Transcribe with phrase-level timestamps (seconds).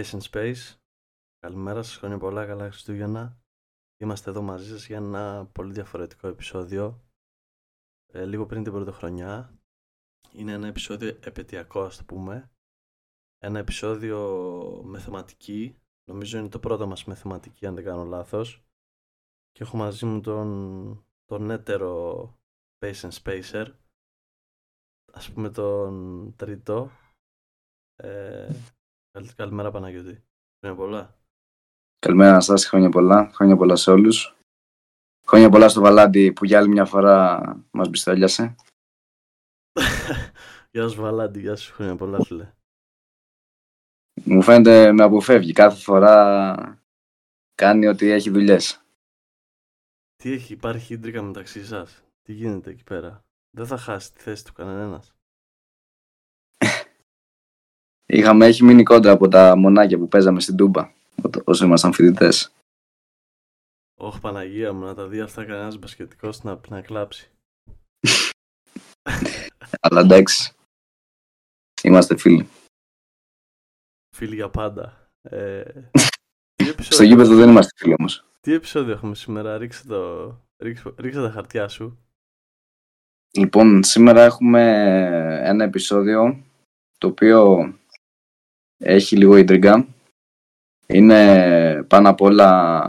[0.00, 0.76] Space Space.
[1.38, 3.42] Καλημέρα σας, χρόνια πολλά, καλά Χριστούγεννα.
[3.96, 7.04] Είμαστε εδώ μαζί σας για ένα πολύ διαφορετικό επεισόδιο.
[8.06, 9.58] Ε, λίγο πριν την πρωτοχρονιά.
[10.32, 12.52] Είναι ένα επεισόδιο επαιτειακό, ας το πούμε.
[13.38, 14.18] Ένα επεισόδιο
[14.84, 15.80] με θεματική.
[16.04, 18.64] Νομίζω είναι το πρώτο μας με θεματική, αν δεν κάνω λάθος.
[19.50, 22.24] Και έχω μαζί μου τον, τον έτερο
[22.78, 23.72] Space Spacer.
[25.12, 26.90] Ας πούμε τον τρίτο.
[27.94, 28.52] Ε,
[29.36, 30.24] καλημέρα Παναγιώτη.
[30.60, 31.18] Χρόνια πολλά.
[31.98, 33.30] Καλημέρα Αναστάση, χρόνια πολλά.
[33.34, 34.36] Χρόνια πολλά σε όλους.
[35.26, 38.54] Χρόνια πολλά στο Βαλάντι που για άλλη μια φορά μας μπιστόλιασε.
[40.72, 41.72] γεια σου Βαλάντι, γεια σου.
[41.72, 42.52] Χρόνια πολλά φίλε.
[44.24, 45.52] Μου φαίνεται με αποφεύγει.
[45.52, 46.82] Κάθε φορά
[47.54, 48.84] κάνει ότι έχει δουλειές.
[50.16, 54.44] Τι έχει, υπάρχει ίντρικα μεταξύ σας; Τι γίνεται εκεί πέρα; Δεν θα χάσει τη θέση
[54.44, 55.14] του κανένας.
[58.12, 60.92] Είχαμε, έχει μείνει κόντρα από τα μονάκια που παίζαμε στην Τούμπα
[61.44, 62.52] όσο ήμασταν φοιτητές.
[64.00, 67.30] Όχι Παναγία μου, να τα δει αυτά κανένας μπασκετικός να, να κλάψει.
[69.80, 70.52] Αλλά εντάξει.
[71.82, 72.48] Είμαστε φίλοι.
[74.16, 75.10] Φίλοι για πάντα.
[75.22, 75.62] Ε,
[76.88, 78.24] Στο γήπεδο δεν είμαστε φίλοι όμως.
[78.40, 81.98] Τι επεισόδιο έχουμε σήμερα, ρίξε, το, ρίξε, ρίξε τα χαρτιά σου.
[83.30, 84.62] Λοιπόν, σήμερα έχουμε
[85.42, 86.44] ένα επεισόδιο
[86.98, 87.72] το οποίο
[88.82, 89.86] έχει λίγο ίντριγκα.
[90.86, 92.80] Είναι πάνω απ' όλα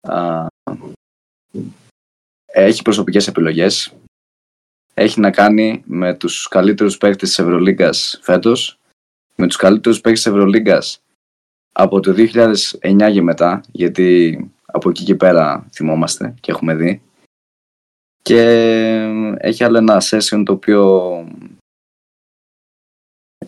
[0.00, 0.46] α,
[2.46, 3.94] έχει προσωπικές επιλογές.
[4.94, 8.78] Έχει να κάνει με τους καλύτερους παίκτες της Ευρωλίγκας φέτος,
[9.36, 11.00] με τους καλύτερους παίκτες της Ευρωλίγκας
[11.72, 17.02] από το 2009 και μετά, γιατί από εκεί και πέρα θυμόμαστε και έχουμε δει.
[18.22, 18.40] Και
[19.38, 21.10] έχει άλλο ένα session το οποίο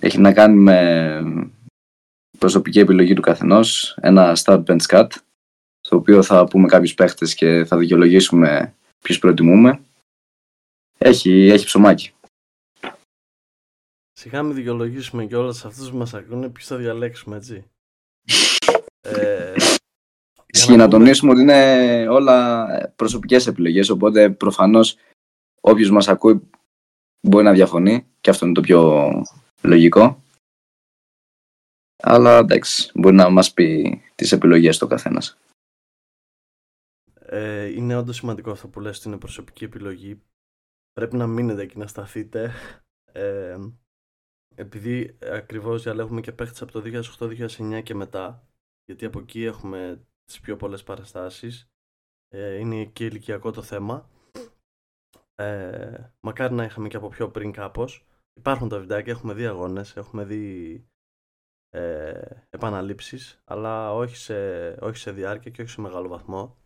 [0.01, 1.23] έχει να κάνει με
[2.39, 5.09] προσωπική επιλογή του καθενός, ένα start bench cut,
[5.81, 9.81] στο οποίο θα πούμε κάποιους παίχτες και θα δικαιολογήσουμε ποιους προτιμούμε.
[10.99, 12.13] Έχει, έχει ψωμάκι.
[14.13, 17.65] Σιγά μην δικαιολογήσουμε και όλα σε αυτούς που μας ακούνε ποιους θα διαλέξουμε, έτσι.
[19.01, 19.55] ε,
[20.47, 22.67] Ισχύει να, τονίσουμε ότι είναι όλα
[22.97, 24.97] προσωπικές επιλογές, οπότε προφανώς
[25.61, 26.49] όποιος μας ακούει
[27.21, 29.11] μπορεί να διαφωνεί και αυτό είναι το πιο
[29.63, 30.23] λογικό.
[32.03, 35.39] Αλλά εντάξει, μπορεί να μας πει τις επιλογές το καθένας.
[37.15, 40.23] Ε, είναι όντως σημαντικό αυτό που λες ότι είναι προσωπική επιλογή.
[40.93, 42.53] Πρέπει να μείνετε εκεί να σταθείτε.
[43.13, 43.59] Ε,
[44.55, 46.83] επειδή ακριβώς διαλέγουμε και παίχτες από το
[47.19, 48.49] 2008-2009 και μετά,
[48.85, 51.69] γιατί από εκεί έχουμε τις πιο πολλές παραστάσεις,
[52.29, 54.11] ε, είναι και ηλικιακό το θέμα.
[55.35, 58.08] Ε, μακάρι να είχαμε και από πιο πριν κάπως.
[58.39, 60.85] Υπάρχουν τα βιντεάκια, έχουμε δει αγώνες, έχουμε δει
[61.71, 66.57] ε, επαναλήψεις, αλλά όχι σε, όχι σε διάρκεια και όχι σε μεγάλο βαθμό.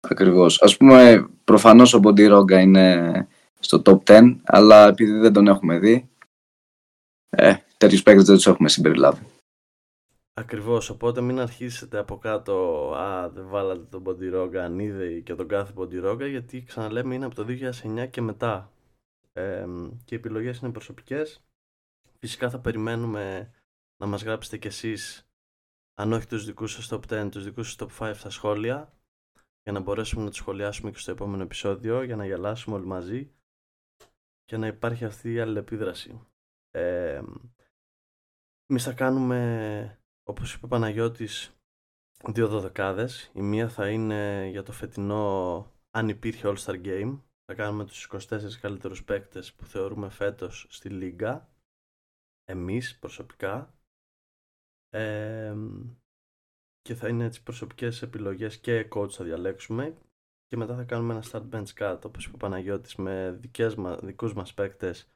[0.00, 0.62] Ακριβώς.
[0.62, 3.26] Ας πούμε, προφανώς ο Ρόγκα είναι
[3.58, 6.10] στο top 10, αλλά επειδή δεν τον έχουμε δει,
[7.28, 9.26] ε, τέτοιους παίκτες δεν τους έχουμε συμπεριλάβει.
[10.34, 12.54] Ακριβώς, οπότε μην αρχίσετε από κάτω
[12.96, 14.78] «Α, δεν βάλατε τον Ποντιρόγκα, αν
[15.22, 18.70] και τον κάθε Ποντιρόγκα», γιατί ξαναλέμε είναι από το 2009 και μετά.
[19.36, 19.66] Ε,
[20.04, 21.44] και οι επιλογές είναι προσωπικές.
[22.18, 23.52] Φυσικά θα περιμένουμε
[23.96, 25.30] να μας γράψετε κι εσείς
[25.98, 28.92] αν όχι τους δικούς σας top 10, τους δικούς σας top 5 στα σχόλια
[29.62, 33.30] για να μπορέσουμε να τους σχολιάσουμε και στο επόμενο επεισόδιο για να γελάσουμε όλοι μαζί
[34.44, 36.26] και να υπάρχει αυτή η αλληλεπίδραση.
[36.70, 37.22] Ε,
[38.66, 41.56] Εμείς θα κάνουμε, όπως είπε ο Παναγιώτης,
[42.32, 43.30] δύο δωδεκάδες.
[43.34, 47.20] Η μία θα είναι για το φετινό αν υπήρχε All-Star Game.
[47.48, 51.48] Θα κάνουμε τους 24 καλύτερους παίκτες που θεωρούμε φέτος στη Λίγκα.
[52.44, 53.74] Εμείς προσωπικά.
[56.82, 59.96] Και θα είναι έτσι προσωπικές επιλογές και coach θα διαλέξουμε.
[60.46, 63.96] Και μετά θα κάνουμε ένα start bench cut όπως είπε ο Παναγιώτης με δικές μα,
[63.96, 65.08] δικούς μας παίκτες.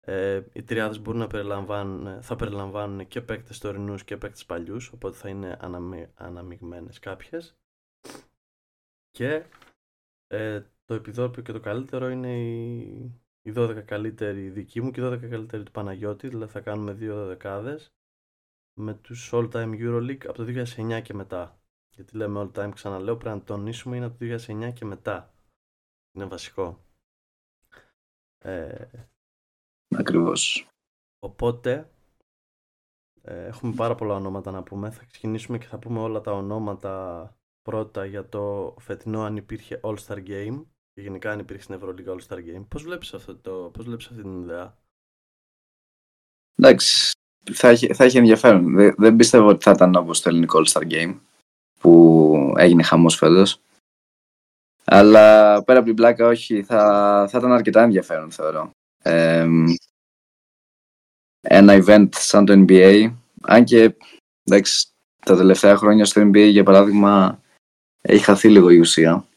[0.00, 5.16] Ε, οι τριάδες μπορούν να περιλαμβάνουν, θα περιλαμβάνουν και παίκτες τωρινούς και παίκτες παλιούς οπότε
[5.16, 7.58] θα είναι αναμει, αναμειγμένες κάποιες.
[9.10, 9.46] Και
[10.26, 12.80] ε, το επιδόπιο και το καλύτερο είναι η,
[13.42, 17.26] οι 12 καλύτεροι δικοί μου και οι 12 καλύτεροι του Παναγιώτη, δηλαδή θα κάνουμε δύο
[17.26, 17.94] δεκάδες
[18.80, 21.62] με τους All Time Euroleague από το 2009 και μετά.
[21.94, 25.34] Γιατί λέμε All Time, ξαναλέω, πρέπει να τονίσουμε είναι από το 2009 και μετά.
[26.12, 26.84] Είναι βασικό.
[28.38, 28.88] Ε,
[29.96, 30.68] Ακριβώς.
[31.18, 31.90] Οπότε,
[33.22, 34.90] ε, έχουμε πάρα πολλά ονόματα να πούμε.
[34.90, 37.24] Θα ξεκινήσουμε και θα πούμε όλα τα ονόματα
[37.62, 40.64] πρώτα για το φετινό αν υπήρχε All Star Game
[41.00, 42.64] και γενικά αν υπήρχε στην Ευρωλίγα All Star Game.
[42.68, 44.76] Πώς βλέπεις, αυτό το, πώς βλέπεις αυτή την ιδέα;
[46.56, 47.10] Εντάξει,
[47.52, 48.74] θα έχει, θα έχει ενδιαφέρον.
[48.74, 51.18] Δεν, δεν πιστεύω ότι θα ήταν όπως το ελληνικό All-Star Game
[51.80, 53.60] που έγινε χαμός φέτος.
[54.84, 56.78] Αλλά πέρα από την πλάκα όχι, θα,
[57.30, 58.70] θα ήταν αρκετά ενδιαφέρον θεωρώ.
[59.02, 59.46] Ε,
[61.40, 63.96] ένα event σαν το NBA, αν και
[64.42, 64.88] εντάξει,
[65.18, 67.40] τα τελευταία χρόνια στο NBA για παράδειγμα
[68.00, 69.28] έχει χαθεί λίγο η ουσία.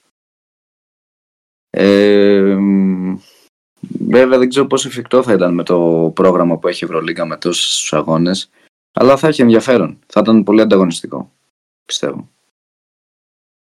[1.76, 2.58] Ε,
[4.00, 7.38] βέβαια δεν ξέρω πόσο εφικτό θα ήταν με το πρόγραμμα που έχει η Ευρωλίγκα με
[7.38, 8.50] τόσους αγώνες,
[8.92, 10.00] αλλά θα έχει ενδιαφέρον.
[10.08, 11.32] Θα ήταν πολύ ανταγωνιστικό,
[11.86, 12.30] πιστεύω.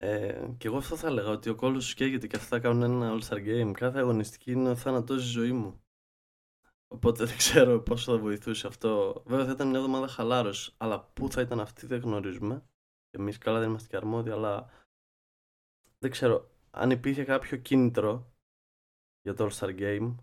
[0.01, 2.83] Ε, και εγώ αυτό θα έλεγα ότι ο κόλλος σου καίγεται και αυτά θα κάνουν
[2.83, 3.71] ένα All-Star Game.
[3.73, 5.81] Κάθε αγωνιστική είναι ο θάνατός η ζωή μου.
[6.89, 9.23] Οπότε δεν ξέρω πόσο θα βοηθούσε αυτό.
[9.27, 12.63] Βέβαια θα ήταν μια εβδομάδα χαλάρωση, αλλά πού θα ήταν αυτή δεν γνωρίζουμε.
[13.11, 14.71] Εμείς καλά δεν είμαστε και αρμόδιοι, αλλά
[15.99, 18.33] δεν ξέρω αν υπήρχε κάποιο κίνητρο
[19.23, 20.15] για το All-Star Game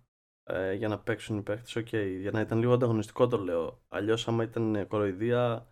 [0.44, 1.80] ε, για να παίξουν οι παίχτες.
[1.80, 3.83] OK, okay, για να ήταν λίγο ανταγωνιστικό το λέω.
[3.88, 5.69] Αλλιώς, άμα ήταν κοροϊδία,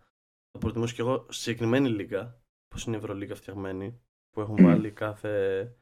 [0.50, 4.00] θα προτιμούσα και εγώ συγκεκριμένη λίγκα, όπως είναι η Ευρωλίγκα φτιαγμένη,
[4.30, 5.76] που έχουν βάλει κάθε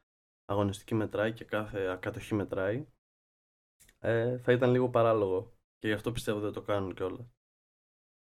[0.45, 2.87] αγωνιστική μετράει και κάθε ακατοχή μετράει
[4.05, 5.53] ε, θα ήταν λίγο παράλογο.
[5.79, 7.27] Και γι' αυτό πιστεύω δεν το κάνουν κιόλας.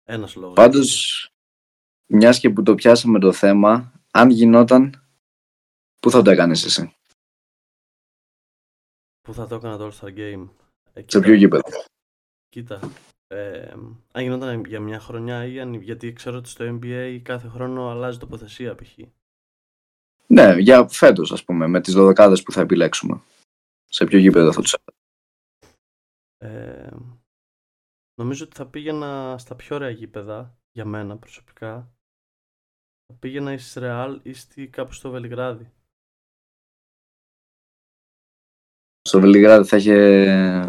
[0.05, 0.55] Ένας λόγος.
[0.55, 1.29] Πάντως,
[2.07, 5.04] μιας και που το πιάσαμε το θέμα, αν γινόταν,
[6.05, 6.95] πού θα το έκανες εσύ;
[9.21, 10.49] Πού θα το έκανα το All-Star Game;
[10.93, 11.63] Ε, Σε ποιο γήπεδο;
[12.49, 12.81] Κοίτα.
[13.27, 13.73] Ε,
[14.13, 18.19] αν γινόταν για μια χρονιά ή αν, γιατί ξέρω ότι στο NBA κάθε χρόνο αλλάζει
[18.19, 18.99] τοποθεσία π.χ.
[20.27, 23.23] Ναι, για φέτος ας πούμε, με τις δωδεκάδες που θα επιλέξουμε.
[23.85, 24.77] Σε ποιο γήπεδο θα τους
[26.39, 26.97] ε,
[28.15, 31.93] νομίζω ότι θα πήγαινα στα πιο ωραία γήπεδα για μένα προσωπικά.
[33.07, 35.73] Θα πήγαινα ή στη Ρεάλ ή στη, κάπου στο Βελιγράδι.
[39.09, 40.69] Στο Βελιγράδι θα είχε,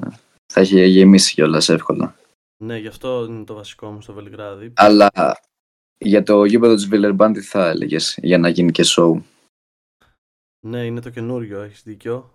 [0.54, 2.16] θα είχε γεμίσει κιόλας εύκολα.
[2.64, 4.74] Ναι, γι' αυτό είναι το βασικό μου στο Βελιγράδι.
[4.76, 5.10] Αλλά
[5.98, 9.22] για το γήπεδο της Βιλερμπάν τι θα έλεγες για να γίνει και show.
[10.68, 12.34] Ναι, είναι το καινούριο, έχεις δίκιο.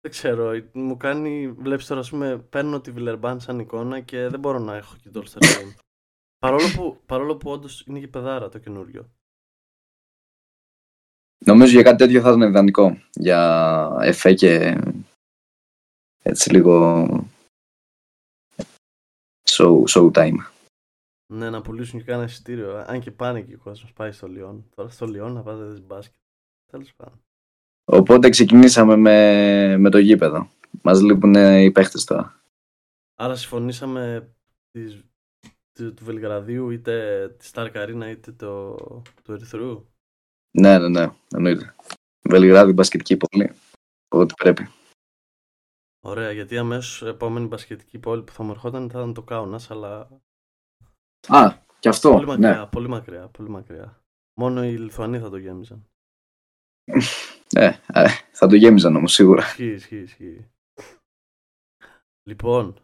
[0.00, 4.40] Δεν ξέρω, μου κάνει, βλέπεις τώρα, ας πούμε, παίρνω τη Βιλερμπάν σαν εικόνα και δεν
[4.40, 5.74] μπορώ να έχω και το All Game.
[6.38, 9.10] παρόλο που, παρόλο που όντως είναι και παιδάρα το καινούριο.
[11.44, 12.98] Νομίζω για κάτι τέτοιο θα ήταν ιδανικό.
[13.14, 14.80] Για εφέ και
[16.22, 17.06] έτσι λίγο
[19.50, 20.36] show, show time.
[21.32, 22.84] Ναι, να πουλήσουν και κάνα εισιτήριο.
[22.86, 24.64] Αν και πάνε και ο κόσμος πάει στο Λιόν.
[24.74, 26.16] Τώρα στο Λιόν να πάτε δεις μπάσκετ.
[26.70, 27.20] Τέλος πάντων.
[27.84, 30.50] Οπότε ξεκινήσαμε με, με το γήπεδο.
[30.82, 32.42] Μας λείπουν οι παίχτες τώρα.
[33.14, 34.34] Άρα συμφωνήσαμε
[34.70, 35.04] της,
[35.72, 38.74] του, του Βελγραδίου είτε τη Stark Arena είτε το,
[39.22, 39.86] του Ερυθρού.
[40.50, 41.74] Ναι, ναι, ναι, εννοείται.
[42.22, 43.52] Βελιγράδι μπασκετική πόλη,
[44.08, 44.68] ό,τι πρέπει.
[46.00, 50.08] Ωραία, γιατί αμέσως επόμενη μπασκετική πόλη που θα μου ερχόταν θα ήταν το Κάουνα, αλλά.
[51.26, 52.10] Α, και αυτό.
[52.10, 52.66] Πολύ μακριά, ναι.
[52.66, 54.02] πολύ μακριά, πολύ μακριά.
[54.34, 55.88] Μόνο οι Λιθουανοί θα το γέμιζαν.
[57.52, 59.42] Ε, ε, θα το γέμιζαν όμως σίγουρα.
[59.42, 60.50] Ισχύει, ισχύει, ισχύει.
[62.22, 62.80] Λοιπόν,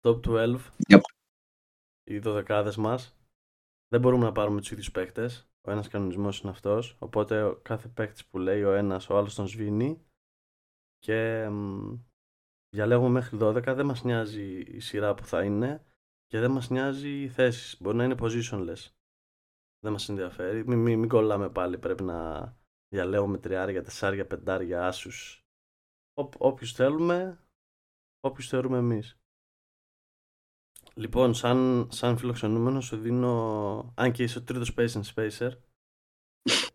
[0.00, 0.58] top 12.
[0.88, 1.00] Yep.
[2.04, 3.16] Οι δωδεκάδες μας.
[3.88, 5.48] Δεν μπορούμε να πάρουμε τους ίδιους παίκτες.
[5.66, 6.96] Ο ένας κανονισμός είναι αυτός.
[6.98, 10.06] Οπότε ο κάθε παίκτης που λέει ο ένας, ο άλλος τον σβήνει.
[10.98, 11.94] Και μ,
[12.68, 13.74] διαλέγουμε μέχρι 12.
[13.74, 15.84] Δεν μας νοιάζει η σειρά που θα είναι
[16.26, 17.80] και δεν μας νοιάζει οι θέσεις.
[17.80, 18.90] Μπορεί να είναι positionless.
[19.78, 20.66] Δεν μας ενδιαφέρει.
[20.66, 21.78] Μην, μην, μην κολλάμε πάλι.
[21.78, 22.42] Πρέπει να
[22.88, 25.46] διαλέγουμε τριάρια, τεσσάρια, πεντάρια, άσους.
[26.38, 27.44] Όποιους θέλουμε,
[28.20, 29.20] όποιους θεωρούμε εμείς.
[30.98, 35.50] Λοιπόν, σαν, σαν φιλοξενούμενο σου δίνω, αν και είσαι ο τρίτος Space and Spacer,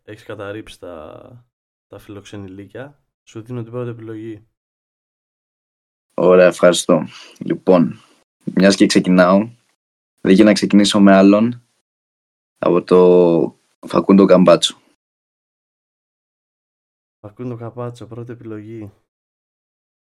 [0.04, 1.46] έχεις καταρρύψει τα,
[1.88, 4.48] τα φιλοξενηλίκια, σου δίνω την πρώτη επιλογή.
[6.14, 7.08] Ωραία, ευχαριστώ.
[7.40, 8.00] Λοιπόν,
[8.56, 9.50] μιας και ξεκινάω,
[10.22, 11.64] δεν να ξεκινήσω με άλλον
[12.58, 14.82] από το Φακούντο Καμπάτσο.
[17.20, 18.92] Φακούντο Καμπάτσο, πρώτη επιλογή.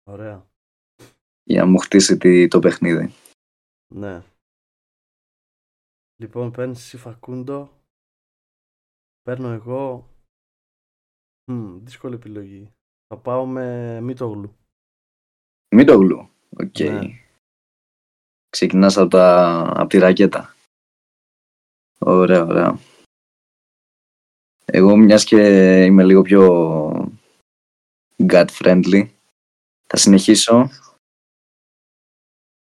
[0.04, 0.46] Ωραία.
[1.42, 3.14] Για να μου χτίσει το παιχνίδι.
[3.94, 4.24] Ναι.
[6.16, 7.82] Λοιπόν, παίρνεις εσύ Φακούντο.
[9.22, 10.10] Παίρνω εγώ.
[11.50, 12.72] Μ, δύσκολη επιλογή.
[13.06, 14.56] Θα πάω με Μήτογλου.
[15.74, 16.30] Μήτογλου.
[16.50, 16.74] OK.
[16.74, 16.90] Okay.
[16.90, 17.24] Ναι.
[18.48, 19.58] Ξεκινάς από, τα...
[19.76, 20.54] από τη ρακέτα.
[21.98, 22.78] Ωραία, ωραία.
[24.64, 25.38] Εγώ μιας και
[25.84, 26.42] είμαι λίγο πιο
[28.16, 29.08] guard friendly
[29.86, 30.68] θα συνεχίσω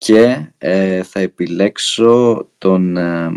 [0.05, 3.31] και ε, θα επιλέξω τον ε,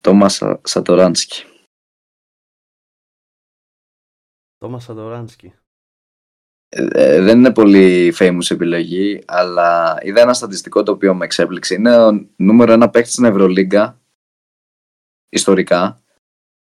[0.00, 1.44] Τόμας Σατοράνσκι.
[4.58, 5.54] Τόμας Σατοράνσκι.
[6.68, 11.74] ε, δεν είναι πολύ famous επιλογή, αλλά είδα ένα στατιστικό το οποίο με εξέπληξε.
[11.74, 14.00] Είναι ο νούμερο ένα παίκτης στην Ευρωλίγκα,
[15.28, 16.02] ιστορικά,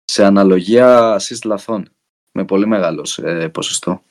[0.05, 1.89] σε αναλογία assist λαθών,
[2.33, 4.05] με πολύ μεγάλος ε, ποσοστό.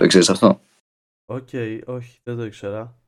[0.00, 0.60] Το ήξερες αυτό;
[1.26, 1.48] Οκ,
[1.86, 2.98] όχι, δεν το ήξερα.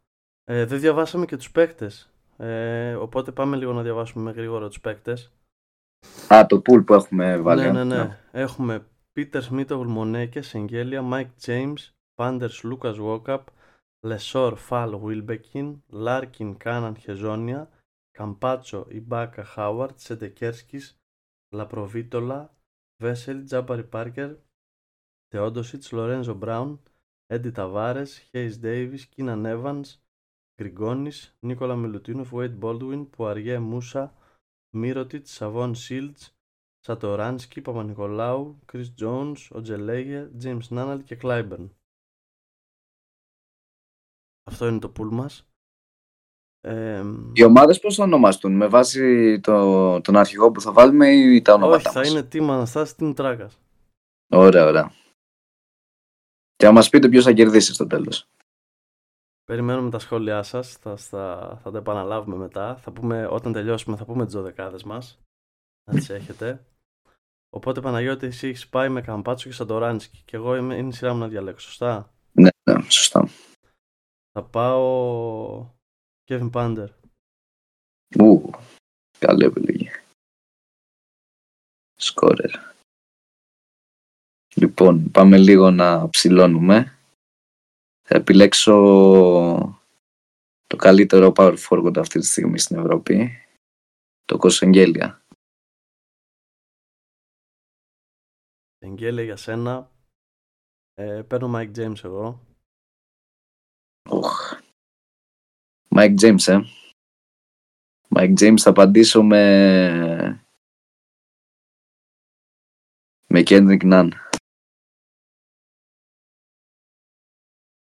[0.45, 2.13] Ε, δεν διαβάσαμε και τους παίκτες.
[2.37, 5.33] Ε, οπότε πάμε λίγο να διαβάσουμε με γρήγορα τους παίκτες.
[6.35, 7.63] Α, το pool που έχουμε βάλει.
[7.63, 8.19] Ναι, ναι, ναι.
[8.33, 11.73] Έχουμε Πίτερς, Μήτογλου, Μονέκε, Σενγκέλια, Μάικ Τζέιμς,
[12.15, 13.47] Πάντερ, Σλούκα, Γουόκαπ,
[14.07, 17.71] Λεσόρ, Φαλ, Βίλμπεκιν, Λάρκιν, Κάναν, Χεζόνια,
[18.11, 20.81] Καμπάτσο, Ιμπάκα, Χάουαρντ, Σεντεκέρσκις,
[21.55, 22.55] Λαπροβίτολα,
[23.03, 24.31] Βέσελι, Τζαμπάρι Πάρκερ,
[25.35, 26.83] Τεόντοσιτς, Λορένζο Μπράουν,
[27.27, 29.85] Έντι Ταβάρες, Χέιζ Ντέιβις, Κίναν Έβανς,
[30.57, 34.15] Γκριγκόνις, Νίκολα Μιλουτίνοφ, Γουέιντ Μπόλντουιν, Πουαριέ, Μούσα,
[34.71, 36.17] Μίροτιτς, Σαβόν Σιλντς,
[36.81, 41.77] Σατοράνσκι, Παπανικολάου, Chris Jones, Οτζελέγε, James Νάναλι και Κλάιμπερν.
[44.51, 45.47] Αυτό είναι το pool μας.
[46.61, 51.43] Ε, Οι ομάδες πώς θα ονομαστούν, με βάση το, τον αρχηγό που θα βάλουμε ή
[51.43, 53.59] τα ονόματα όχι, θα είναι Team Αναστάση, Team Τράκας.
[54.29, 55.01] Ωραία, ωραία.
[56.63, 58.29] Και να μας πείτε ποιος θα κερδίσει στο τέλος.
[59.45, 62.77] Περιμένουμε τα σχόλιά σας, θα, θα, θα τα επαναλάβουμε μετά.
[62.77, 65.21] Θα πούμε, όταν τελειώσουμε θα πούμε τις δωδεκάδες μας,
[65.85, 66.67] να τις έχετε.
[67.51, 70.23] Οπότε Παναγιώτη, εσύ έχεις πάει με Καμπάτσο και Σαντοράνσκι.
[70.25, 73.29] Και εγώ είμαι, είναι η σειρά μου να διαλέξω, σωστά; Ναι, ναι, σωστά.
[74.33, 75.75] Θα πάω
[76.29, 76.89] Kevin Πάντερ.
[78.19, 78.51] Ου,
[79.19, 79.91] καλή επιλογή.
[81.95, 82.72] Σκόρερ.
[84.55, 86.99] Λοιπόν, πάμε λίγο να ψηλώνουμε.
[88.03, 88.73] Θα επιλέξω
[90.67, 93.31] το καλύτερο power forward αυτή τη στιγμή στην Ευρώπη.
[94.25, 95.25] Το Κοσεγγέλια.
[98.79, 99.91] Εγγέλια για σένα.
[100.95, 102.47] Ε, παίρνω Mike James εγώ.
[104.11, 104.61] Οχ.
[105.89, 106.61] Mike James, ε.
[108.09, 110.45] Mike James θα απαντήσω με...
[113.27, 114.11] Με Kendrick Nunn.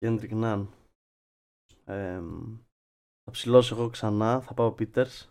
[0.00, 0.66] Kendrick Nunn.
[1.84, 2.20] Ε,
[3.24, 4.40] θα ψηλώσω εγώ ξανά.
[4.40, 5.28] Θα πάω Peters.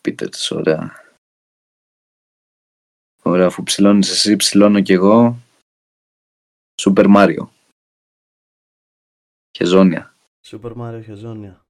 [0.00, 1.02] Peters, ωραία.
[3.22, 5.36] Ωραία, αφού ψηλώνεις εσύ, ψηλώνω κι εγώ.
[6.82, 7.46] Super Mario.
[9.56, 10.16] Χεζόνια.
[10.46, 11.66] Super Mario Χεζόνια.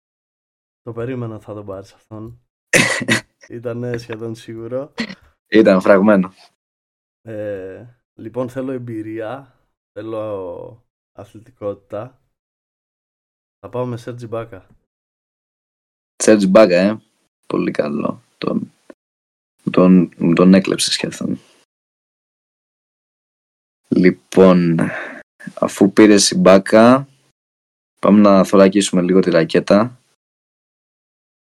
[0.82, 2.40] Το περίμενα θα τον πάρεις αυτόν.
[3.48, 4.94] Ήταν σχεδόν σίγουρο.
[5.46, 6.32] Ήταν φραγμένο.
[7.22, 9.58] Ε, λοιπόν, θέλω εμπειρία.
[9.92, 12.20] Θέλω αθλητικότητα.
[13.58, 14.66] Θα πάω με Σέρτζι Μπάκα.
[16.22, 17.02] Σέρτζι Μπάκα, ε.
[17.46, 18.22] Πολύ καλό.
[18.38, 18.74] Τον
[19.70, 21.38] τον, τον έκλεψε σχεδόν.
[23.88, 24.76] Λοιπόν,
[25.54, 27.08] αφού πήρες η μπάκα,
[28.00, 30.00] πάμε να θωρακίσουμε λίγο τη ρακέτα.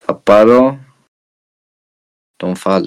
[0.05, 0.79] Θα πάρω
[2.37, 2.87] τον Φαλ.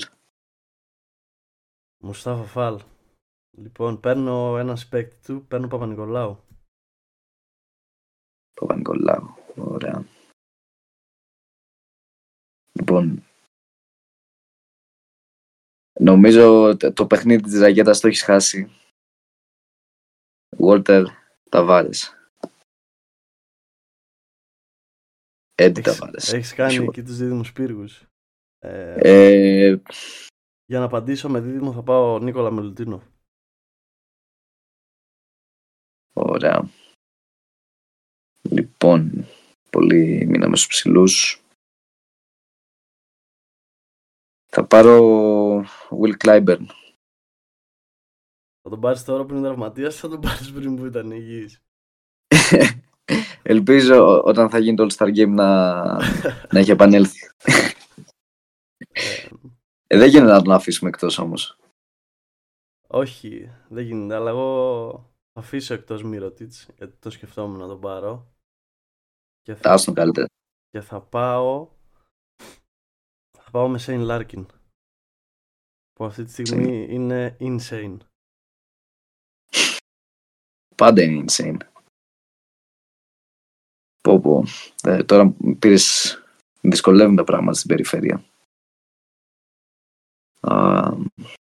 [2.03, 2.81] Μουστάφα Φαλ.
[3.57, 6.39] Λοιπόν, παίρνω ένα παίκτη του, παίρνω Παπα-Νικολάου.
[8.53, 10.05] Παπα-Νικολάου, ωραία.
[12.71, 13.23] Λοιπόν,
[15.99, 18.71] Νομίζω το παιχνίδι της ρακέτας το έχεις χάσει.
[20.57, 21.05] Walter
[21.49, 22.17] Ταβάρες.
[25.55, 26.33] Έντι Ταβάρες.
[26.33, 28.05] Έχεις κάνει εκεί τους δίδυμους πύργους.
[28.59, 29.81] Ε, ε,
[30.65, 33.03] για να απαντήσω με δίδυμο θα πάω Νίκολα Μελουτίνο.
[36.13, 36.69] Ωραία.
[38.49, 39.25] Λοιπόν,
[39.69, 41.43] πολύ μείναμε στους ψηλούς.
[44.51, 44.99] Θα πάρω
[45.89, 46.65] Will Clyburn.
[48.61, 51.61] Θα τον πάρεις τώρα που είναι τραυματίας ή θα τον πάρεις πριν που ήταν υγιής.
[53.43, 55.83] Ελπίζω όταν θα γίνει το All-Star Game να,
[56.51, 57.19] να έχει επανέλθει.
[59.87, 61.57] ε, δεν γίνεται να τον αφήσουμε εκτός όμως.
[62.87, 68.33] Όχι, δεν γίνεται, αλλά εγώ θα αφήσω εκτός Μύρωτιτς, γιατί το σκεφτόμουν να τον πάρω.
[69.41, 70.27] Και θα, τον καλύτερα.
[70.69, 71.71] Και θα πάω
[73.53, 74.45] πάω με Shane Larkin.
[75.93, 77.97] Που αυτή τη στιγμή είναι insane.
[80.75, 81.57] Πάντα είναι insane.
[84.01, 84.43] Πω πω.
[84.83, 86.17] Ε, τώρα πήρες...
[86.61, 88.25] Δυσκολεύουν τα πράγματα στην περιφέρεια.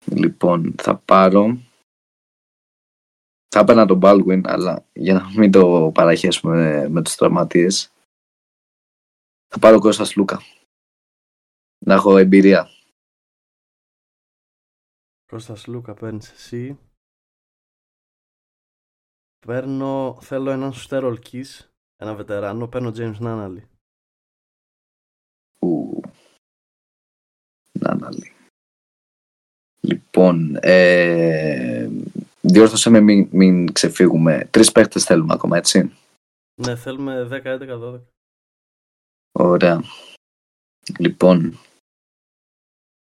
[0.05, 1.58] λοιπόν, θα πάρω...
[3.51, 7.94] Θα έπαιρνα τον Baldwin, αλλά για να μην το παραχέσουμε με, με τους τραυματίες,
[9.48, 10.39] θα πάρω Κώστας Λούκα
[11.86, 12.70] να έχω εμπειρία.
[15.25, 16.79] Κώστας Λούκα παίρνεις εσύ.
[19.39, 23.63] Παίρνω, θέλω έναν Στέρολ Keys, ένα βετεράνο, παίρνω James Nannally.
[25.60, 26.01] Ου.
[27.72, 28.32] Νάναλι.
[29.79, 31.89] Λοιπόν, ε,
[32.41, 34.48] διόρθωσε με μην, μην ξεφύγουμε.
[34.51, 35.93] Τρεις παίχτες θέλουμε ακόμα, έτσι.
[36.62, 38.01] Ναι, θέλουμε 10, 11, 12.
[39.31, 39.84] Ωραία.
[41.00, 41.60] Λοιπόν.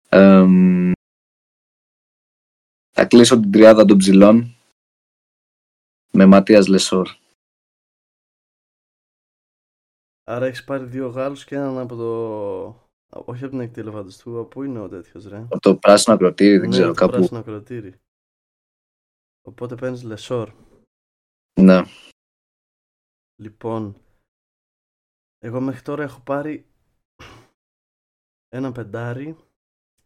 [0.09, 0.91] εμ,
[2.91, 4.55] θα κλείσω την τριάδα των ψηλών
[6.11, 7.07] με Ματίας Λεσόρ.
[10.23, 12.09] Άρα έχεις πάρει δύο Γάλλους και έναν από το...
[13.25, 16.69] Όχι από την ακτή ελεφαντοστού, πού είναι ο τέτοιος ρε; Από το πράσινο ακροτήρι, δεν
[16.69, 17.17] ναι, ξέρω από το κάπου.
[17.17, 17.99] πράσινο ακροτήρι.
[19.41, 20.53] Οπότε παίρνεις Λεσόρ.
[21.61, 21.81] Ναι.
[23.41, 24.01] Λοιπόν,
[25.37, 26.67] εγώ μέχρι τώρα έχω πάρει
[28.47, 29.37] ένα πεντάρι.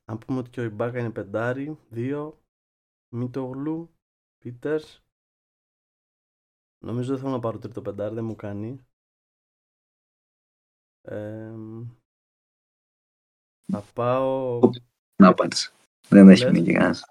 [0.06, 2.42] Αν πούμε ότι και ο Ιμπάκα είναι πεντάρι, δύο,
[3.14, 3.96] Μίτογλου,
[4.38, 5.04] Πίτερς.
[6.86, 8.86] Νομίζω δεν θέλω να πάρω τρίτο πεντάρι, δεν μου κάνει.
[11.02, 11.90] Εμ,
[13.72, 14.60] θα πάω...
[15.22, 15.74] Να πάρεις.
[16.10, 16.52] Δεν έχει Λες.
[16.52, 17.04] μείνει κανένας.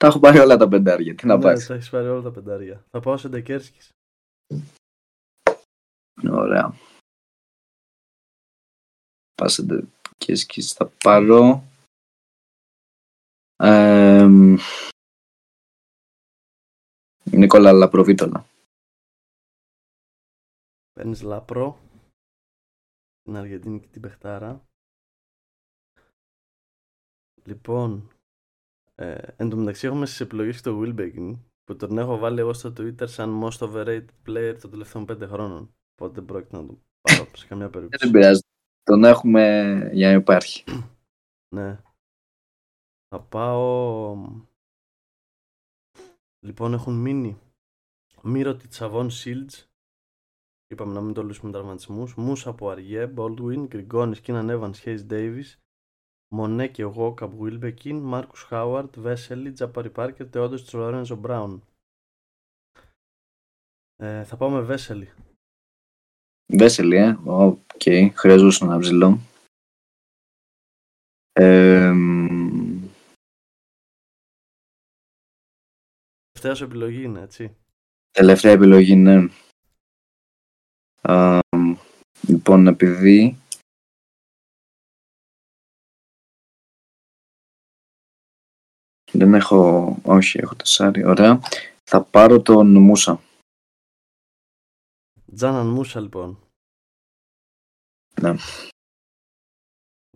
[0.00, 1.14] Τα έχω πάρει όλα τα πεντάρια.
[1.14, 1.66] Τι να ναι, πάρεις.
[1.66, 2.84] τα έχεις πάρει όλα τα πεντάρια.
[2.90, 3.90] Θα πάω σε Ντεκέρσκης.
[6.30, 6.74] Ωραία.
[9.34, 9.88] Πάσετε
[10.18, 11.62] και σκίς θα πάρω.
[13.56, 14.56] Εμ,
[17.24, 18.46] Νίκολα Λαπροβίτολα.
[20.92, 21.80] Παίρνεις Λαπρό,
[23.22, 24.64] την Αργεντίνη και την Πεχτάρα.
[27.44, 28.10] Λοιπόν,
[29.00, 32.52] ε, εν τω μεταξύ έχουμε στις επιλογές και το Wilbekin που τον έχω βάλει εγώ
[32.52, 35.74] στο Twitter σαν most overrated player των τελευταίων πέντε χρόνων.
[35.94, 38.10] Οπότε δεν πρόκειται να τον πάρω σε καμία Ε, Δεν περίπτωση.
[38.12, 38.40] πειράζει.
[38.82, 40.64] Τον έχουμε για να υπάρχει.
[41.56, 41.80] Ναι.
[43.08, 44.16] Θα πάω...
[46.46, 47.38] Λοιπόν, έχουν μείνει
[48.22, 49.64] Μίροτιτς, Σαβόν Shields.
[50.66, 52.14] Είπαμε να μην το λύσουμε τραυματισμούς.
[52.14, 55.54] Μούσα, Πουαριέ, Baldwin, Γκριγκόνις, Κίναν Evans, Hayes Davis.
[56.34, 61.64] Μονέκε, Γουόκαπ, Βίλμπεκιν, Μάρκους Χάουαρντ, Βέσελι, Τζαμπάρι Πάρκερ, Τεόντοσιτς, Λορένζο Μπράουν.
[63.96, 65.12] Ε, θα πάω με Βέσελι.
[66.46, 67.18] Βέσελι, ε.
[67.24, 67.82] Οκ.
[68.14, 69.18] Χρειαζόταν ένα ψηλό.
[71.32, 72.28] Εμ,
[76.32, 77.56] Τελευταία σου επιλογή είναι, έτσι.
[78.10, 79.30] Τελευταία επιλογή είναι.
[81.00, 81.38] Α,
[82.28, 83.38] λοιπόν, επειδή.
[89.20, 89.96] Δεν έχω.
[90.04, 91.04] Όχι, έχω τεσσάρι.
[91.04, 91.40] Ωραία.
[91.84, 93.20] Θα πάρω τον Μούσα.
[95.34, 96.38] Τζάναν Μούσα, λοιπόν.
[98.20, 98.34] Ναι.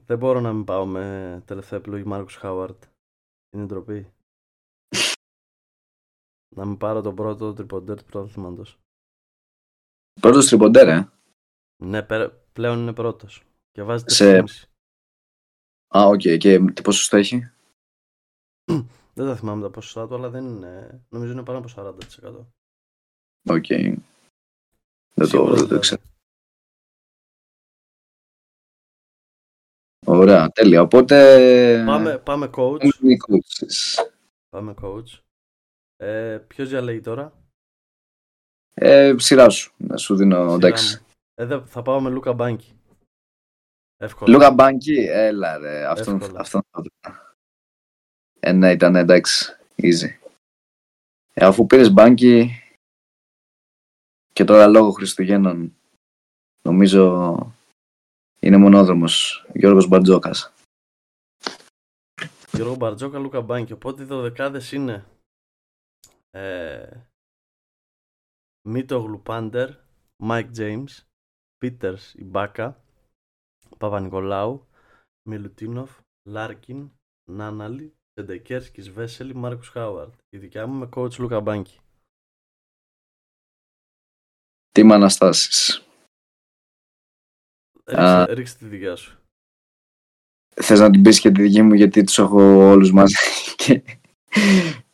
[0.05, 2.85] Δεν μπορώ να μην πάω με τελευταία επιλογή Μάρκους Χάουαρντ.
[3.55, 4.13] Είναι ντροπή.
[6.57, 8.79] να μην πάρω τον πρώτο τριποντέρ του πρωταθλήματος.
[10.21, 11.09] Πρώτος τριποντέρ, ε.
[11.85, 13.43] Ναι, πέρα- πλέον είναι πρώτος.
[13.73, 14.69] Και βάζει Σε- 4,5.
[15.97, 16.21] Α, οκ.
[16.39, 17.51] Και τι ποσοστό έχει;
[19.15, 21.05] Δεν τα θυμάμαι τα ποσοστά του, αλλά δεν είναι.
[21.09, 22.47] Νομίζω είναι πάνω από 40%.
[23.49, 23.67] Οκ.
[23.67, 24.03] Δεν
[25.15, 25.79] το, Σίγουρα δεν το δηλαδή.
[25.79, 26.03] ξέρω.
[30.07, 30.83] Ωραία, τέλεια.
[30.83, 31.85] Οπότε.
[31.87, 32.79] Πάμε, πάμε coach.
[32.79, 34.05] Πάμε οι coaches.
[34.49, 35.19] Πάμε coach.
[35.97, 37.33] Ε, ποιος διαλέγει τώρα;
[38.75, 39.75] Ε, σειρά σου.
[39.77, 40.99] Να σου δίνω Σειρά εντάξει.
[40.99, 41.07] μου.
[41.35, 42.79] Ε, δε- θα πάω με Λούκα Μπάνκι.
[43.97, 44.33] Εύκολα.
[44.33, 45.85] Λούκα Μπάνκι, έλα ρε.
[45.87, 46.41] Αυτόν, Εύκολα.
[46.41, 46.89] αυτόν θα δω.
[48.47, 49.57] Ε, ναι, ήταν εντάξει.
[49.77, 50.19] Easy.
[51.33, 52.51] Ε, αφού πήρες Μπάνκι
[54.33, 55.77] και τώρα λόγω Χριστουγέννων
[56.63, 57.37] νομίζω
[58.41, 60.53] είναι μονόδρομος Γιώργος Μπαρτζώκας.
[62.53, 63.73] Γιώργο Μπαρτζώκα, Λούκα Μπάνκι.
[63.73, 65.05] Οπότε οι δωδεκάδες είναι
[66.31, 67.01] ε,
[68.69, 69.71] Μήτογλου, Πάντερ,
[70.23, 71.05] Μάικ Τζέιμς,
[71.57, 72.85] Πίτερς, Ιμπάκα,
[73.79, 74.67] Παπανικολάου,
[75.29, 76.91] Μιλουτίνοφ, Λάρκιν,
[77.31, 80.15] Νάναλι, Τεντεκέρσκης Βέσελη, Μάρκους Χάουαρτ.
[80.29, 81.79] Η δικιά μου με coach Λούκα Μπάνκι.
[84.71, 85.85] Τι με αναστάσεις.
[87.85, 89.19] Ρίξε, ρίξε τη δικιά σου.
[90.55, 93.15] Θες να την πεις και τη δική μου γιατί τους έχω όλους μαζί
[93.57, 93.83] και,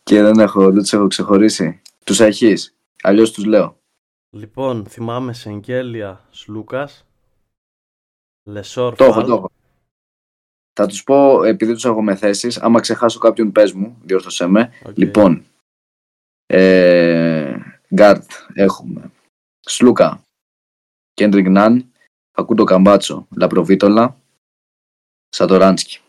[0.03, 1.83] και δεν, έχω, δεν τους έχω ξεχωρίσει.
[2.05, 2.77] Τους έχεις.
[3.03, 3.79] Αλλιώς τους λέω.
[4.31, 7.07] Λοιπόν, θυμάμαι Σεγγέλια Σλούκας,
[8.43, 9.51] Λεσόρ Το έχω, Φαλ, το έχω.
[10.81, 14.73] Θα τους πω, επειδή τους έχω με θέσεις, άμα ξεχάσω κάποιον πες μου, διόρθωσέ με.
[14.85, 14.97] Οκ.
[14.97, 15.45] Λοιπόν,
[16.47, 17.57] ε,
[17.95, 19.11] Γκαρντ έχουμε.
[19.61, 20.25] Σλούκα,
[21.15, 21.93] Κέντρικ Ναν,
[22.33, 24.21] Φακούντο Καμπάτσο, Λαπροβίτολα,
[25.29, 26.01] Σατοράνσκι.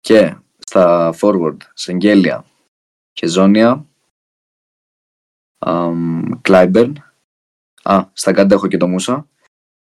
[0.00, 2.44] Και στα forward, Σενγκέλια,
[3.12, 3.86] Χεζόνια,
[6.40, 7.12] Κλάιμπερν.
[7.82, 9.28] Α, στα κάτω έχω και το Μούσα.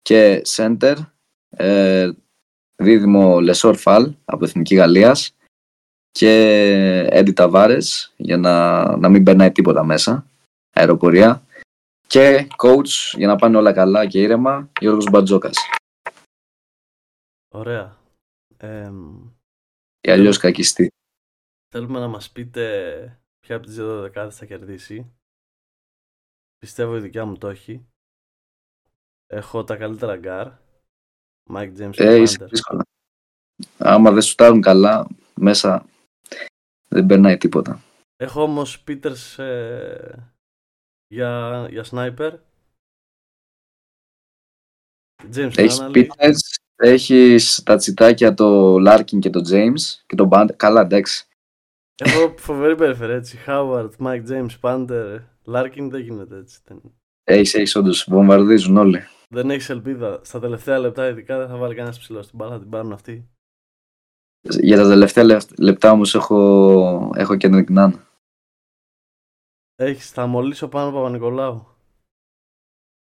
[0.01, 0.97] Και Σέντερ,
[1.49, 2.11] ε,
[2.81, 5.35] δίδυμο Λεσόρ Φαλ από Εθνική Γαλλίας
[6.11, 6.31] και
[7.11, 10.25] Έντι Ταβάρες για να, να μην περνάει τίποτα μέσα,
[10.73, 11.43] αεροπορία
[12.07, 15.57] και coach για να πάνε όλα καλά και ήρεμα, Γιώργος Μπατζόκας.
[17.53, 17.97] Ωραία.
[20.01, 20.89] Ή αλλιώς κακιστή.
[21.69, 25.13] Θέλουμε να μας πείτε ποια από τις δύο δωδεκάδες θα κερδίσει.
[26.57, 27.85] Πιστεύω η δικιά μου το έχει.
[29.27, 30.51] Έχω τα καλύτερα γκαρντ.
[31.49, 32.85] Mike James ε, είσαι δύσκολα.
[33.77, 35.85] Άμα δεν σουτάρουν καλά, μέσα
[36.87, 37.81] δεν περνάει τίποτα.
[38.15, 40.15] Έχω όμως Peters ε,
[41.07, 42.31] για, για sniper.
[45.35, 50.47] James έχεις Peters, έχεις τα τσιτάκια το Larkin και το James και τον Band.
[50.55, 51.25] Καλά, εντάξει.
[51.95, 53.39] Έχω φοβερή περιφέρεια έτσι.
[53.47, 56.59] Howard, Mike James, Panther, Larkin δεν γίνεται έτσι.
[57.23, 58.05] Έχεις, έχεις όντως.
[58.09, 59.07] Βομβαρδίζουν όλοι.
[59.33, 60.23] Δεν έχεις ελπίδα.
[60.23, 63.29] Στα τελευταία λεπτά, ειδικά δεν θα βάλει κανένας ψηλός στην μπάλα, θα την πάρουν αυτοί.
[64.41, 67.91] Για τα τελευταία λεπτά όμως έχω, έχω Kendrick Nunn.
[69.75, 71.75] Έχεις, θα μολύσω πάνω Παπα-Νικολάου.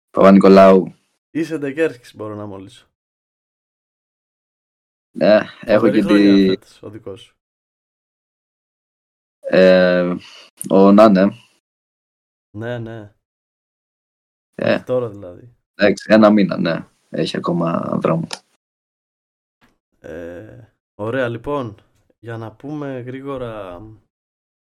[0.09, 0.93] Παπα-Νικολάου.
[1.29, 2.87] Είσαι Ντεκέρσκι, μπορώ να μολύσω.
[5.11, 6.85] Ναι, έχω και τη...
[6.85, 7.35] ο δικός σου.
[9.39, 10.15] Ε,
[10.69, 11.31] ο Νάνε.
[12.57, 13.15] Ναι, ναι.
[14.55, 15.53] Ε, τώρα δηλαδή.
[15.81, 16.85] Εντάξει, ένα μήνα, ναι.
[17.09, 18.27] Έχει ακόμα δρόμο.
[19.99, 21.81] Ε, ωραία, λοιπόν.
[22.19, 23.81] Για να πούμε γρήγορα...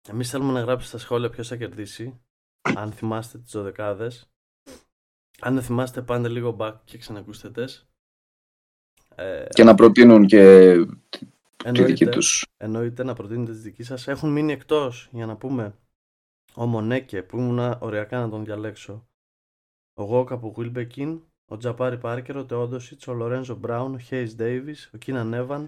[0.09, 2.21] Εμείς θέλουμε να γράψεις στα σχόλια ποιος θα κερδίσει.
[2.61, 4.29] Αν θυμάστε τις δωδεκάδες.
[5.39, 7.89] Αν δεν θυμάστε, πάνε λίγο back και ξανακούστε τες.
[9.15, 10.75] Ε, και να προτείνουν και
[11.57, 12.45] τη δική τους.
[12.57, 14.07] Εννοείται να προτείνετε τις δική σας.
[14.07, 15.75] Έχουν μείνει εκτός, για να πούμε,
[16.55, 19.08] ο Μονέκε που ήμουν οριακά να τον διαλέξω.
[19.99, 24.89] Ο Γόκα από Βίλμπεκιν, ο Τζαπάρι Πάρκερ, ο Τεόντοσιτς, ο Λορένζο Μπράουν, ο Χέις Ντέιβις,
[24.93, 25.67] ο Κίναν Εύαν,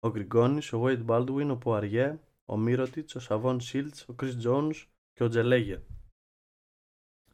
[0.00, 4.72] ο Γκριγκόνης, ο Βέιτ Μπάλτουιν, ο Πουαριέ, ο Μύρωτιτ, ο Σαβόν Σίλτς, ο Κρι Τζόουν
[5.12, 5.82] και ο Τζελέγε.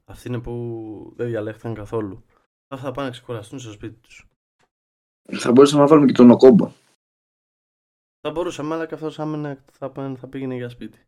[0.05, 2.25] Αυτοί είναι που δεν διαλέχθηκαν καθόλου.
[2.69, 4.29] Αυτά θα πάνε να ξεκουραστούν στο σπίτι τους.
[5.33, 6.73] Θα μπορούσαμε να βάλουμε και τον Οκόμπο.
[8.21, 11.07] Θα μπορούσαμε, αλλά καθώ θα, θα πήγαινε για σπίτι.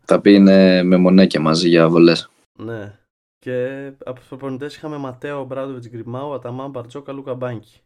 [0.00, 2.30] Θα πήγαινε με μονέκια μαζί για βολές.
[2.58, 2.96] Ναι.
[3.42, 7.80] Και από τους προπονητές είχαμε Ματέο Μπράντοβιτς Γκριμάου, Αταμάν Μπαρτζόκα, Λούκα Μπάνκι.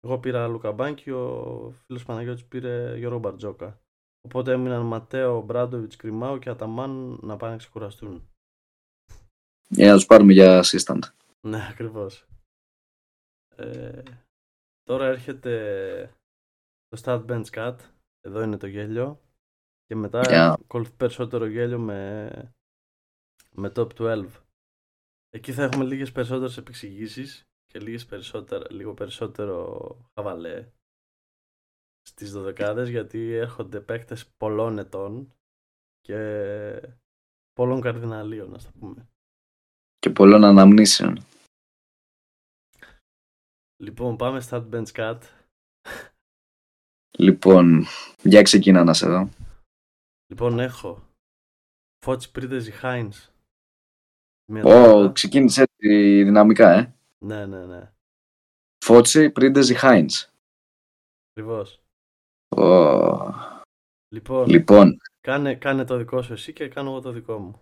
[0.00, 3.80] Εγώ πήρα Λούκα Μπάνκι, ο φίλος Παναγιώτης πήρε Γιώργο Μπαρτζόκα.
[4.20, 8.30] Οπότε έμειναν Ματέο Μπράντοβιτς Γκριμάου και Αταμάν να πάνε να ξεκουραστούν.
[9.68, 11.00] Για να του πάρουμε για assistant.
[11.46, 12.26] Ναι, ακριβώς.
[13.56, 14.02] Ε,
[14.82, 16.14] τώρα έρχεται
[16.88, 17.76] το Start Bench Cut.
[18.20, 19.20] Εδώ είναι το γέλιο.
[19.86, 20.56] Και μετά yeah.
[20.62, 22.30] ακολουθεί περισσότερο γέλιο με,
[23.54, 24.26] με Top 12.
[25.30, 30.72] Εκεί θα έχουμε λίγες περισσότερες επεξηγήσεις και λίγες περισσότερο, λίγο περισσότερο χαβαλέ
[32.02, 35.34] στις δωδεκάδες γιατί έρχονται παίκτες πολλών ετών
[36.00, 36.18] και
[37.52, 39.08] πολλών καρδιναλίων, ας το πούμε.
[39.98, 41.24] Και πολλών αναμνήσεων.
[43.82, 45.20] Λοιπόν, πάμε στα bench cut.
[47.18, 47.84] Λοιπόν,
[48.22, 49.28] για ξεκίνα να σε δω.
[50.26, 51.08] Λοιπόν, έχω
[52.04, 53.29] Φώτς Πρίτεζι Χάινς
[54.64, 55.64] Ω, ξεκίνησε
[56.24, 56.94] δυναμικά, ε.
[57.18, 57.92] Ναι, ναι, ναι.
[58.84, 60.32] Φώτσι, Πρίντεζι, Χάιντς.
[61.30, 61.80] Ακριβώς.
[62.56, 63.32] Oh.
[64.08, 65.00] Λοιπόν, λοιπόν.
[65.20, 67.60] Κάνε, κάνε το δικό σου εσύ και κάνω εγώ το δικό μου.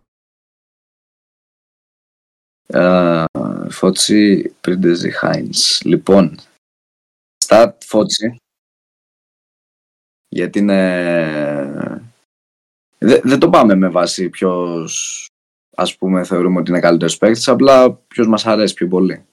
[2.67, 3.25] Uh,
[3.71, 5.83] Φώτσι, Πρίντεζι, Χάιντς.
[5.85, 6.39] Λοιπόν,
[7.45, 8.37] start Φώτσι.
[10.29, 12.03] Γιατί είναι...
[12.99, 15.28] Δεν, το πάμε με βάση ποιος
[15.81, 19.25] ας πούμε θεωρούμε ότι είναι καλύτερος παίκτης, απλά ποιος μας αρέσει πιο πολύ.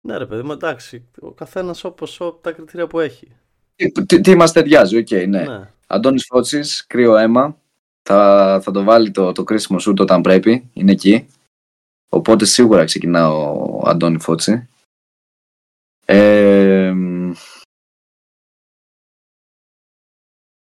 [0.00, 1.08] Ναι, ρε παιδί μου, εντάξει.
[1.20, 3.36] Ο καθένας όπως τα κριτήρια που έχει.
[4.06, 5.42] Τι, τι, μας ταιριάζει, OK, okay, ναι.
[5.42, 5.70] ναι.
[5.86, 7.58] Αντώνης Φώτσης, κρύο αίμα.
[8.02, 10.70] Θα, θα το βάλει το, το κρίσιμο σουτ όταν πρέπει.
[10.72, 11.26] Είναι εκεί.
[12.08, 14.68] Οπότε σίγουρα ξεκινά ο Αντώνης Φώτσης.
[16.04, 16.94] Ε,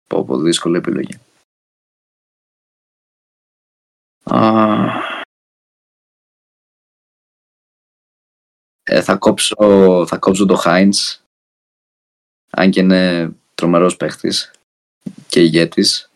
[0.07, 1.19] πω, πω, δύσκολη επιλογή.
[8.93, 11.21] Ε, θα, κόψω, θα κόψω το Heinz
[12.49, 14.51] αν και είναι τρομερός παίχτης
[15.27, 16.11] και ηγέτης.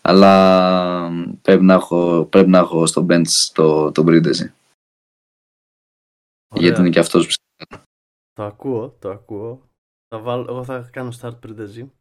[0.00, 1.10] Αλλά
[1.42, 4.52] πρέπει να έχω, πρέπει να έχω στο bench το, το Μπρίντεζι
[6.54, 7.76] γιατί είναι και αυτός που
[8.32, 9.62] το ακούω, το ακούω.
[10.08, 11.92] Θα βάλω, εγώ θα κάνω start Μπρίντεζι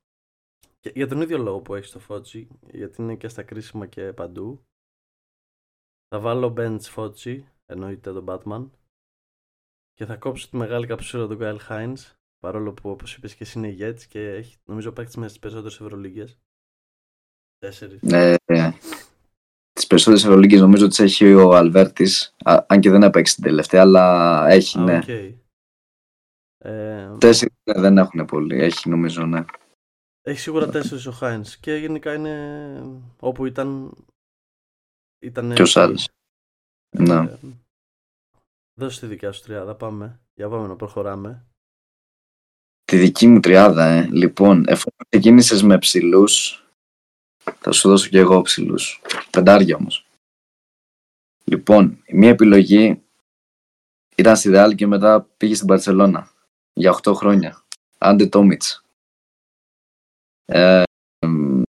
[0.93, 4.61] για τον ίδιο λόγο που έχει το Φώτζι γιατί είναι και στα κρίσιμα και παντού.
[6.07, 8.69] Θα βάλω Bench Focci, εννοείται τον Batman.
[9.97, 13.57] Και θα κόψω τη μεγάλη καψούρα του Kyle Hines, παρόλο που όπως είπες και εσύ
[13.57, 16.39] είναι ηγέτης και έχει νομίζω παίξει μέσα στις περισσότερες Ευρωλίγκες.
[17.57, 18.01] Τέσσερις.
[18.01, 18.71] Ναι, ναι.
[19.73, 23.81] τις περισσότερες Ευρωλίγκες νομίζω τις έχει ο Αλβέρτης, α- αν και δεν έπαιξε την τελευταία,
[23.81, 24.97] αλλά έχει, Α, ναι.
[24.97, 25.07] οκ.
[26.57, 29.45] Ε, Τέσσερις ναι, δεν έχουν πολύ, έχει νομίζω, ναι.
[30.21, 33.91] Έχει σίγουρα τέσσερις ο Χάινς και γενικά είναι όπου ήταν.
[35.19, 36.09] ήταν Ποιος άλλος.
[36.97, 37.15] Ναι.
[37.15, 37.37] Ε,
[38.77, 40.19] δώσε τη δικιά σου τριάδα, πάμε.
[40.33, 41.45] Για πάμε να προχωράμε.
[42.83, 44.07] Τη δική μου τριάδα, ε.
[44.11, 46.65] Λοιπόν, εφόσον ξεκίνησες με ψηλούς,
[47.59, 49.01] θα σου δώσω και εγώ ψηλούς.
[49.31, 50.07] Πεντάρια όμως.
[51.43, 53.03] Λοιπόν, η μία επιλογή
[54.15, 56.31] ήταν στη Real και μετά πήγε στην Παρσελώνα
[56.73, 57.63] για 8 χρόνια.
[57.97, 58.85] Άντε Τόμιτς.
[60.45, 60.83] Ε,
[61.19, 61.61] εμ,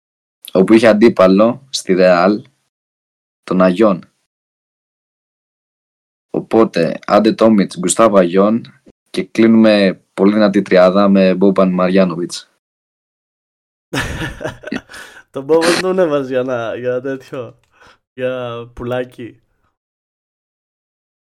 [0.53, 2.43] όπου είχε αντίπαλο στη Real
[3.43, 4.08] τον Αγιών.
[6.39, 12.51] Οπότε, Άντε Τόμιτς, Γκουστάβο Αγιών και κλείνουμε πολύ δυνατή τριάδα με Μπόμπαν Μαριάνοβιτς.
[15.31, 17.59] Τον Μπόμπο δεν τον έβαζε για, να, για τέτοιο.
[18.13, 19.41] Για πουλάκι.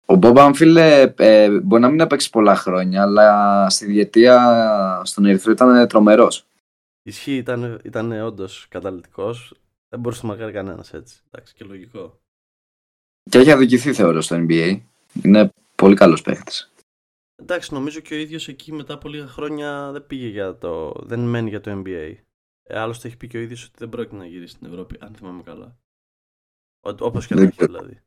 [0.05, 5.51] Ο Μπόμπαν, φίλε, ε, μπορεί να μην έπαιξε πολλά χρόνια, αλλά στη διετία στον Ερυθρό
[5.51, 6.45] ήταν τρομερός.
[7.03, 9.35] Ισχύει, ήταν, ήταν όντως καταλητικό.
[9.89, 11.21] Δεν μπορούσε να μακάρει κανένας έτσι.
[11.31, 12.21] Εντάξει, και λογικό.
[13.29, 14.81] Και έχει αδικηθεί, θεωρώ, στο NBA.
[15.23, 16.71] Είναι πολύ καλός παίχτης.
[17.35, 20.93] Εντάξει, νομίζω και ο ίδιος εκεί μετά από λίγα χρόνια δεν πήγε για το.
[21.03, 22.15] Δεν μένει για το NBA.
[22.63, 25.15] Ε, άλλωστε έχει πει και ο ίδιος ότι δεν πρόκειται να γυρίσει στην Ευρώπη, αν
[25.15, 25.77] θυμάμαι καλά.
[26.99, 27.73] Όπως και να Δεν έχει ξέρω.
[27.73, 28.01] δηλαδή.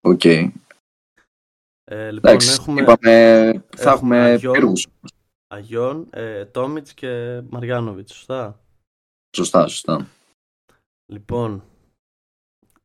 [0.00, 0.24] Οκ.
[0.24, 4.86] Ε, λοιπόν, Εντάξει, έχουμε είπαμε, θα έχουμε Αγιών, πύργους.
[5.46, 8.60] Αγιών, ε, Τόμιτς και Μαριάνοβιτς, σωστά;
[9.36, 10.06] Σωστά, σωστά.
[11.06, 11.64] Λοιπόν,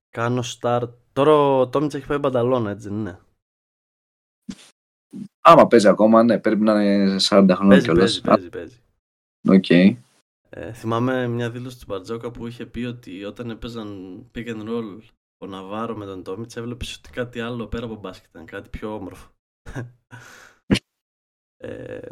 [0.10, 0.90] κάνω start.
[1.14, 3.20] Τώρα ο Τόμιτς έχει πάει Μπανταλόνα, έτσι δεν είναι;
[5.50, 8.22] Άμα παίζει ακόμα, ναι, πρέπει να είναι 40 χρόνια Παίζει, κιόλας.
[8.22, 8.82] παίζει, παίζει, παίζει.
[9.60, 9.70] Οκ.
[10.50, 15.02] Ε, θυμάμαι μια δήλωση του Μπαρτζόκα που είχε πει ότι όταν έπαιζαν pick and roll
[15.38, 18.96] ο Ναβάρο με τον Τόμιτς έβλεπες ότι κάτι άλλο πέρα από μπάσκετ ήταν, κάτι πιο
[18.96, 19.30] όμορφο.
[21.58, 22.10] ε,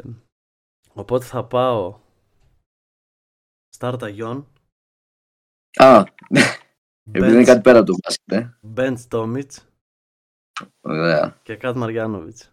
[0.92, 2.00] οπότε θα πάω
[3.78, 4.46] start Αγιόν,
[5.78, 6.04] Α,
[7.10, 8.58] επειδή είναι bench, κάτι πέρα από το μπάσκετ, ε.
[8.76, 9.68] bench Τόμιτς
[10.80, 11.40] Ωραία.
[11.42, 12.50] και cut Μαριάνοβιτς.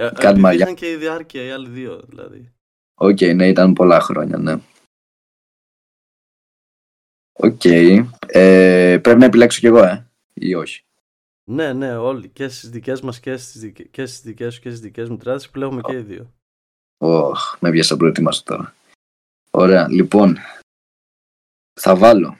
[0.00, 2.52] Ε, cut επειδή Μαριά- είχαν και η διάρκεια οι άλλοι δύο, δηλαδή.
[2.94, 4.60] Οκ, ναι, ήταν πολλά χρόνια, ναι.
[7.32, 7.64] Οκ.
[8.26, 10.84] Ε, πρέπει να επιλέξω κι εγώ, ε, ή όχι.
[11.44, 12.28] Ναι, ναι, όλοι.
[12.28, 15.16] Και στις δικές μας και στις δικέ-, και στις δικές σου και στις δικές μου
[15.16, 16.32] τριάδες επιλέγουμε και οι δύο.
[16.98, 18.74] Ωχ, με πιάσ' απροετοίμαστο τώρα.
[19.50, 20.36] Ωραία, λοιπόν.
[21.80, 22.36] Θα βάλω.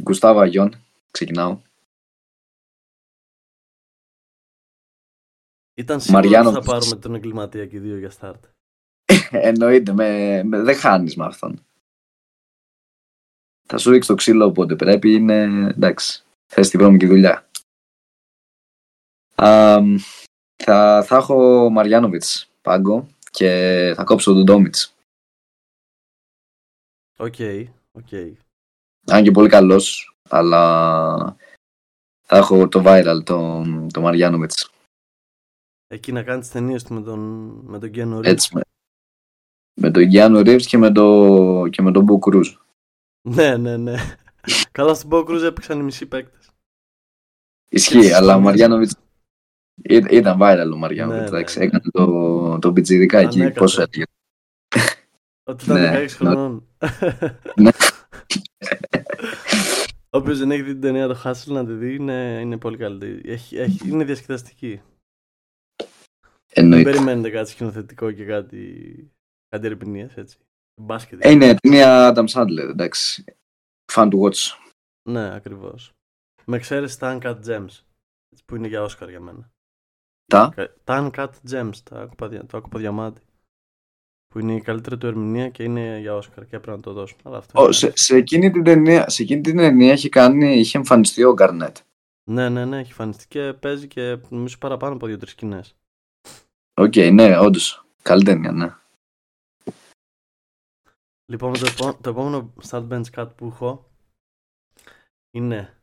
[0.00, 0.74] Γκουστάβο Αγιόν.
[1.10, 1.60] Ξεκινάω.
[5.78, 6.52] Ήταν σίγουρο ότι Μαριάνο.
[6.52, 8.40] θα πάρουμε τον εγκληματία και οι δύο για start.
[9.30, 11.66] Εννοείται, με, με, δεν χάνεις με αυτόν.
[13.68, 16.24] Θα σου ρίξει το ξύλο όποτε πρέπει, είναι εντάξει.
[16.46, 17.48] Θες τη βρώμικη δουλειά.
[19.34, 19.96] Αμ,
[20.56, 24.94] θα, θα έχω Μαριάνοβιτς πάγκο και θα κόψω τον Τόμιτς.
[27.16, 27.34] Οκ,
[27.92, 28.12] οκ.
[29.06, 31.36] Αν και πολύ καλός, αλλά
[32.22, 34.70] θα έχω το viral, το, το Μαριάνοβιτς.
[35.88, 37.20] Εκεί να κάνεις τι ταινίες του με τον,
[37.64, 38.24] με τον Keanu Reeves.
[38.24, 38.60] Έτσι, με,
[39.80, 42.54] με τον Γιάννου Ρίβς και με, το, και με τον Μπου Κρούζ.
[43.28, 43.94] Ναι, ναι, ναι.
[44.72, 46.50] Καλά στην Bo Cruz έπαιξαν οι μισοί παίκτες.
[47.68, 48.44] Ισχύει, τις αλλά ο φωνές.
[48.44, 48.94] Μαριάνοβιτς
[49.82, 51.70] Ή- ήταν viral ο Μαριάνοβιτς, Ναι, εντάξει, ναι, ναι.
[51.70, 53.62] έκανε το, το πιτσιρικά εκεί, Ανέκαθεν.
[53.62, 54.04] πόσο έλεγε.
[55.44, 56.66] Ότι ήταν Ναι, 16 χρονών.
[57.56, 57.70] Ναι.
[60.10, 63.20] Όποιος δεν έχει δει την ταινία το Hustle να τη δει είναι, είναι πολύ καλή.
[63.24, 64.80] Έχει, έχει, είναι διασκεδαστική.
[66.56, 66.90] Δεν Εννοείται.
[66.90, 68.60] περιμένετε κάτι σκηνοθετικό και κάτι,
[69.48, 70.38] κάτι ερμηνείας, έτσι.
[70.80, 71.24] Μπάσκετ.
[71.24, 73.24] Ε, είναι ταινία Adam Sandler, εντάξει.
[73.92, 74.58] Fun to watch.
[75.08, 75.92] Ναι, ακριβώς.
[76.44, 77.80] Με εξαίρεση τα Uncut Gems,
[78.44, 79.50] που είναι για Όσκαρ για μένα.
[80.26, 83.20] Τα; Κα- Τα Uncut Gems, τα άκουπα, δια- το άκουπα διαμάτι.
[84.28, 87.18] Που είναι η καλύτερη του ερμηνεία και είναι για Όσκαρ και έπρεπε να το δώσουν.
[87.22, 87.94] Αλλά αυτό Ω, είναι σε, άλλο.
[87.96, 91.76] σε, εκείνη την ταινία, σε εκείνη την ταινία είχε, κάνει, είχε εμφανιστεί ο Γκαρνέτ.
[92.30, 95.76] Ναι, ναι, ναι, έχει εμφανιστεί και παίζει και νομίζω παραπάνω από δύο-τρεις σκηνές.
[96.78, 97.86] Οκ, ναι, όντως.
[98.02, 98.76] Καλή ταινία, ναι.
[101.30, 103.90] Λοιπόν, το, επό- το επόμενο start bench cut που έχω
[105.30, 105.80] είναι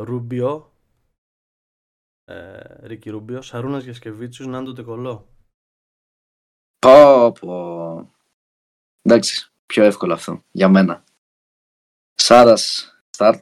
[0.00, 0.72] Ρούμπιο,
[2.24, 5.28] ε, Ρίκι Ρούμπιο, Σαρούνας Γιασικεβίτσιους, Νάντο Ντεκολό.
[6.78, 8.14] Πω, πω.
[9.02, 11.04] Εντάξει, πιο εύκολο αυτό για μένα.
[12.14, 13.40] Σάρας, start.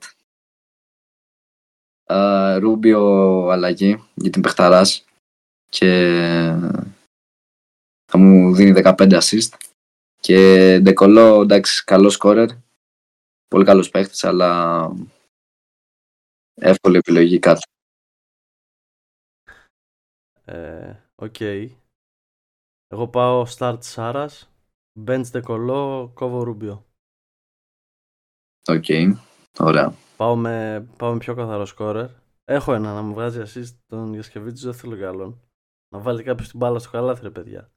[2.58, 3.02] Ρούμπιο
[3.48, 5.04] αλλαγή για την Πεχταράς
[5.68, 5.90] και
[8.06, 9.58] θα μου δίνει 15 assist.
[10.20, 12.48] Και Ντεκολό, εντάξει, καλός σκόρερ.
[13.48, 14.90] Πολύ καλός παίχτης, αλλά
[16.54, 17.60] εύκολη επιλογή κάτω.
[20.44, 21.40] Ε, Οκ.
[22.88, 24.50] Εγώ πάω start Σάρας,
[25.06, 26.86] bench Ντεκολό, κόβω Ρούμπιο.
[28.68, 28.84] Οκ,
[29.58, 29.94] ωραία.
[30.16, 32.10] Πάω με, πάω με πιο καθαρό σκόρερ.
[32.44, 35.40] Έχω ένα να μου βγάζει assist τον Γιασικεβίτσιους, δεν θέλω κι άλλον.
[35.96, 37.70] Να βάλει κάποιος την μπάλα στο καλάθι, ρε παιδιά.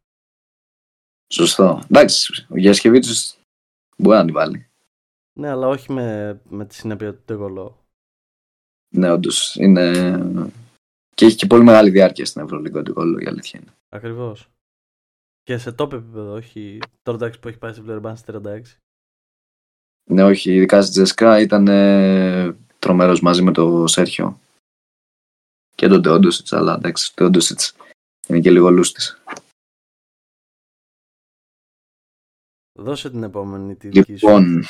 [1.34, 1.82] Σωστό.
[1.89, 3.38] Εντάξει, ο Γιασικεβίτσιους
[3.97, 4.69] μπορεί να την βάλει.
[5.34, 7.86] Ναι, αλλά όχι με, με τη συνέπεια του Ντεκολό.
[8.89, 9.55] Ναι, όντως.
[9.55, 9.91] Είναι...
[11.15, 13.73] Και έχει και πολύ μεγάλη διάρκεια στην Ευρωλίγα του κόλλου, η αλήθεια είναι.
[13.89, 14.49] Ακριβώς.
[15.43, 18.62] Και σε top επίπεδο, όχι τώρα εντάξει που έχει πάει σε Βλερμπάν 36.
[20.03, 24.39] Ναι, όχι, ειδικά στη Τζεσκά ήταν ε, τρομερό μαζί με το Σέρχιο.
[25.75, 27.75] Και τον Τεόντοσιτς, αλλά εντάξει, ο Τεόντοσιτς
[28.29, 29.01] είναι και λίγο λούστη.
[32.79, 34.27] Δώσε την επόμενη τη δική σου.
[34.27, 34.63] Λοιπόν,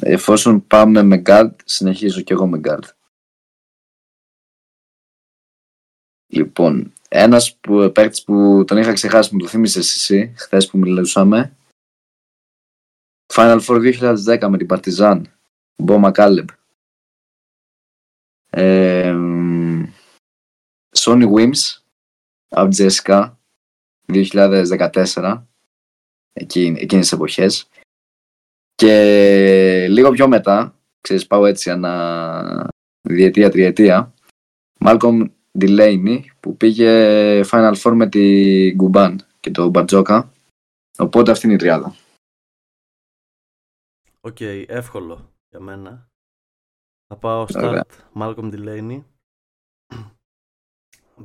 [0.00, 2.88] εφόσον πάμε με guard, συνεχίζω και εγώ με guard.
[6.26, 11.56] Λοιπόν, ένας που, παίκτης που τον είχα ξεχάσει, μου το θύμισες εσύ, χθες που μιλούσαμε.
[13.32, 15.22] Final Four 2010 με την Partizan,
[15.82, 16.48] Μπο Μακάλεμπ.
[18.50, 19.14] Ε,
[20.96, 21.83] Sony Wims,
[22.54, 23.38] από Τζέσικα,
[24.06, 25.46] 2014,
[26.32, 27.68] εκείνες, εκείνες τις εποχές.
[28.74, 32.68] Και λίγο πιο μετά, ξέρεις, πάω έτσι ανά
[33.08, 34.14] διετία, τριετία,
[34.84, 40.32] Malcolm Delaney που πήγε Final Four με την Κουμπάν και το Μπαρτζόκα.
[40.98, 41.94] Οπότε αυτή είναι η τριάδα.
[44.20, 46.08] Οκ, εύκολο για μένα.
[47.06, 47.84] Θα πάω Ωραία.
[47.84, 49.02] start Malcolm Delaney.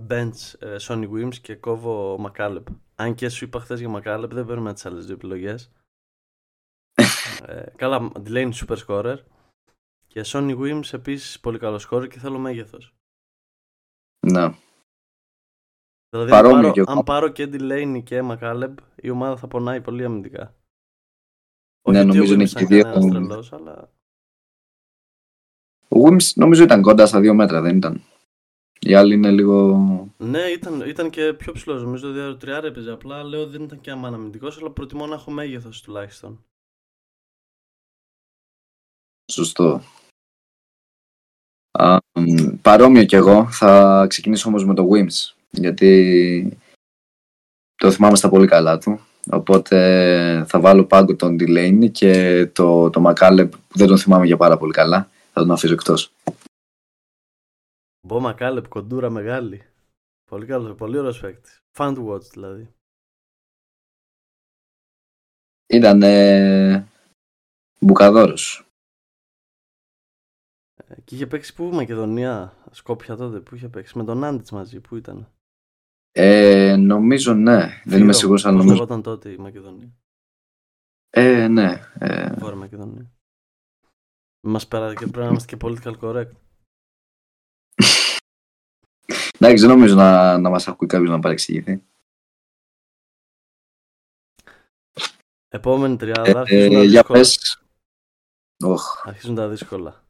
[0.10, 2.68] Bench ε, Sonny Wims και κόβω Μακάλεπ.
[2.96, 5.72] Αν και σου είπα χθες για Μακάλεπ, δεν παίρνουμε τις άλλες δύο επιλογές.
[7.46, 9.18] ε, καλά, Delaney super scorer.
[10.08, 12.94] Και Sonny Wims επίσης πολύ καλό scorer και θέλω μέγεθος.
[14.28, 14.54] Ναι.
[16.10, 16.92] Δηλαδή, Παρόμοιο αν πάρω, κι εγώ.
[16.92, 20.44] αν πάρω και Delaney και Μακάλεπ, η ομάδα θα πονάει πολύ αμυντικά.
[21.90, 23.92] Ναι, ότι ο νομίζω είναι Wims και οι ήταν δύο- κανένας τρελός, αλλά
[25.88, 28.02] Ο Wims νομίζω ήταν κοντά στα δύο μέτρα, δεν ήταν;
[28.80, 29.78] Οι άλλοι είναι λίγο...
[30.18, 31.84] Ναι, ήταν, ήταν και πιο ψηλός.
[31.84, 32.92] Νομίζω ότι τριάρα έπαιζε.
[32.92, 36.44] Απλά λέω δεν ήταν και αμαναμυντικός, αλλά προτιμώ να έχω μέγεθος τουλάχιστον.
[39.32, 39.82] Σωστό.
[41.72, 43.52] Α, μ, παρόμοιο κι εγώ.
[43.52, 45.36] Θα ξεκινήσω όμως με το Wims.
[45.50, 46.58] Γιατί
[47.76, 49.00] το θυμάμαι στα πολύ καλά του.
[49.32, 54.38] Οπότε θα βάλω πάγκο τον Delaney και το, το Μακάλεπ που δεν τον θυμάμαι για
[54.38, 55.10] πάρα πολύ καλά.
[55.34, 56.12] Θα τον αφήσω εκτός.
[58.02, 59.64] Μπο Μακάλεπ, κοντούρα μεγάλη.
[60.26, 61.64] Πολύ καλός, πολύ ωραίος παίκτης.
[61.78, 62.74] Fun to watch δηλαδή.
[65.68, 66.88] Ήταν ε,
[67.80, 68.68] μπουκαδόρος.
[70.76, 73.98] Ε, Και είχε παίξει πού, Μακεδονία, Σκόπια τότε, που είχε παίξει.
[73.98, 75.34] Με τον Άντιτ μαζί, που ήταν.
[76.12, 77.82] Ε, νομίζω ναι.
[77.86, 78.84] Δεν είμαι Φύρο, σίγουρος, αλλά πώς νομίζω.
[78.84, 79.98] λεγόταν τότε η Μακεδονία;
[81.10, 81.80] Ε, ναι.
[82.00, 83.12] Ε, Βόρεια Μακεδονία.
[84.48, 86.32] Μας πέρα και πρέπει να είμαστε και political correct.
[89.40, 91.84] Εντάξει, δεν νομίζω να, να μας ακούει κάποιος να παρεξηγηθεί.
[95.48, 97.20] Επόμενη τριάδα, Ε, αρχίζουν, ε, τα για δύσκολα.
[97.20, 97.62] πες.
[98.64, 100.04] Οχ, αρχίζουν τα δύσκολα.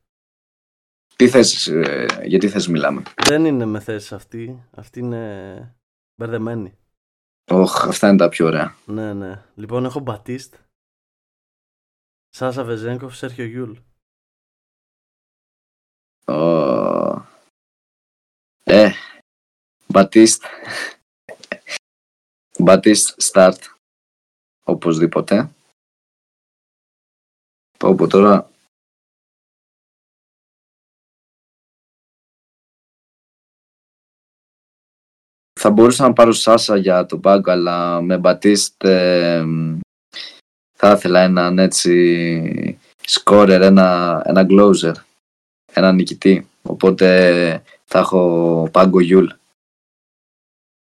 [1.15, 4.67] τι θες, ε, γιατί θες μιλάμε; Δεν είναι με θέση αυτή.
[4.71, 5.75] Αυτή είναι
[6.15, 6.77] μπερδεμένη.
[7.51, 8.75] Οχ, αυτά είναι τα πιο ωραία.
[8.85, 9.43] Ναι, ναι.
[9.55, 10.55] Λοιπόν, έχω Μπατίστ.
[12.29, 13.77] Σάσα Βεζένκοφ, Σέρχιο Γιούλ.
[16.25, 17.27] Ω,
[18.63, 18.91] Ε,
[19.93, 20.43] Μπατίστ.
[22.59, 23.57] Μπατίστ start.
[24.63, 25.51] Οπωσδήποτε.
[27.77, 28.51] Πω πω τώρα.
[35.59, 39.45] Θα μπορούσα να πάρω Σάσα για το πάγκο, αλλά με Μπατίστ ε,
[40.77, 44.93] θα ήθελα έναν έτσι σκόρερ, ένα, ένα closer,
[45.73, 46.49] ένα νικητή.
[46.61, 49.38] Οπότε θα έχω πάγκο Γιούλ.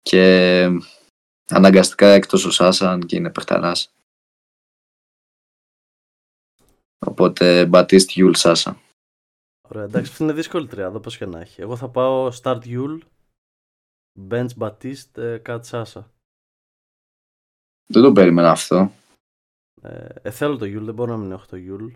[0.09, 0.67] Και
[1.49, 3.93] αναγκαστικά εκτός ο Σάσα, αν και είναι παιχταράς.
[7.05, 8.81] Οπότε Μπατίστ Γιούλ Σάσα.
[9.69, 11.61] Ωραία, εντάξει, αυτή είναι δύσκολη τριάδα, όπως και να έχει.
[11.61, 13.01] Εγώ θα πάω Start Γιούλ,
[14.29, 16.11] Bench Μπατίστ, cut Σάσα.
[17.93, 18.91] Δεν το περίμενα αυτό.
[19.81, 21.93] Ε, ε, θέλω το Γιούλ, δεν μπορώ να μην έχω το Γιούλ.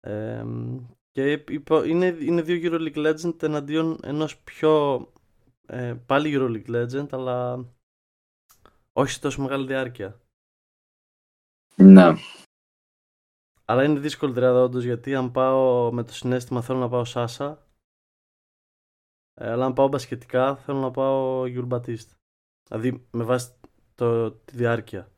[0.00, 0.44] Ε,
[1.10, 5.12] Και υπο- είναι, είναι δύο EuroLeague Legend εναντίον ενός πιο
[5.66, 7.64] ε, πάλι EuroLeague Legend, αλλά
[8.92, 10.20] όχι σε τόσο μεγάλη διάρκεια.
[11.76, 12.12] Ναι.
[13.64, 17.66] Αλλά είναι δύσκολη τριάδα όντως γιατί αν πάω με το συναίσθημα θέλω να πάω Σάσα.
[19.34, 22.12] Ε, αλλά αν πάω μπασκετικά θέλω να πάω Γιουλ Μπατίστ.
[22.68, 23.54] Δηλαδή με βάση
[23.94, 25.10] το, τη διάρκεια.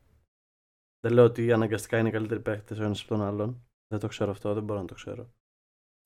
[1.00, 3.66] Δεν λέω ότι αναγκαστικά είναι οι καλύτεροι παίχτε ο ένας από τον άλλον.
[3.86, 5.32] Δεν το ξέρω αυτό, δεν μπορώ να το ξέρω.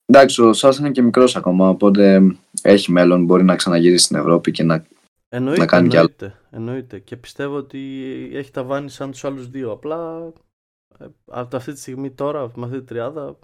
[0.05, 2.21] Εντάξει, ο Σάσα είναι και μικρός ακόμα, οπότε
[2.61, 3.25] έχει μέλλον.
[3.25, 4.85] Μπορεί να ξαναγυρίσει στην Ευρώπη και να.
[5.29, 6.13] Εννοείται, Να κάνει κι άλλο.
[6.19, 6.99] εννοείται, εννοείται.
[6.99, 7.79] Και πιστεύω ότι
[8.33, 9.71] έχει τα βάνη σαν τους άλλους δύο.
[9.71, 10.31] Απλά
[10.99, 13.37] ε, από αυτή τη στιγμή τώρα, με αυτή τη τριάδα,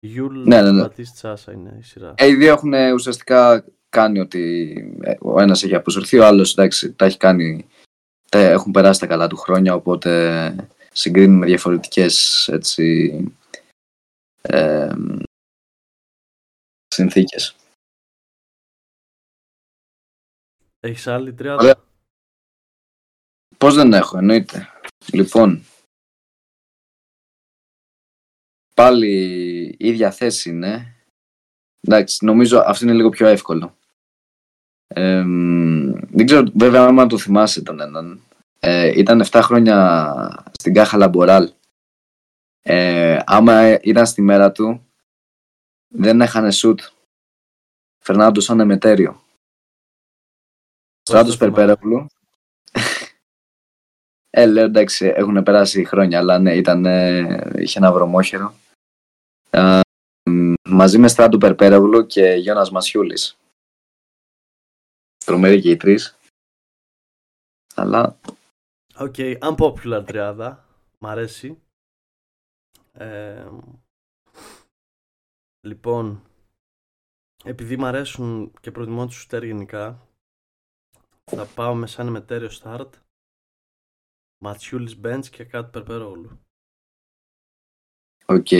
[0.00, 0.80] Γιουλ Ναι, ναι, ναι.
[0.80, 2.14] Μπατίστ Σάσα είναι η σειρά.
[2.16, 6.92] Ε, οι δύο έχουν ουσιαστικά κάνει ότι ε, ο ένας έχει αποσυρθεί, ο άλλος εντάξει,
[6.92, 7.66] τα έχει κάνει.
[8.28, 10.54] Τα έχουν περάσει τα καλά του χρόνια, οπότε
[10.92, 13.12] συγκρίνουμε διαφορετικές έτσι.
[14.48, 14.94] Ε,
[16.86, 17.56] συνθήκες.
[20.80, 21.62] Έχεις άλλη τριάδα.
[21.62, 21.84] Ωραία.
[23.58, 24.68] Πώς δεν έχω, εννοείται.
[25.12, 25.64] Λοιπόν,
[28.74, 29.08] πάλι
[29.78, 30.96] η ίδια θέση είναι.
[31.80, 33.76] Εντάξει, νομίζω αυτό είναι λίγο πιο εύκολο.
[34.86, 35.22] Ε,
[36.10, 38.20] δεν ξέρω, βέβαια, άμα το θυμάσαι τον έναν.
[38.60, 41.52] Ε, ήταν 7 χρόνια στην Κάχα Λαμποράλ.
[42.66, 44.86] Ε, άμα ήταν στη μέρα του,
[45.88, 46.80] δεν έχανε σουτ.
[47.98, 49.22] Φερνάντο σαν εμετέριο.
[51.02, 51.54] Στράτος το θυμάμαι.
[51.56, 52.06] Περπέρογλου.
[54.30, 58.54] Ε, λέω εντάξει, έχουν περάσει χρόνια, αλλά ναι, ήταν, ε, είχε ένα βρωμόχερο.
[59.50, 59.80] Ε,
[60.30, 63.36] μ, μαζί με Στράτο Περπέρογλου και Γιόνας Ματσιούλις.
[65.24, 66.16] Τρομεροί και οι τρεις.
[67.74, 68.18] Αλλά,
[68.96, 70.64] Οκ, unpopular τριάδα.
[70.98, 71.58] Μ' αρέσει.
[72.98, 73.50] Ε,
[75.66, 76.22] λοιπόν,
[77.44, 80.08] επειδή μ' αρέσουν και προτιμώ τους σουτέρ γενικά,
[81.24, 82.90] θα πάω με σαν μετέριο start.
[84.44, 86.38] Ματσιούλης Μπέντς και κάτι Περπερόγλου.
[88.26, 88.52] οκ.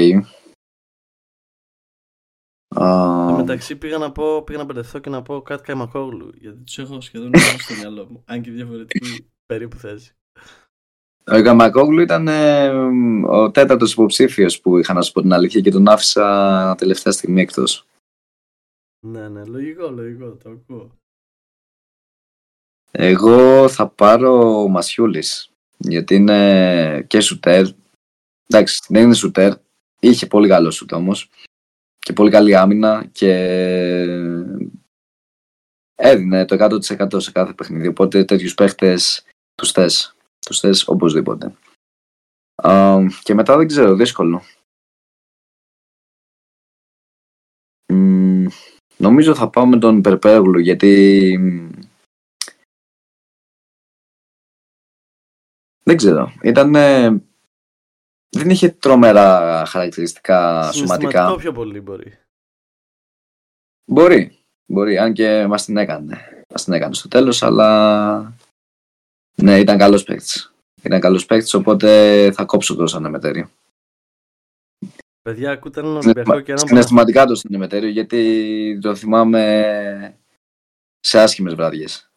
[2.77, 6.63] Α, Εν μεταξύ πήγα να πω, πήγα να μπερδευτώ και να πω κάτι Καϊμακόγλου, γιατί
[6.63, 10.17] τους έχω σχεδόν όλους στο μυαλό μου, αν και διαφορετική περίπου θέση.
[11.27, 12.69] Ο Καμακόγλου ήταν ε,
[13.27, 17.41] ο τέταρτος υποψήφιος που είχα να σου πω την αλήθεια και τον άφησα τελευταία στιγμή
[17.41, 17.87] εκτός.
[19.07, 20.91] Ναι, ναι, λογικό, λογικό, το ακούω.
[22.91, 25.51] Εγώ θα πάρω Μασιούλης.
[25.77, 27.67] Γιατί είναι και σουτέρ.
[28.47, 29.53] Εντάξει, δεν είναι σουτέρ.
[30.01, 31.31] Είχε πολύ καλό σουτ όμως.
[31.99, 33.33] Και πολύ καλή άμυνα και
[35.95, 37.87] έδινε το 100% σε κάθε παιχνίδι.
[37.87, 40.14] Οπότε τέτοιους παίχτες τους θες.
[40.45, 41.55] Τους θες οπωσδήποτε.
[42.55, 44.43] Α, και μετά δεν ξέρω, δύσκολο.
[47.93, 48.47] Μ,
[48.97, 51.71] νομίζω θα πάω με τον Περπέγλου γιατί μ,
[55.87, 56.33] Δεν ξέρω.
[56.43, 56.73] Ήταν.
[58.29, 61.37] Δεν είχε τρομερά χαρακτηριστικά Συναισθηματικό σωματικά.
[61.43, 62.19] πιο πολύ μπορεί.
[63.85, 64.39] Μπορεί.
[64.67, 66.45] Μπορεί, αν και μας την έκανε.
[66.49, 68.33] Μας την έκανε στο τέλος, αλλά.
[69.45, 70.55] Ναι, ήταν καλός παίκτης.
[70.83, 71.89] Ήταν καλός παίκτης, οπότε
[72.33, 73.51] θα κόψω το σαν εμετέριο.
[75.23, 80.19] Παιδιά, ακούτε έναν Ολυμπιακό και έναν Συναισθηματικά το σαν εμετέριο, γιατί το θυμάμαι
[81.01, 82.11] σε άσχημες βραδιές.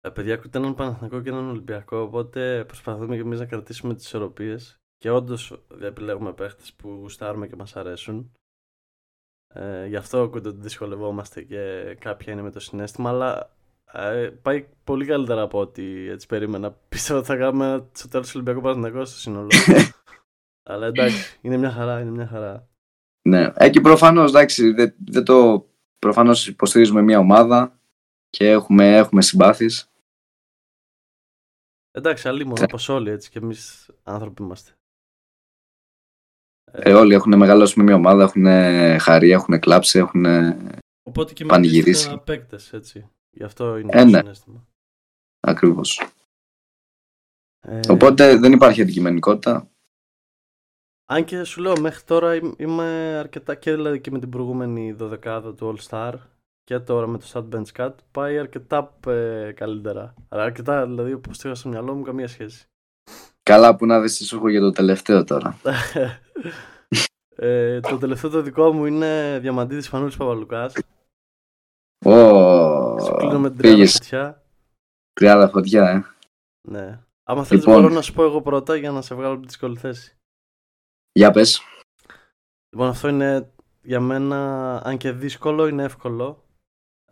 [0.00, 4.04] Ε, παιδιά, ακούτε έναν Παναθηναϊκό και έναν Ολυμπιακό, οπότε προσπαθούμε και εμείς να κρατήσουμε τις
[4.04, 4.80] ισορροπίες.
[4.98, 8.32] Και όντως επιλέγουμε παίχτες που γουστάρουμε και μας αρέσουν.
[9.54, 13.59] Ε, γι' αυτό ακούτε ότι δυσκολευόμαστε και κάποια είναι με το συνέστημα, αλλά ε,
[14.42, 16.70] πάει πολύ καλύτερα από ό,τι έτσι περίμενα.
[16.88, 19.50] Πίστευα ότι θα κάνουμε στο τέλος του Ολυμπιακού Παναθηναϊκό στο σύνολο.
[20.70, 22.68] αλλά εντάξει, είναι μια χαρά, είναι μια χαρά.
[23.28, 25.68] Ναι, ε, και προφανώς, εντάξει, δεν, δεν το...
[25.98, 27.80] Προφανώς υποστηρίζουμε μια ομάδα
[28.28, 29.90] και έχουμε, έχουμε συμπάθειες.
[31.90, 34.72] Εντάξει, αλλή μόνο όπως όλοι έτσι και εμείς άνθρωποι είμαστε.
[36.72, 38.46] Ε, όλοι έχουν μεγαλώσει με μια ομάδα, έχουν
[39.00, 40.24] χαρεί, έχουν κλάψει, έχουν.
[41.02, 41.90] Οπότε και με πανηγυρίσει.
[41.90, 43.10] αντίστοιχα παίκτες, έτσι.
[43.30, 44.18] Γι' αυτό είναι Ε, το ναι.
[44.18, 44.66] συνέστημα.
[45.40, 46.02] Ακριβώς.
[47.60, 49.70] Ε, Οπότε δεν υπάρχει αντικειμενικότητα.
[51.06, 52.84] Αν και σου λέω, μέχρι τώρα είμαι- είμαι
[53.18, 56.14] αρκετά και δηλαδή και με την προηγούμενη δωδεκάδα του All Star
[56.64, 60.14] και τώρα με το Sad Bench Cut πάει αρκετά ε, καλύτερα.
[60.28, 62.64] Αλλά αρκετά, δηλαδή όπως το είχα στο μυαλό μου, καμία σχέση.
[63.42, 65.56] Καλά που να δεις τι σου έχω για το τελευταίο τώρα.
[67.36, 70.74] ε, το τελευταίο το δικό μου είναι Διαμαντίδης Φανούλης Παπαλουκάς.
[72.04, 72.10] Ω,
[73.04, 74.42] Σου κλείνω με την τριάδα πήγες φωτιά.
[75.12, 76.04] τριάδα φωτιά, ε.
[76.68, 77.00] Ναι.
[77.22, 77.82] Άμα θέλεις Λοιπόν.
[77.82, 80.16] μπορώ να σου πω εγώ πρώτα για να σε βγάλω από τη δύσκολη θέση.
[81.12, 81.60] Για πες.
[82.70, 86.44] Λοιπόν, αυτό είναι για μένα, αν και δύσκολο, είναι εύκολο.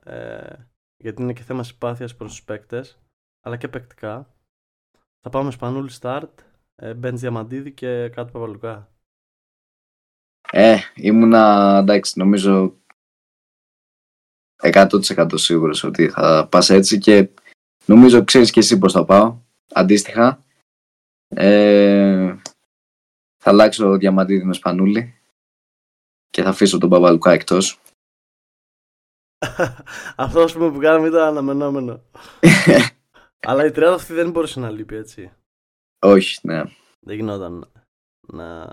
[0.05, 0.55] Ε,
[0.97, 2.99] γιατί είναι και θέμα συμπάθειας προς τους παίκτες,
[3.45, 4.35] αλλά και παικτικά.
[5.21, 6.31] Θα πάμε Σπανούλη Start,
[6.75, 8.93] ε, Μπέντς Διαμαντίδη και κάτω Παπαλουκά.
[10.53, 12.77] Ε, ήμουνα, εντάξει, νομίζω
[14.63, 17.29] 100% σίγουρος ότι θα πας έτσι και
[17.87, 19.39] νομίζω ξέρεις και εσύ πώς θα πάω.
[19.73, 20.45] Αντίστοιχα,
[21.29, 22.37] ε,
[23.39, 25.15] θα αλλάξω Διαμαντίδη με Σπανούλη
[26.31, 27.81] και θα αφήσω τον Παπαλουκά εκτός.
[30.17, 32.03] Αυτό ας πούμε που κάναμε ήταν αναμενόμενο.
[33.49, 35.33] Αλλά η τριάδα αυτή δεν μπορούσε να λείπει έτσι.
[35.99, 36.63] Όχι, ναι.
[37.01, 37.73] Δεν γινόταν
[38.21, 38.67] να,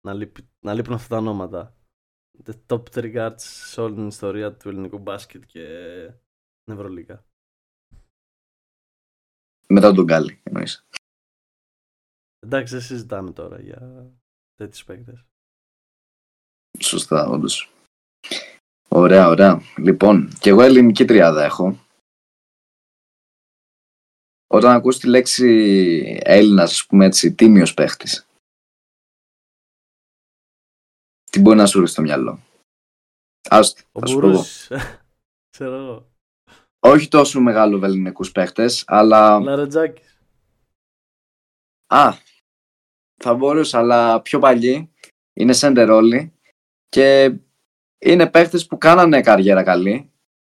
[0.00, 1.74] να, λείπει, να λείπουν αυτά τα ονόματα.
[2.44, 5.64] The top 3 guards σε όλη την ιστορία του ελληνικού μπάσκετ και
[6.70, 7.24] νευρολίκα.
[9.68, 10.86] Μετά τον Γκάλι, εννοείς.
[12.38, 14.10] Εντάξει, δεν συζητάμε τώρα για
[14.54, 15.24] τέτοιους παίκτες.
[16.80, 17.72] Σωστά, όντως.
[18.88, 19.60] Ωραία, ωραία.
[19.78, 21.78] Λοιπόν, και εγώ ελληνική τριάδα έχω.
[24.46, 28.26] Όταν ακούς τη λέξη Έλληνας, ας πούμε έτσι, τίμιος παίχτης,
[31.30, 32.40] τι μπορεί να σου έρθει στο μυαλό.
[33.48, 34.36] Ας, Ο θα σου πω εγώ.
[34.36, 34.68] Μπούρος,
[35.50, 36.08] ξέρω εγώ.
[36.78, 39.40] Όχι τόσο μεγάλο ελληνικούς παίχτες, αλλά...
[39.40, 40.20] Λαρετζάκης.
[41.86, 42.12] Α,
[43.22, 44.90] θα μπορούσα, αλλά πιο παλιοί.
[45.32, 46.32] Είναι σέντερ όλοι.
[46.88, 47.36] Και
[47.98, 50.10] είναι παίχτες που κάνανε καριέρα καλή.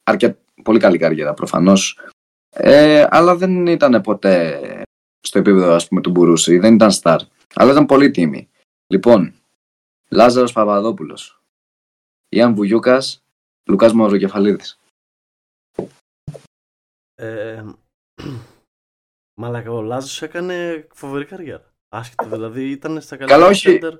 [0.03, 0.37] Αρκε...
[0.63, 1.99] Πολύ καλή καριέρα προφανώς.
[2.51, 4.61] Ε, αλλά δεν ήταν ποτέ
[5.21, 6.59] στο επίπεδο ας πούμε του Μπουρούση.
[6.59, 7.21] Δεν ήταν στάρ.
[7.55, 8.49] Αλλά ήταν πολύ τίμη.
[8.87, 9.35] Λοιπόν,
[10.13, 11.43] Λάζαρος Παπαδόπουλος.
[12.29, 13.23] Ιαν Βουγιούκας.
[13.69, 14.79] Λουκάς Μαυροκεφαλίδης.
[17.15, 17.65] Ε,
[19.41, 21.73] μαλάκα, ο Λάζος έκανε φοβερή καριέρα.
[21.89, 23.79] Άσχετο, δηλαδή ήταν στα καλύτερα Καλά, όχι.
[23.83, 23.99] center.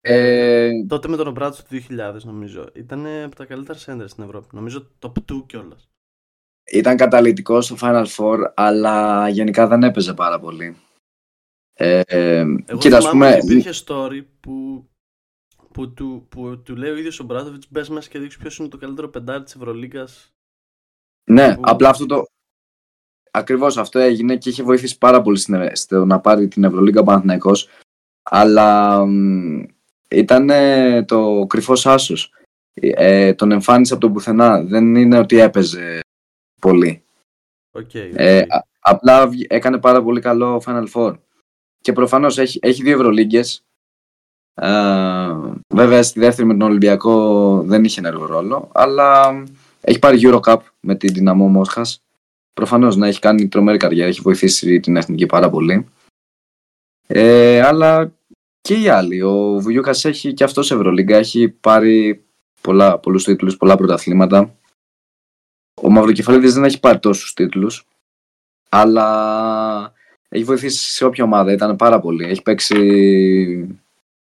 [0.00, 2.68] Ε, Τότε με τον Ομπράτσο του 2000 νομίζω.
[2.74, 4.46] Ήταν από τα καλύτερα center στην Ευρώπη.
[4.50, 5.88] Νομίζω top 2 κιόλας.
[6.72, 10.76] ήταν καταλητικός στο Final Four, αλλά γενικά δεν έπαιζε πάρα πολύ.
[11.72, 14.86] Ε, ε, Εγώ κοίτα, ας θυμάμαι πούμε, ότι υπήρχε story που,
[15.74, 18.68] που, του, που του λέει ο ίδιος ο Μπράτοβιτς μπες μέσα και δείξεις ποιος είναι
[18.68, 20.32] το καλύτερο πεντάρι της Ευρωλίγκας.
[21.30, 22.24] ναι, που- απλά αυτό το.
[23.30, 27.04] Ακριβώς αυτό έγινε και είχε βοηθήσει πάρα πολύ στην- στο να πάρει την Ευρωλίγκα ο
[27.04, 27.68] Παναθηναϊκός
[28.22, 29.04] Αλλά
[30.10, 30.50] ήταν
[31.06, 32.32] το κρυφός άσος.
[32.74, 34.62] Ε, τον εμφάνισε από το πουθενά.
[34.64, 36.00] Δεν είναι ότι έπαιζε
[36.60, 37.04] πολύ.
[37.70, 37.94] Οκ.
[37.94, 38.52] Ε, οκ.
[38.52, 41.18] α- απλά βγ- έκανε πάρα πολύ καλό Final Four.
[41.80, 43.63] Και προφανώς έχει, έχει δύο Ευρωλίγκες.
[45.68, 48.68] Βέβαια στη δεύτερη με τον Ολυμπιακό δεν είχε ενεργό ρόλο.
[48.72, 49.30] Αλλά
[49.80, 52.02] έχει πάρει Eurocup με την Δυναμό Μόσχας.
[52.52, 54.08] Προφανώς να έχει κάνει τρομερή καριέρα.
[54.08, 55.88] Έχει βοηθήσει την εθνική πάρα πολύ.
[57.06, 58.12] Ε, αλλά
[58.60, 59.22] και οι άλλοι.
[59.22, 61.16] Ο Βουγιούκας έχει και αυτός Ευρωλίγκα.
[61.16, 62.24] Έχει πάρει
[62.60, 64.56] πολλά, πολλούς τίτλους, πολλά πρωταθλήματα.
[65.82, 67.86] Ο Μαυροκεφαλίδης δεν έχει πάρει τόσους τίτλους
[68.74, 69.92] αλλά
[70.28, 71.52] έχει βοηθήσει σε όποια ομάδα.
[71.52, 72.24] Ήταν πάρα πολύ.
[72.24, 73.80] Έχει παίξει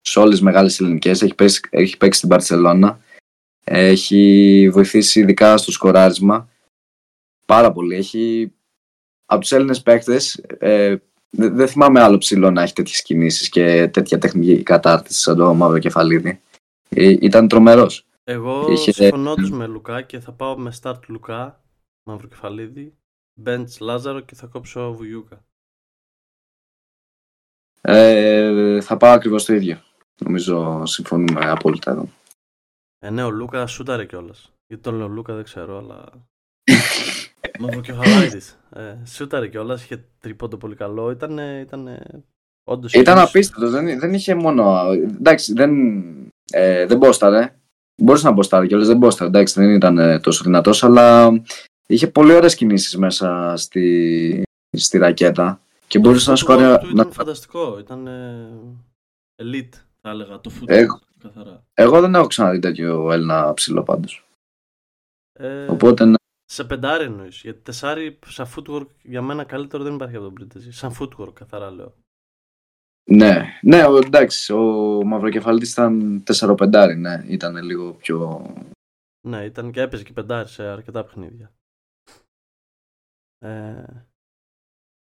[0.09, 1.21] σε όλες τις μεγάλες ελληνικές.
[1.21, 2.99] Έχει παίξει, έχει παίξει στην Παρσελώνα.
[3.63, 6.49] Έχει βοηθήσει ειδικά στο σκοράρισμα.
[7.45, 7.95] Πάρα πολύ.
[7.95, 8.53] Έχει
[9.25, 10.95] από τους Έλληνες παίκτες ε,
[11.29, 15.53] δεν δεν θυμάμαι άλλο ψηλό να έχει τέτοιες κινήσεις και τέτοια τεχνική κατάρτιση σαν το
[15.53, 16.41] Μαύρο Κεφαλίδη.
[16.89, 18.05] Ε, ήταν τρομερός.
[18.23, 21.63] Εγώ είχε- συμφωνώ τους με Λουκά και θα πάω με start Λουκά,
[22.03, 22.97] Μαυροκεφαλίδη,
[23.45, 25.45] bench Λάζαρο και θα κόψω Βουγιούκα.
[27.81, 29.81] Ε, θα πάω ακριβώς το ίδιο.
[30.25, 32.09] Νομίζω συμφωνούμε απόλυτα εδώ.
[32.99, 34.51] Ε, ναι, ο Λούκα σούταρε κιόλας.
[34.67, 36.03] Γιατί τον λέω Λούκα δεν ξέρω, αλλά.
[37.59, 38.59] Μαυροκεφαλίδης.
[38.75, 41.11] Ε, σούταρε κιόλας, είχε τρίποντο πολύ καλό.
[41.11, 41.37] Ήταν.
[41.61, 42.05] Ήτανε,
[42.63, 43.71] όντως, Ήταν είχε- απίστευτος.
[43.71, 44.91] Δεν, δεν είχε μόνο.
[44.91, 45.71] Εντάξει, δεν,
[46.51, 47.55] ε, δεν μπόσταρε.
[48.01, 49.29] Μπορούσε να μποστάρει κιόλας, δεν μπόσταρε.
[49.29, 51.29] Εντάξει, δεν ήταν ε, τόσο δυνατός, αλλά
[51.87, 54.43] είχε πολύ ωραίες κινήσεις μέσα στη,
[54.77, 55.61] στη ρακέτα.
[55.87, 56.59] Και Το μπορούσε να footwork σκόρει.
[56.59, 57.01] του Να...
[57.01, 57.79] ήταν φανταστικό.
[57.79, 58.47] Ήταν ε,
[59.43, 60.67] elite, θα έλεγα, το football.
[60.67, 61.63] Εγώ- Καθαρά.
[61.73, 64.27] Εγώ δεν έχω ξαναδεί τέτοιο Έλληνα ψηλό πάντως.
[65.33, 66.15] Ε, Οπότε ναι.
[66.45, 67.41] Σε πεντάρι εννοείς.
[67.41, 70.71] Γιατί τεσάρι σαν footwork για μένα καλύτερο δεν υπάρχει από τον Πρίτεζι.
[70.71, 71.93] Σαν footwork, καθαρά λέω.
[73.09, 74.61] Ναι, ναι, ο, εντάξει, ο
[75.05, 78.45] Μαυροκεφαλής ήταν 4-5, ναι, ήταν λίγο πιο...
[79.27, 81.51] Ναι, ήταν και έπαιζε και πεντάρι σε αρκετά παιχνίδια.
[83.39, 83.83] Ε,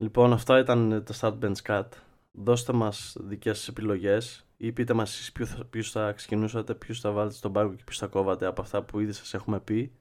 [0.04, 1.88] λοιπόν, αυτά ήταν τα start bench cut.
[2.32, 7.00] Δώστε μας δικές σας επιλογές ή πείτε μας εσείς ποιου θα, ποιους θα ξεκινούσατε, ποιους
[7.00, 9.92] θα βάλετε στον πάγκο και ποιους θα κόβατε από αυτά που ήδη σας έχουμε πει.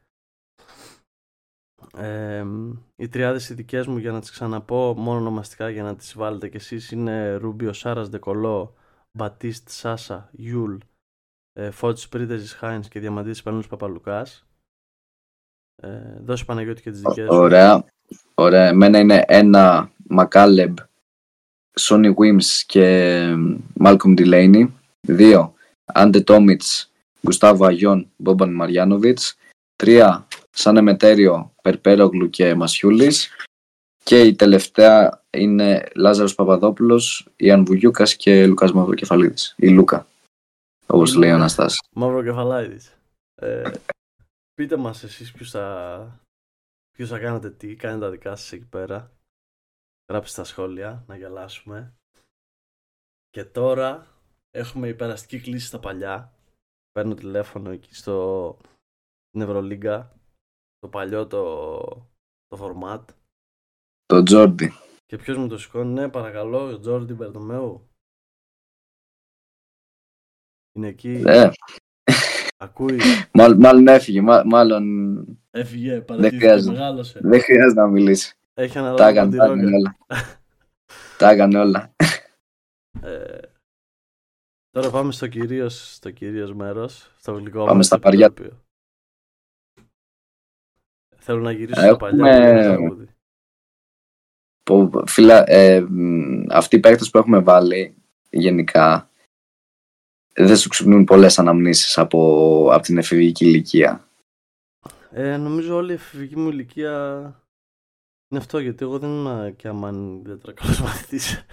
[1.97, 2.45] Ε,
[2.97, 6.49] οι τριάδες οι δικές μου για να τις ξαναπώ μόνο ονομαστικά για να τις βάλετε
[6.49, 8.75] κι εσείς είναι Ρούμπιο Σάρας Ντε Κολό,
[9.19, 10.77] Μπατίστ Σάσα, Γιούλ
[11.53, 14.47] ε, Φώτσης Πρίντεζης Χάινς και Διαμαντίδης Σπανούλης Παπαλουκάς.
[15.83, 17.39] Ε, δώσε Παναγιώτη και τις δικές σου.
[17.39, 17.85] Ωραία.
[18.35, 18.69] Ωραία.
[18.69, 20.79] Εμένα είναι ένα Μακάλεμπ,
[21.79, 23.27] Sonny Weems και
[23.75, 24.69] Μάλκομ Delaney.
[25.01, 25.55] Δύο
[25.85, 26.93] Άντε Τόμιτς,
[27.23, 29.37] Γκουστάβο Αγιών, Μπόμπαν Μαριάνοβιτς.
[29.77, 33.31] Τρία Σαν Εμετέριο, Περπέρογλου και Μασιούλης.
[34.05, 39.55] Και η τελευταία είναι Λάζαρος Παπαδόπουλος, Ιαν Βουγιούκας και Λουκάς Μαυροκεφαλίδης.
[39.57, 40.07] Η Λούκα,
[40.87, 41.43] όπως Η λέει ο Λούκα.
[41.43, 41.81] Αναστάσης.
[41.93, 42.97] Μαύρο Κεφαλάιδης.
[43.35, 43.71] Ε,
[44.55, 46.21] πείτε μας εσείς ποιος θα,
[46.97, 49.11] ποιος θα κάνετε τι, κάνετε τα δικά σας εκεί πέρα.
[50.11, 51.95] Γράψτε στα σχόλια, να γελάσουμε.
[53.31, 54.07] Και τώρα
[54.51, 56.33] έχουμε υπεραστική κλίση στα παλιά.
[56.93, 58.59] Παίρνω τηλέφωνο εκεί στο
[59.29, 60.17] στην Ευρωλίγκα,
[60.79, 61.77] το παλιό το,
[62.47, 63.05] το format.
[64.07, 64.73] Το Τζόρντι.
[65.07, 67.89] Και ποιος μου το σηκώνει, ναι παρακαλώ, ο Τζόρντι Μπερτομέου.
[70.73, 71.51] Είναι εκεί, Ε,
[72.57, 72.99] ακούει,
[73.33, 74.21] μάλλον, μάλλον έφυγε.
[74.21, 74.85] Μα- μάλλον
[75.51, 76.73] έφυγε, παρατήθηκε, χρειάζεται.
[76.73, 77.21] μεγάλωσε.
[77.23, 78.37] δεν χρειάζεται να μιλήσει.
[78.55, 79.77] Έχει Τα αναλάβει έκανε, την τα έκανε ρόγκα.
[79.77, 79.97] όλα.
[81.19, 81.95] τα έκανε όλα.
[83.03, 83.39] Ε,
[84.71, 88.27] τώρα πάμε στο κυρίως, στο κυρίως μέρος, στο γλυκό Πάμε μας στα το βαριά.
[88.27, 88.65] επιτόπιο.
[91.17, 93.07] Θέλω να γυρίσω Έχουμε- στα παλιά που είναι τραγούδι.
[94.63, 97.95] Που, φίλα, ε, μ, αυτοί οι παίκτες που έχουμε βάλει
[98.31, 99.11] γενικά
[100.35, 102.19] δεν σου ξυπνούν πολλές αναμνήσεις από,
[102.73, 104.09] από την εφηβική ηλικία.
[105.11, 107.35] Ε, νομίζω όλη η εφηβική μου ηλικία
[108.33, 111.45] είναι αυτό, γιατί εγώ δεν ήμουν και αμάν ιδιαίτερα καλός μαθητής.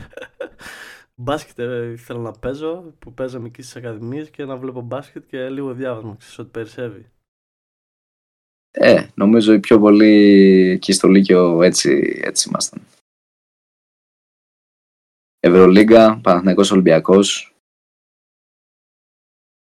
[1.15, 5.49] μπάσκετ ε, ήθελα να παίζω, που παίζαμε εκεί στις ακαδημίες και να βλέπω μπάσκετ και
[5.49, 7.11] λίγο διάβασμα, ξέρεις ότι περισσεύει.
[8.71, 10.13] Ε, νομίζω οι πιο πολλοί
[10.69, 12.83] εκεί στο Λύκειο έτσι, έτσι ήμασταν.
[15.39, 17.55] Ευρωλίγκα, Παναθηναϊκός Ολυμπιακός.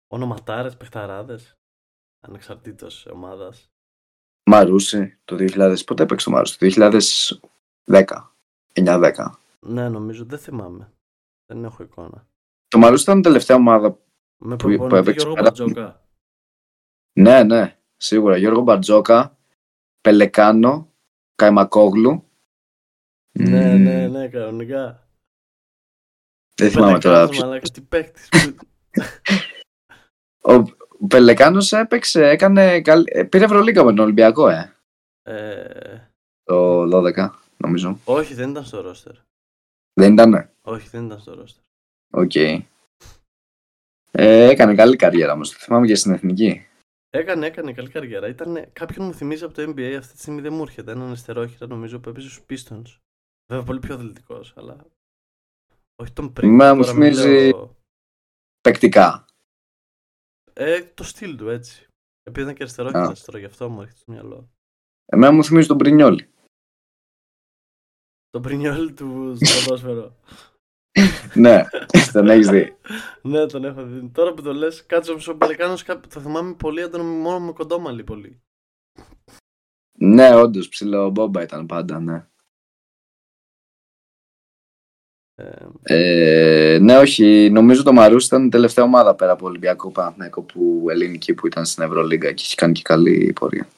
[0.06, 1.54] Ονοματάρες, παιχταράδες,
[2.20, 3.70] ανεξαρτήτως ομάδας.
[4.50, 5.76] Μαρούσι το 2000.
[5.86, 6.66] Πότε έπαιξε το Μαρούσι, το
[7.86, 8.04] 2010.
[8.72, 9.12] 9-10.
[9.60, 10.92] Ναι, νομίζω, δεν θυμάμαι.
[11.46, 12.26] Δεν έχω εικόνα.
[12.68, 13.88] Το Μαρούσι ήταν η τελευταία ομάδα.
[14.38, 15.48] Με Που- που προπονητή έπαιξε Γιώργο πέρα.
[15.48, 16.04] Μπατζόκα.
[17.12, 18.36] Ναι, ναι, σίγουρα.
[18.36, 19.38] Γιώργο Μπαρτζόκα,
[20.00, 20.92] Πελεκάνο,
[21.34, 22.24] Καϊμακόγλου.
[23.38, 25.08] Ναι, Μμμ, ναι, ναι, κανονικά.
[26.54, 27.26] Δεν θυμάμαι τώρα.
[27.26, 28.28] Πελεκάνος, ποιος- μαλάκας, τι παίκτης.
[28.28, 28.56] που-
[31.00, 34.76] Ο Πελεκάνος έπαιξε, έκανε, καλ- ε, πήρε Ευρωλίγκα με τον Ολυμπιακό, ε.
[35.22, 36.10] Ε,
[36.42, 37.98] Το 12, νομίζω.
[38.04, 39.12] όχι, δεν ήταν στο ρόστερ.
[40.00, 40.50] Δεν ήτανε.
[40.62, 41.62] Όχι, δεν ήταν στο ρόστερ.
[42.12, 42.34] Οκ.
[44.10, 45.50] Ε, έκανε καλή καριέρα όμως.
[45.52, 46.66] Το θυμάμαι και στην εθνική.
[47.10, 48.28] Έκανε, έκανε καλή καριέρα.
[48.28, 50.90] Ήταν, κάποιον μου θυμίζει από το NBA, αυτή τη στιγμή δεν μου έρχεται.
[50.92, 52.98] Έναν αριστερόχειρα νομίζω που έπαιζε στους Pistons.
[53.46, 54.76] Βέβαια πολύ πιο αθλητικός, αλλά.
[55.96, 56.50] Όχι τον πριν.
[56.50, 57.76] Εμένα μου τώρα μην θυμίζει- λέω-
[58.60, 59.24] Παικτικά.
[60.58, 61.86] Ε, το στυλ του έτσι.
[62.22, 64.50] Επειδή ήταν και αριστερόχειρας τώρα, γι' αυτό μου έρχεται στο μυαλό.
[65.04, 66.28] Εμένα μου θυμίζει τον Πρινιόλη.
[68.30, 70.16] Το πρινιόλ του στο ποδόσφαιρο.
[71.44, 71.64] ναι,
[72.12, 72.76] τον έχεις δει.
[73.22, 74.10] ναι, τον έχω δει.
[74.10, 75.76] Τώρα που το λες, κάτσε όμω ο Μπαλικάνο
[76.08, 78.42] το θυμάμαι πολύ έντονο μόνο με κοντόμαλι πολύ.
[79.98, 82.28] ναι, όντως, ψηλό μπόμπα ήταν πάντα, ναι.
[85.38, 87.50] Ε, Ε, ναι, όχι.
[87.52, 91.64] Νομίζω το Μαρούσι ήταν η τελευταία ομάδα πέρα από Ολυμπιακό Παναθηναϊκό που ελληνική που ήταν
[91.66, 93.68] στην Ευρωλίγκα και έχει κάνει και καλή πορεία.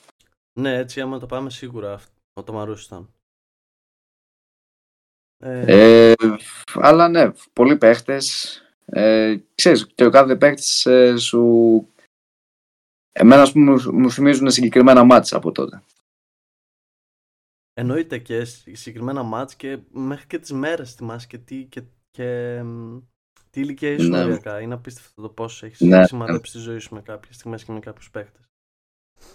[0.60, 3.08] ναι, έτσι άμα το πάμε σίγουρα αυτό- ο Τομαρούς ήταν.
[5.38, 6.14] Ε, Ε,
[6.74, 8.60] αλλά ναι, πολλοί παίχτες.
[8.84, 11.42] Ε, ξέρεις, και ο κάθε παίχτης ε, σου...
[13.12, 15.82] Εμένα, ας πούμε, μου- μου θυμίζουν συγκεκριμένα μάτς από τότε.
[17.78, 22.60] Εννοείται και σ- συγκεκριμένα μάτς και μέχρι και τις μέρες θυμάσαι και τι, και, και,
[22.62, 22.98] μ,
[23.50, 24.22] τι ηλικία ήσουν Ναι.
[24.22, 24.60] οριακά.
[24.60, 26.06] Είναι απίστευτο το πώς έχεις Ναι.
[26.06, 28.42] σημαδέψει τη ζωή σου με κάποιες στιγμές και με κάποιους παίχτες.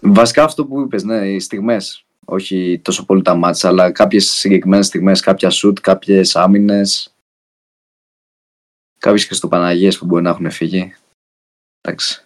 [0.02, 2.06] Βασικά αυτό που είπες, ναι, οι στιγμές.
[2.26, 7.16] Όχι τόσο πολύ τα μάτς, αλλά κάποιες συγκεκριμένες στιγμές, κάποια σουτ, κάποιες άμυνες.
[9.00, 10.96] Κάποιες Χριστοπαναγίες που μπορεί να έχουν φύγει.
[11.82, 12.26] Εντάξει.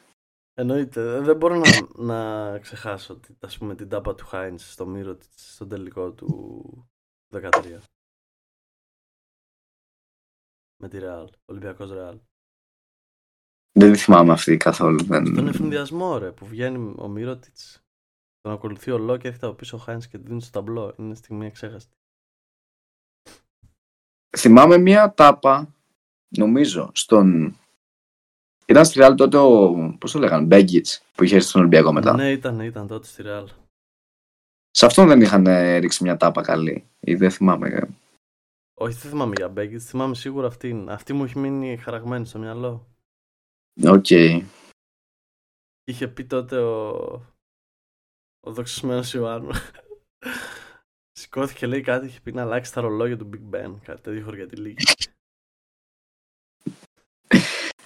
[0.60, 1.16] Εννοείται.
[1.16, 5.16] Ε, Δεν μπορώ να, να ξεχάσω τη- ας πούμε, την τάπα του Χάινς στο μύρο
[5.16, 6.90] της στον τελικό του
[7.34, 7.82] 13.
[10.80, 11.30] Με τη Ρεάλ.
[11.46, 12.20] Ολυμπιακός Ρεάλ.
[13.72, 15.04] Δεν τη θυμάμαι αυτή καθόλου.
[15.04, 15.26] Δεν...
[15.26, 17.82] Στον εφημδιασμό ρε που βγαίνει ο Μύρωτιτς
[18.42, 20.96] τον ακολουθεί ο Λό και έρχεται από πίσω ο Χάινς και του δίνει στο ταμπλό.
[20.98, 21.96] Είναι στιγμή εξέχαστη.
[24.38, 25.76] Θυμάμαι μία τάπα,
[26.38, 27.58] νομίζω, στον...
[28.70, 32.14] Ήταν στη Real τότε ο, πώς το λέγανε, Μπέγκιτς, που είχε έρθει στον Ολυμπιακό μετά.
[32.16, 33.50] Ναι, ήταν, ήταν τότε στη Ρεάλ.
[34.72, 36.88] Σε αυτόν δεν είχαν ε, ρίξει μια τάπα καλή.
[37.00, 37.70] Ή δεν θυμάμαι.
[37.70, 37.88] ε.
[38.74, 40.90] Όχι, δεν θυμάμαι για Μπέγκιτς, θυμάμαι σίγουρα αυτήν.
[40.90, 42.88] Αυτή μου έχει μείνει χαραγμένη στο μυαλό.
[43.84, 44.10] Οκ.
[45.84, 46.90] είχε πει τότε ο,
[48.40, 49.52] ο δοξισμένος Ιωάννου.
[51.20, 53.74] Σηκώθηκε λέει κάτι, είχε πει να αλλάξει τα ρολόγια του Big Ben.
[53.84, 54.78] Κάτι τέτοιο για τη λίγη.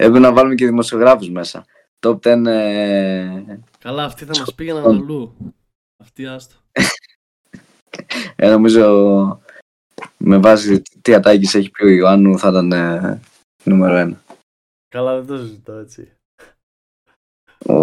[0.02, 1.66] Έπρεπε να βάλουμε και δημοσιογράφους μέσα.
[2.00, 2.46] Top 10...
[2.46, 3.44] Ε...
[3.80, 5.36] Καλά, αυτοί θα μας πήγαιναν αλλού.
[5.98, 6.56] Αυτή άστο.
[8.36, 9.42] ε, νομίζω
[10.18, 13.20] με βάση τι ατάκης έχει πει ο Ιωάννου θα ήταν ε,
[13.64, 14.22] νούμερο ένα.
[14.88, 16.12] Καλά, δεν το συζητώ έτσι.
[17.66, 17.74] Ο,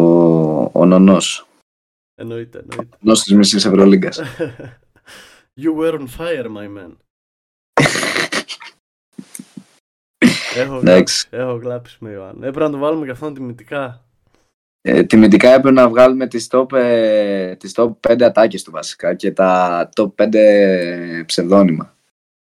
[0.80, 1.46] ο Νονός.
[2.14, 2.94] Εννοείται, εννοείται.
[2.94, 4.20] Ο Νονός της μισής Ευρωλίγκας.
[5.62, 6.96] you were on fire, my man.
[10.58, 12.44] Έχω, γλάψει, έχω γλάψει με Ιωάννου.
[12.44, 14.04] Έπρεπε να το βάλουμε και αυτόν τιμητικά.
[14.80, 19.32] Ε, τιμητικά έπρεπε να βγάλουμε τις top, ε, τις top 5 ατάκες του βασικά και
[19.32, 21.96] τα top 5 ψευδόνυμα.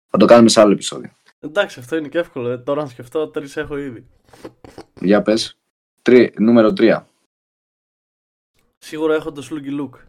[0.09, 1.11] Θα το κάνουμε σε άλλο επεισόδιο.
[1.39, 2.49] Εντάξει, αυτό είναι και εύκολο.
[2.49, 4.07] Ε, τώρα να σκεφτώ, τρεις έχω ήδη.
[5.01, 5.57] Για πες.
[6.01, 7.03] Τρι, νούμερο 3.
[8.77, 9.99] Σίγουρα έχω το Sluggy Look.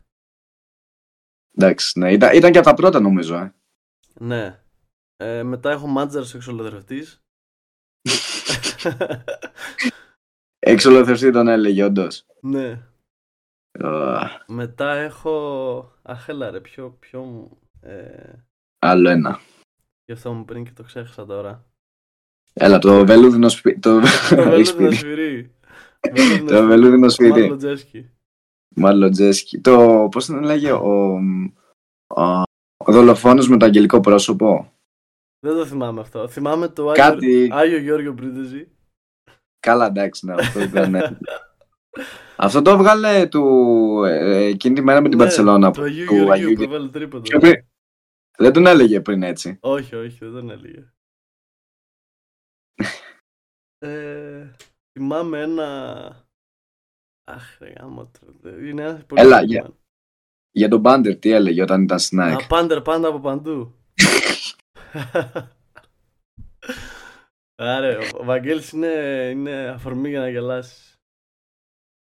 [1.57, 2.13] Εντάξει, ναι.
[2.13, 3.55] Ήταν, ήταν και από τα πρώτα νομίζω, ε.
[4.15, 4.61] Ναι.
[5.17, 7.20] Ε, μετά έχω Μάντζαρ εξολοθρευτής.
[10.59, 12.27] Εξολοθρευτή τον έλεγε, όντως.
[12.41, 12.83] Ναι.
[14.47, 15.93] Μετά έχω...
[16.03, 16.97] Αχ, έλα ρε, ποιο...
[17.01, 18.33] ποιο ε...
[18.79, 19.41] Άλλο ένα.
[20.05, 21.65] Γι' αυτό μου πριν και το ξέχασα τώρα.
[22.53, 23.79] Έλα, το βελούδινο σπίτι.
[23.79, 25.55] Το, βελούδινο σφυρί.
[26.47, 27.41] το βελούδινο σφυρί.
[27.41, 28.11] Μάλλον Τζέσκι.
[28.77, 29.61] Μάλλον Τζέσκι.
[29.61, 31.19] Το, πώς τον λέγε, ο,
[32.07, 32.23] ο,
[32.77, 34.73] ο δολοφόνος με το αγγελικό πρόσωπο;
[35.41, 36.29] Δεν το θυμάμαι αυτό.
[36.29, 37.27] Θυμάμαι το Κάτι...
[37.27, 38.69] Άγιο, Άγιο Γιώργο Πρίντεζη.
[39.61, 40.91] Καλά, εντάξει, ναι, αυτό ήταν.
[40.91, 41.01] Ναι.
[42.37, 43.45] αυτό το έβγαλε του,
[44.05, 45.71] ε, εκείνη τη μέρα με την ναι, Παρσελώνα.
[45.71, 47.39] Το Αγίου Γεωργίου που έβαλε τρίποντο.
[48.39, 49.59] Δεν τον έλεγε πριν έτσι.
[49.61, 50.93] Όχι, όχι, δεν τον έλεγε.
[53.79, 54.51] ε,
[54.93, 56.29] θυμάμαι ένα...
[57.25, 58.11] Αχ, ρε γάμο,
[58.45, 59.71] είναι ένας πολύ Έλα, για,
[60.51, 63.75] για τον Πάντερ τι έλεγε όταν ήταν στην ΑΕΚ; Α, Πάντερ πάντα από παντού.
[67.57, 68.89] Άρα, ο Βαγγέλης είναι,
[69.33, 70.99] είναι αφορμή για να γελάσεις.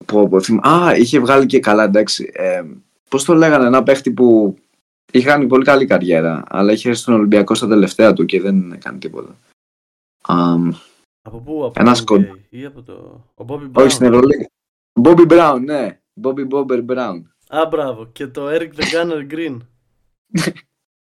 [0.06, 0.58] Πω, πω, θυμ...
[0.66, 2.30] Α, είχε βγάλει και καλά, εντάξει.
[2.32, 2.64] Ε,
[3.08, 4.56] πώς το λέγανε, ένα παίχτη που
[5.12, 8.72] είχε κάνει πολύ καλή καριέρα, αλλά είχε έρθει στον Ολυμπιακό στα τελευταία του και δεν
[8.72, 9.36] έκανε τίποτα.
[10.28, 10.70] Um,
[11.22, 12.28] από πού, από ένας σκοτ...
[12.48, 13.24] ή από το...
[13.34, 13.82] Ο Bobby Brown.
[13.82, 14.46] Όχι στην Ευρωλίγα.
[15.02, 16.00] Bobby Brown, ναι.
[16.22, 17.22] Bobby Bobber Brown.
[17.48, 18.06] Α, μπράβο.
[18.06, 19.58] Και το Eric the Gunner Green.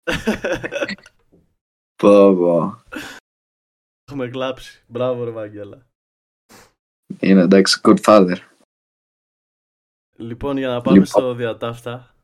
[1.97, 2.83] πω, πω.
[4.05, 4.85] Έχουμε κλάψει.
[4.87, 5.87] Μπράβο, ρε Βαγγέλα.
[7.21, 8.37] Είναι εντάξει, good father.
[10.17, 11.07] Λοιπόν, για να πάμε λοιπόν.
[11.07, 12.15] στο διατάφτα.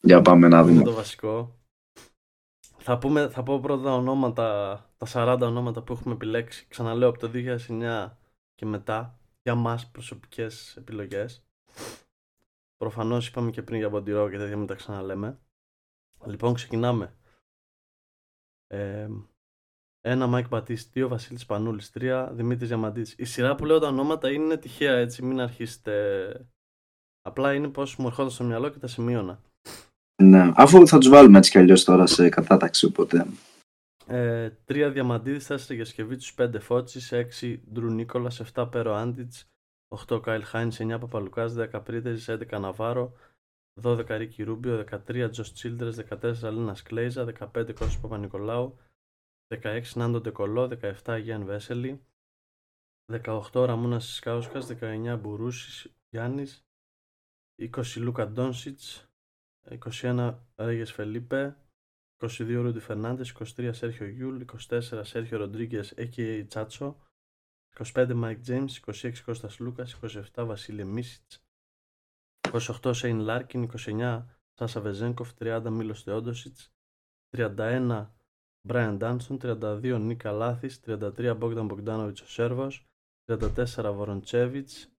[0.00, 0.82] Για πάμε να δούμε.
[0.82, 1.56] το βασικό.
[2.78, 4.46] Θα, πούμε, θα πω πρώτα ονόματα,
[4.96, 6.66] τα 40 ονόματα που έχουμε επιλέξει.
[6.68, 8.10] Ξαναλέω από το 2009
[8.54, 11.44] και μετά για μας προσωπικές επιλογές.
[12.76, 15.38] Προφανώς είπαμε και πριν για Μποντιρό και τέτοια μην τα ξαναλέμε.
[16.26, 17.17] Λοιπόν, ξεκινάμε.
[18.68, 19.08] Ε,
[20.00, 23.06] ένα Μάικ Μπατίστ, δύο Βασίλης Σπανούλης, τρία Δημήτρης Διαμαντίδης.
[23.16, 26.46] Η σειρά που λέω τα ονόματα είναι τυχαία έτσι, μην αρχίσετε.
[27.22, 29.40] Απλά είναι πώς μου ερχόταν στο μυαλό και τα σημείωνα.
[30.22, 33.26] Ναι, αφού θα τους βάλουμε έτσι κι αλλιώς τώρα σε κατάταξη, οπότε.
[34.06, 39.48] Ε, τρία Διαμαντίδης, τέσσερα Γιασκεβίτσου, πέντε Φώτση, έξι Ντρου Νίκολας, εφτά Πέρο Άντιτς,
[39.88, 43.12] 8 Κάιλ Χάινς, 9 Παπαλουκάς, 10 Πρίτεζης, 11 Ναβάρο,
[43.82, 48.78] 12 Ρίκη Ρούμπιο, 13 Τζος Τσίλντρες, 14 Λίνα Κλέιζα, 15 Κώστας Παπα-Νικολάου,
[49.48, 50.68] 16 Νάντο Ντεκολό,
[51.04, 52.06] 17 Γιάνν Βέσελη,
[53.12, 56.66] 18 Ραμούνα Σκάουσκα, 19 Μπουρούσης Γιάννης,
[57.56, 59.08] 20 Λούκα Ντόνσιτς,
[59.68, 61.56] 21 Ρέγιες Φελίπε,
[62.16, 66.44] 22 Ρούντι Φερνάντες, 23 Σέρχιο Γιούλ, 24 Σέρχιο Ροντρίγκες a.k.a.
[66.46, 66.96] Τσάτσο,
[67.94, 71.47] 25 Μάικ Τζέιμς, 26 Κώστας Σλούκας, 27 Βασίλιε Μίτσιτς,
[72.52, 74.24] 28 Σέιν Λάρκιν, 29
[74.54, 76.72] Σάσα Βεζένκοφ, 30 Μίλος Τεόντοσιτς,
[77.36, 78.14] 31
[78.68, 82.86] Μπράιαν Ντάνστον, 32 Νικ Καλάθης, 33 Μπόγκταν Μπογκντάνοβιτς ο Σέρβος,
[83.24, 84.92] 34 Βοροντσέβιτς,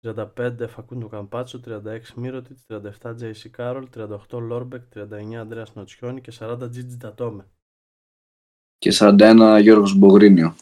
[0.00, 6.68] 35 Φακούντο Καμπάτσο, 36 Μίροτιτς, 37 Τζέισι Κάρολ, 38 Λόρμπεκ, 39 Ανδρέας Νοτσιόνι και 40
[6.70, 7.50] Τζίτζι Ντατόμε.
[8.76, 10.54] Και 41 Γιώργος Μπογρίνιο.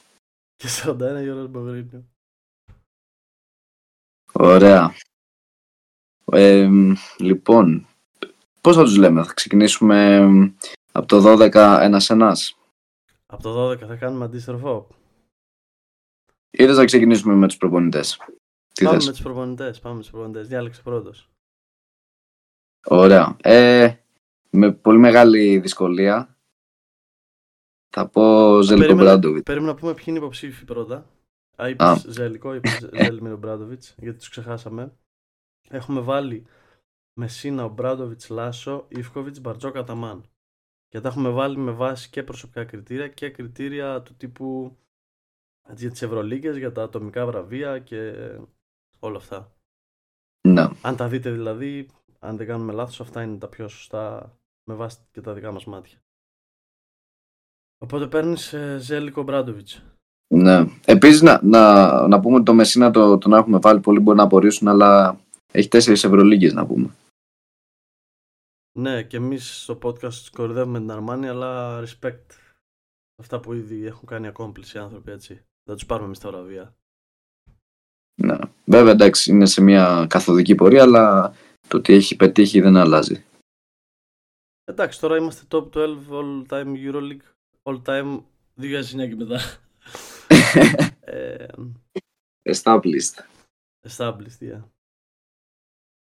[0.57, 2.05] Και 41 Γιώργος Μπογρίνιο.
[4.33, 4.95] Ωραία.
[6.33, 6.71] Ε,
[7.19, 7.87] λοιπόν,
[8.61, 10.21] πώς θα τους λέμε, θα ξεκινήσουμε
[10.93, 12.59] από το 12 ένας ένας;
[13.27, 14.87] Από το 12 θα κάνουμε αντίστροφο.
[16.51, 18.17] Είτε θα ξεκινήσουμε με τους προπονητές.
[18.75, 20.49] Τι πάμε θες; με τους προπονητές, πάμε με τους προπονητές.
[20.49, 21.29] Διάλεξε πρώτος.
[22.87, 23.37] Ωραία.
[23.43, 23.95] Ε,
[24.51, 26.37] με πολύ μεγάλη δυσκολία
[27.89, 29.43] θα πω Ζέλικο Μπράντοβιτς.
[29.43, 31.07] Περίμενα να πούμε ποιοι είναι υποψήφοι πρώτα.
[31.63, 34.93] Α, είπες Ζέλικο, είπες Ζέλιμιρο Μπράντοβιτς, γιατί τους ξεχάσαμε.
[35.71, 36.47] Έχουμε βάλει
[37.13, 40.25] Μεσίνα, Ομπράντοβιτς, Λάσο, Ιφκοβιτς, Μπαρτζό, Καταμάν.
[40.89, 44.77] Και τα έχουμε βάλει με βάση και προσωπικά κριτήρια και κριτήρια του τύπου
[45.75, 48.13] για τις Ευρωλίγκες, για τα ατομικά βραβεία και
[48.99, 49.53] όλα αυτά.
[50.49, 50.69] Ναι.
[50.83, 51.89] Αν τα δείτε δηλαδή,
[52.19, 54.33] αν δεν κάνουμε λάθος, αυτά είναι τα πιο σωστά
[54.65, 55.99] με βάση και τα δικά μας μάτια.
[57.79, 59.83] Οπότε παίρνεις ε, Ζέλικο Μπράντοβιτς.
[60.35, 60.65] ναι.
[60.85, 64.25] Επίσης να, να, να πούμε ότι το Μεσίνα το, τον έχουμε βάλει πολλοί μπορεί να
[64.25, 65.21] απορρίσουν αλλά
[65.53, 66.91] έχει τέσσερις Ευρωλίγκες να πούμε.
[68.79, 72.27] Ναι, και εμείς στο podcast κορυδεύουμε την Αρμάνη, αλλά respect.
[73.21, 75.45] Αυτά που ήδη έχουν κάνει accomplish οι άνθρωποι, έτσι.
[75.65, 76.77] Δεν τους πάρουμε εμείς τα βραβεία.
[78.23, 78.37] Ναι.
[78.65, 81.35] Βέβαια εντάξει είναι σε μια καθοδική πορεία αλλά
[81.69, 83.25] το ότι έχει πετύχει δεν αλλάζει.
[84.65, 87.33] Εντάξει, τώρα είμαστε top 12 all time Euroleague,
[87.63, 88.23] all time
[88.61, 89.41] 2009 και μετά.
[91.01, 91.47] ε,
[92.43, 93.25] Established.
[93.89, 94.63] established, yeah.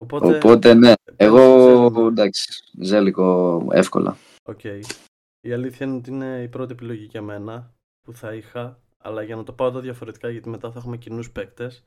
[0.02, 2.08] Οπότε, Οπότε ναι, εγώ Ζέλικο.
[2.08, 4.18] εντάξει, Ζέλικο εύκολα.
[4.44, 4.64] οκ.
[5.42, 9.36] Η αλήθεια είναι ότι είναι η πρώτη επιλογή για μένα που θα είχα, αλλά για
[9.36, 11.84] να το πάω εδώ διαφορετικά, γιατί μετά θα έχουμε κοινούς παίκτες,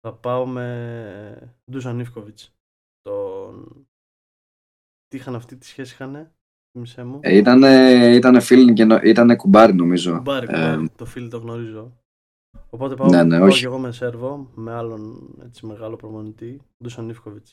[0.00, 2.52] θα πάω με Ντούσαν Ίβκοβιτς.
[3.00, 3.86] Τον...
[5.08, 6.32] Τι είχαν αυτή τη σχέση είχανε,
[6.78, 10.16] θύμισέ μου; Ε, ήτανε, ήτανε feeling και νο- ήτανε κουμπάρι νομίζω.
[10.16, 11.99] Κουμπάρι, Ε, κουμπάρι, το φίλο το γνωρίζω.
[12.70, 13.60] Οπότε πάω, Ναι, ναι, πάω όχι.
[13.60, 17.52] και εγώ με Σέρβο, με άλλον έτσι μεγάλο προμονητή, Ντούσαν Ιφκοβιτς.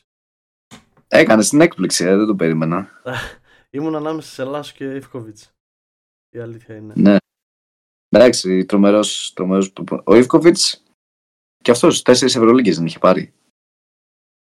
[1.08, 2.88] Έκανε την έκπληξη, ε, δεν το περίμενα.
[3.70, 5.52] Ήμουν ανάμεσα σε Λάσο και Ιφκοβιτς.
[6.34, 6.92] Η αλήθεια είναι.
[6.96, 7.16] Ναι.
[8.08, 9.72] Εντάξει, τρομερός, τρομερός.
[9.72, 10.82] προπο- Ο Ιβκοβιτς
[11.62, 13.32] και αυτός τέσσερις Ευρωλίγκες δεν είχε πάρει.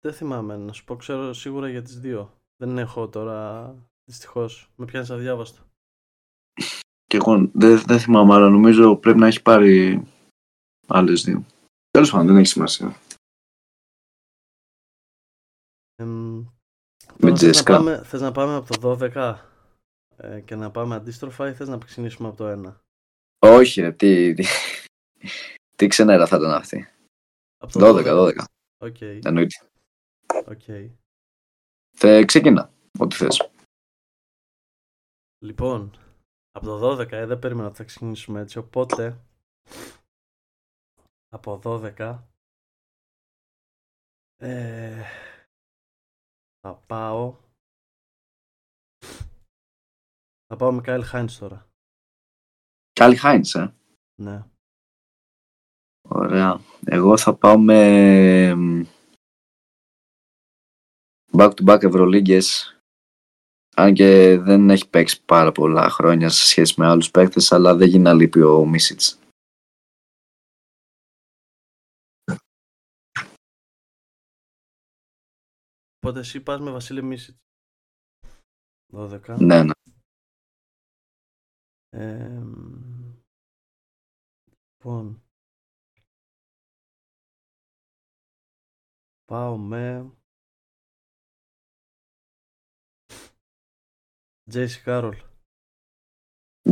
[0.02, 2.34] Δεν θυμάμαι να σου πω, ξέρω σίγουρα για τις δύο.
[2.58, 4.70] Δεν έχω τώρα, δυστυχώς.
[4.76, 5.62] Με πιάνεις αδιάβαστο.
[7.06, 10.04] Και εγώ δεν, δεν θυμάμαι, αλλά νομίζω πρέπει να έχει πάρει
[10.90, 11.46] άλλες δύο.
[11.90, 12.96] Τέλος πάντων, δεν έχει σημασία.
[15.96, 16.44] Εμ, Με
[17.20, 17.76] τώρα θες, να Τζέσικα.
[17.78, 19.36] πάμε, θες να πάμε από το 12
[20.18, 22.76] ε, και να πάμε αντίστροφα ή θες να ξεκινήσουμε από το 1.
[23.42, 24.44] Όχι, ρε, τι, τι,
[25.76, 26.90] τι ξενέρα θα ήταν αυτή.
[27.58, 28.44] Από το 12, 12,
[28.78, 29.56] Οκ, εννοείται.
[30.46, 30.62] οκ.
[31.98, 33.50] Θε, ξεκινά, ό,τι θες.
[35.46, 35.98] Λοιπόν,
[36.52, 39.20] από το 12 ε, δεν περίμενα ότι θα ξεκινήσουμε έτσι, οπότε
[41.30, 42.20] από 12
[44.38, 45.04] ε,
[46.60, 47.38] θα πάω
[50.48, 51.68] θα πάω με Κάιλ Χάινς τώρα.
[52.94, 53.76] Κάιλ Χάινς, ε;
[54.22, 54.44] Ναι.
[56.02, 56.62] Ωραία.
[56.86, 58.52] Εγώ θα πάω με
[61.32, 62.74] back to back Ευρωλίγκες
[63.76, 67.88] αν και δεν έχει παίξει πάρα πολλά χρόνια σε σχέση με άλλους παίκτες αλλά δεν
[67.88, 69.20] γίνει να λείπει ο Μίσιτς.
[76.02, 77.40] Οπότε εσύ πας με Βασίλη Μίσιτς.
[78.94, 79.36] 12.
[79.40, 79.72] Ναι, ναι.
[81.90, 82.44] Ε,
[84.76, 85.24] λοιπόν.
[89.26, 90.14] Πάω με...
[94.50, 95.18] Τζέισι Κάρολ,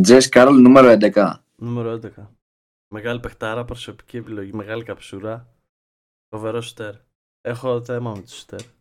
[0.01, 1.33] Τζες Κάρολ νούμερο 11.
[1.55, 2.27] νούμερο 11.
[2.93, 5.53] Μεγάλη παιχτάρα, προσωπική επιλογή, μεγάλη καψούρα.
[6.29, 6.95] Φοβερός σούτερ.
[7.41, 8.76] Έχω θέμα με τους σούτερ.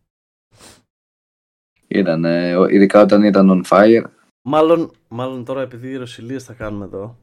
[1.87, 4.03] Ήταν, ε, ο- ειδικά όταν ήταν on fire.
[4.41, 7.17] Μάλλον, μάλλον τώρα επειδή οι Ρωσιλίες θα κάνουμε εδώ.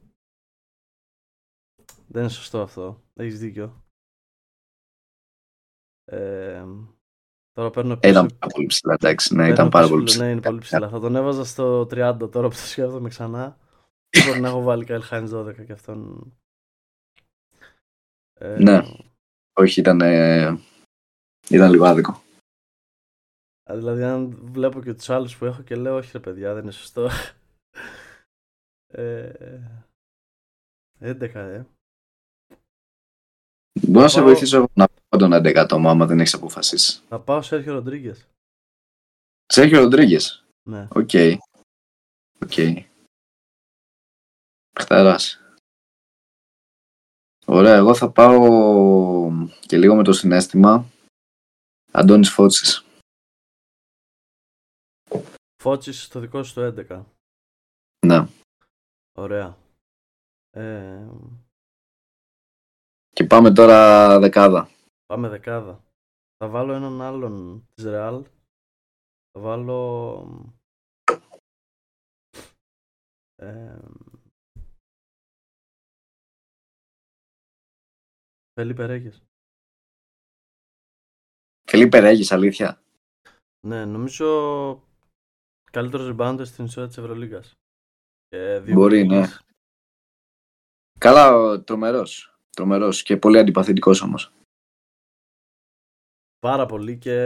[2.07, 3.03] Δεν είναι σωστό αυτό.
[3.14, 3.82] Έχεις δίκιο.
[6.05, 6.64] Ε,
[7.53, 8.12] τώρα παίρνω πίσω.
[8.12, 9.35] Ήταν πάρα πολύ ψηλά, εντάξει.
[9.35, 10.24] Ναι, παίρνω ήταν πάρα πίσω πολύ που- ψηλά.
[10.26, 10.89] Ναι, είναι πολύ ψηλά.
[10.89, 13.59] Θα τον έβαζα στο 30 τώρα που το σκέφτομαι ξανά.
[14.09, 16.32] Δεν Μπορεί να έχω βάλει Κάιλ Χάινς 12 και αυτόν.
[18.35, 18.80] Ε, Ναι.
[19.57, 20.59] Όχι, ήταν, ε,
[21.51, 22.22] ήταν λίγο άδικο.
[23.71, 26.62] Α, Δηλαδή, αν βλέπω και τους άλλους που έχω και λέω, όχι ρε παιδιά, δεν
[26.62, 27.09] είναι σωστό.
[28.87, 29.61] Ε,
[31.01, 31.65] 11, ε.
[33.89, 37.01] Μπορώ να σε πάω- βοηθήσω εγώ να πω τον 11 άτομο άμα δεν έχεις αποφασίσει.
[37.09, 38.29] Θα πάω Σέρχιο Ροντρίγκες.
[39.47, 40.89] Σέρχιο Ροντρίγκες; Ναι.
[40.91, 41.11] Οκ.
[42.41, 42.85] Οκ.
[44.72, 45.41] Παιχταράς.
[47.47, 48.41] Ωραία, εγώ θα πάω
[49.61, 50.87] και λίγο με το συνέστημα.
[51.93, 52.84] Αντώνης Φώτσης.
[55.65, 57.05] Φώτσις στο δικό σου το 11.
[58.07, 58.27] Ναι.
[59.19, 59.59] Ωραία.
[60.51, 61.09] Ε,
[63.11, 64.69] Και πάμε τώρα δεκάδα.
[65.07, 65.85] πάμε δεκάδα.
[66.37, 68.23] Θα βάλω έναν άλλον της Real.
[69.31, 70.45] Θα βάλω...
[73.35, 73.79] Ε,
[78.53, 79.23] Φελίπε Ρέγες.
[81.62, 82.83] Κλίπερ έχεις αλήθεια.
[83.67, 84.29] Ναι, νομίζω
[85.75, 87.53] καλύτερος rebounder στην ιστορία της Ευρωλίγκας.
[88.29, 89.16] Και δύο Μπορεί, ναι.
[89.16, 89.43] νίκες.
[90.99, 92.39] Καλά, τρομερός.
[92.51, 94.33] Τρομερός και πολύ αντιπαθητικός όμως.
[96.39, 97.16] Πάρα πολύ και,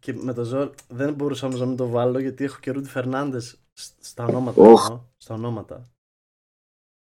[0.00, 2.88] και με το ζόρι δεν μπορούσα όμως να μην το βάλω γιατί έχω και Ρούντι
[2.88, 3.58] Φερνάντες
[4.00, 4.62] στα ονόματα.
[4.62, 4.86] Οχ.
[4.86, 5.88] εννοώ, στα ονόματα.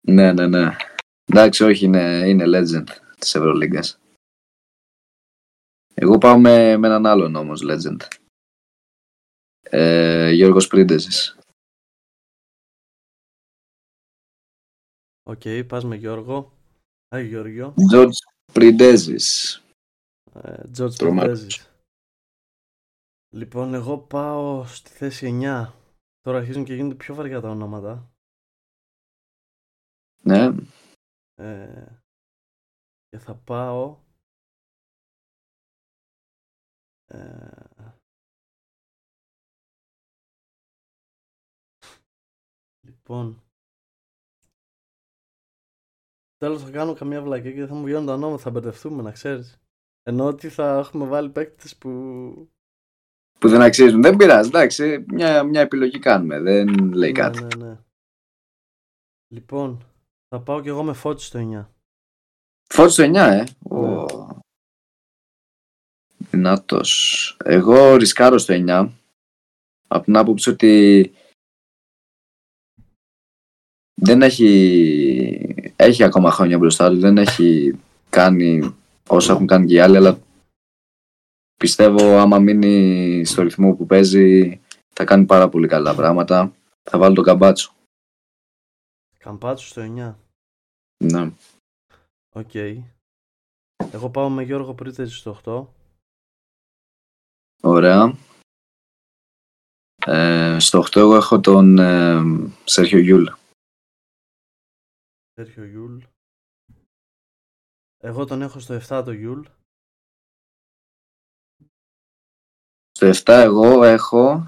[0.07, 0.75] Ναι, ναι, ναι.
[1.25, 2.87] Εντάξει, όχι, είναι, είναι legend
[3.19, 3.99] της Ευρωλίγκας.
[5.93, 7.97] Εγώ πάω με, με έναν άλλον όμως legend.
[9.75, 11.37] Ε, Γιώργος Πρίντεζης.
[15.23, 16.53] Οκ, πας με Γιώργο.
[17.15, 17.73] Α, Γιώργιο.
[17.93, 18.09] George
[18.53, 19.57] Πριντέζης.
[20.33, 21.39] Ε, George Τρομερός.
[21.39, 21.69] Πεντέζης.
[23.35, 25.73] Λοιπόν, εγώ πάω στη θέση 9.
[26.21, 28.11] Τώρα αρχίζουν και γίνονται πιο βαριά τα ονόματα.
[30.23, 30.49] Ναι,
[31.35, 31.85] Ε,
[33.09, 33.99] και θα πάω...
[37.05, 38.01] Ε,
[43.03, 43.43] λοιπόν...
[46.37, 49.61] Τέλος θα κάνω καμία βλακία και θα μου βγαίνουν τα ονόματα, θα μπερδευτούμε να ξέρεις.
[50.03, 51.89] Ενώ ότι θα έχουμε βάλει παίκτες που...
[53.39, 54.01] που δεν αξίζουν.
[54.01, 57.43] Δεν πειράζει, εντάξει, μια, μια επιλογή κάνουμε, δεν λέει ναι, κάτι.
[57.43, 57.77] ναι, ναι.
[59.27, 59.83] Λοιπόν,
[60.27, 61.65] θα πάω κι εγώ με φώτη στο 9.
[62.69, 64.05] Φώτης το 9, ε; Ω.
[66.17, 67.37] Δυνατός.
[67.43, 68.89] Εγώ ρισκάρω στο 9.
[69.87, 71.13] Από την άποψη ότι
[74.05, 77.79] δεν έχει, έχει ακόμα χρόνια μπροστά του, δεν έχει
[78.09, 78.75] κάνει
[79.07, 80.19] όσα έχουν κάνει και οι άλλοι, αλλά
[81.57, 84.59] πιστεύω άμα μείνει στο ρυθμό που παίζει
[84.93, 86.53] θα κάνει πάρα πολύ καλά πράγματα.
[86.83, 87.73] Θα βάλω τον Καμπάτσο.
[89.19, 90.15] Καμπάτσου στο 9.
[91.03, 91.31] Ναι.
[92.35, 92.53] Οκ.
[93.91, 95.65] Εγώ πάω με Γιώργο Πρίντεζη στο 8.
[97.61, 98.15] Ωραία.
[100.05, 102.21] Ε, στο 8 εγώ έχω τον ε,
[102.63, 103.25] Σέρχιο Γιούλ.
[105.35, 106.03] Σέρχιο Γιούλ.
[107.97, 109.45] Εγώ τον έχω στο 7 το Γιούλ.
[112.91, 114.47] Στο 7 εγώ έχω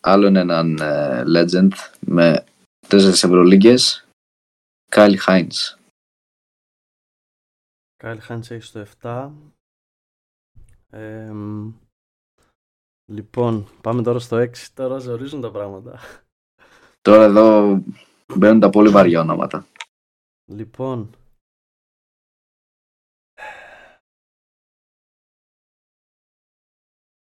[0.00, 2.44] άλλον έναν ε, legend με
[2.88, 4.06] τέσσερις ευρωλίγκες
[4.88, 5.76] Κάιλ Χάινς.
[7.96, 9.30] Κάιλ Χάντς έχει στο 7.
[10.90, 11.72] Εμ,
[13.12, 14.56] λοιπόν, πάμε τώρα στο 6.
[14.74, 15.98] Τώρα ζορίζουν τα πράγματα.
[17.00, 17.78] Τώρα εδώ
[18.38, 19.66] μπαίνουν τα πολύ βαριά ονόματα.
[20.44, 21.14] Λοιπόν.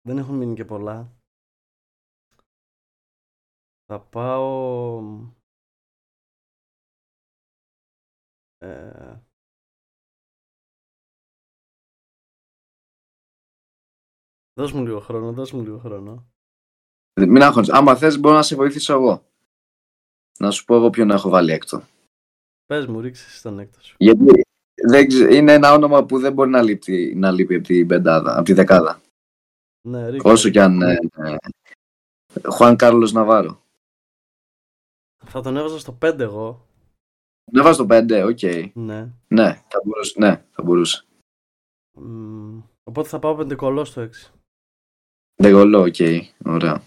[0.06, 1.12] Δεν έχουν μείνει και πολλά.
[3.86, 5.00] Θα πάω...
[8.58, 9.18] Ε...
[14.60, 16.28] Δώσ' μου λίγο χρόνο, δώσ' μου λίγο χρόνο.
[17.20, 17.68] Μην άγχωνες.
[17.68, 19.33] Άμα θες μπορώ να σε βοηθήσω εγώ.
[20.38, 21.82] Να σου πω εγώ ποιον έχω βάλει έκτο.
[22.66, 23.94] Πες μου, ρίξες εσύ τον έκτο σου.
[23.98, 24.42] Γιατί
[24.88, 28.34] δεν ξε- είναι ένα όνομα που δεν μπορεί να λείπει, να λείπει από την πεντάδα,
[28.34, 29.00] από τη δεκάδα.
[29.88, 30.28] Ναι, ρίξε.
[30.28, 30.82] Όσο κι αν.
[30.82, 31.36] Ε, ε,
[32.50, 33.62] Χουάν Κάρλος Ναβάρο.
[35.24, 36.66] Θα τον έβαζα στο 5 εγώ.
[37.52, 38.72] Να βάζω το 5, οκ.
[38.74, 39.08] Ναι.
[39.28, 40.14] Ναι, θα μπορούσε.
[40.18, 41.04] Ναι, θα μπορούσε.
[41.98, 44.30] Μμ, Οπότε θα πάω Ντεκολό στο 6.
[45.34, 45.94] Ντεκολό, οκ.
[46.44, 46.82] Ωραία.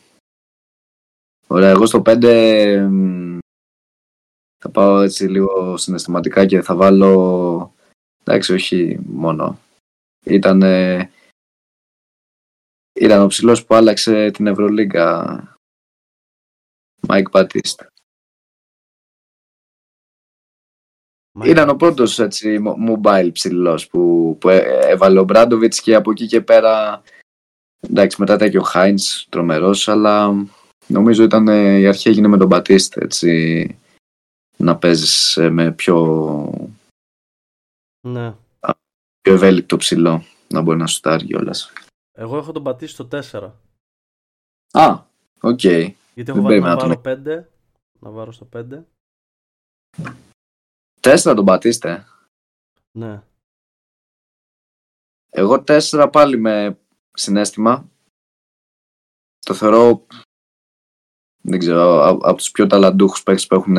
[1.48, 3.36] Ωραία, εγώ στο 5 μ,
[4.58, 7.74] θα πάω έτσι λίγο συναισθηματικά και θα βάλω.
[8.24, 9.60] Εντάξει, όχι μόνο.
[10.26, 10.62] Ήταν.
[10.62, 11.12] ε,
[12.99, 15.41] Ήταν ο ψηλός που άλλαξε την Ευρωλίγκα.
[17.08, 17.82] Μάικ Μπατίστ.
[21.45, 26.12] Ήταν ο πρώτος έτσι mo- mobile ψηλός που, που έ- έβαλε ο Μπράντοβιτς και από
[26.12, 27.03] εκεί και πέρα
[27.80, 30.34] εντάξει μετά ήταν και ο Χάινς τρομερός αλλά
[30.88, 33.80] νομίζω ήταν ε, η αρχή έγινε με τον Μπατίστ έτσι
[34.58, 35.95] να παίζεις ε, με πιο,
[38.08, 38.36] Ναι.
[39.22, 41.72] πιο ευέλικτο ψηλό να μπορεί να σουτάρει κιόλας.
[42.12, 43.51] Εγώ έχω τον Μπατίστ στο 4.
[44.72, 45.03] Α,
[45.41, 45.60] οκ.
[45.62, 45.91] Γιατί
[46.32, 47.49] έχω Δεν βάλει να περίμενα τον- βάλω 5.
[47.99, 48.86] Να βάλω στο 5.
[50.99, 52.05] Τέσσερα τον Μπατίστ.
[52.91, 53.24] Ναι.
[55.30, 56.80] Εγώ τέσσερα πάλι με
[57.13, 57.89] συναίσθημα.
[59.39, 60.05] Το θεωρώ,
[61.41, 63.78] δεν ξέρω, α- από τους πιο ταλαντούχους παίκτες που έχουν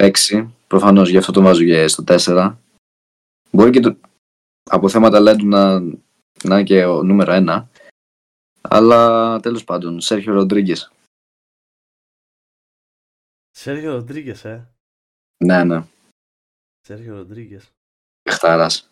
[0.00, 0.54] ε, παίξει.
[0.66, 2.56] Προφανώς γι' αυτό το βάζω και στο 4.
[3.50, 3.96] Μπορεί και το,
[4.70, 5.94] από θέματα ταλέντου να, να
[6.44, 7.66] είναι και ο νούμερο 1.
[8.60, 10.92] Αλλά τέλος πάντων, Σέρχιο Ροντρίγκες.
[13.50, 14.74] Σέργιο Ροντρίγκες, ε.
[15.44, 15.84] Ναι, ναι,
[16.80, 17.70] Σέργιο Ροντρίγκες.
[18.30, 18.88] Παιχταράς.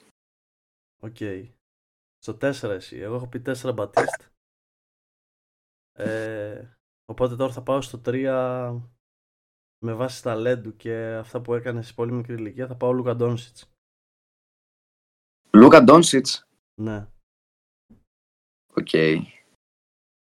[1.03, 1.17] Οκ.
[2.19, 2.97] Στο 4 εσύ.
[2.97, 4.23] Εγώ έχω πει 4 Μπατίστ.
[5.93, 8.81] Ε, οπότε τώρα θα πάω στο 3
[9.79, 12.66] με βάση ταλέντου και αυτά που έκανε σε πολύ μικρή ηλικία.
[12.66, 13.70] Θα πάω Λούκα Ντόνσιτς.
[15.51, 16.47] Λούκα Ντόνσιτς.
[16.81, 17.07] Ναι.
[18.74, 18.89] Οκ.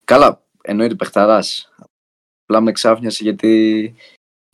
[0.05, 1.73] Καλά, εννοείται παιχταράς.
[2.43, 3.95] Απλά με ξάφνιασε γιατί...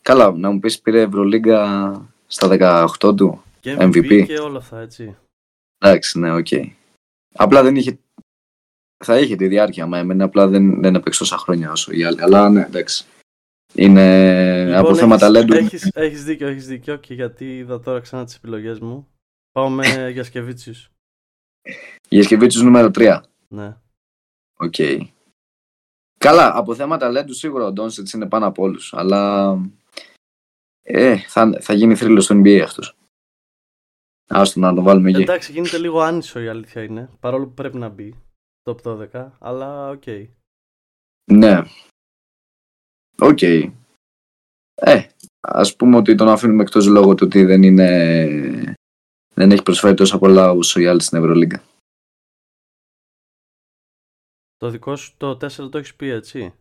[0.01, 1.91] Καλά, να μου πεις πήρε Ευρωλίγκα
[2.27, 2.47] στα
[3.01, 3.43] 18 του.
[3.59, 3.95] Και MVP.
[3.95, 5.17] MVP και όλα αυτά, έτσι.
[5.77, 6.47] Εντάξει, ναι, οκ.
[7.33, 7.99] Απλά δεν είχε...
[9.05, 12.21] Θα είχε τη διάρκεια για μένα, απλά δεν, δεν έπαιξε τόσα χρόνια όσο οι άλλοι.
[12.21, 13.05] Αλλά ναι, εντάξει.
[13.75, 15.53] Είναι από θέμα έχεις, ταλέντου.
[15.53, 19.07] Έχεις, έχεις δίκιο, έχεις δίκιο και γιατί είδα τώρα ξανά τις επιλογές μου.
[19.51, 20.89] Πάω με Γιασικεβίτσιους.
[22.09, 23.21] Γιασικεβίτσιους νούμερο 3.
[23.47, 23.77] Ναι.
[24.57, 24.75] Οκ.
[26.17, 28.93] Καλά, από θέμα ταλέντου σίγουρα ο Ντόνσιτς είναι πάνω από όλους.
[28.93, 29.53] Αλλά
[30.81, 32.95] ε, θα, θα γίνει θρύλος στο NBA αυτός.
[34.27, 35.21] Άστο να το βάλουμε εκεί.
[35.21, 37.09] Εντάξει, γίνεται λίγο άνισο η αλήθεια είναι.
[37.19, 38.15] Παρόλο που πρέπει να μπει
[38.63, 40.03] top 12, αλλά οκ.
[41.31, 41.61] Ναι.
[43.19, 43.41] Οκ.
[43.41, 45.07] Ε,
[45.39, 48.75] ας πούμε ότι τον αφήνουμε εκτός λόγω του ότι δεν είναι...
[49.33, 51.63] Δεν έχει προσφέρει τόσα πολλά όσο οι άλλοι στην Ευρωλίγκα.
[54.57, 56.53] Το δικό σου το 4 το έχεις πει, έτσι;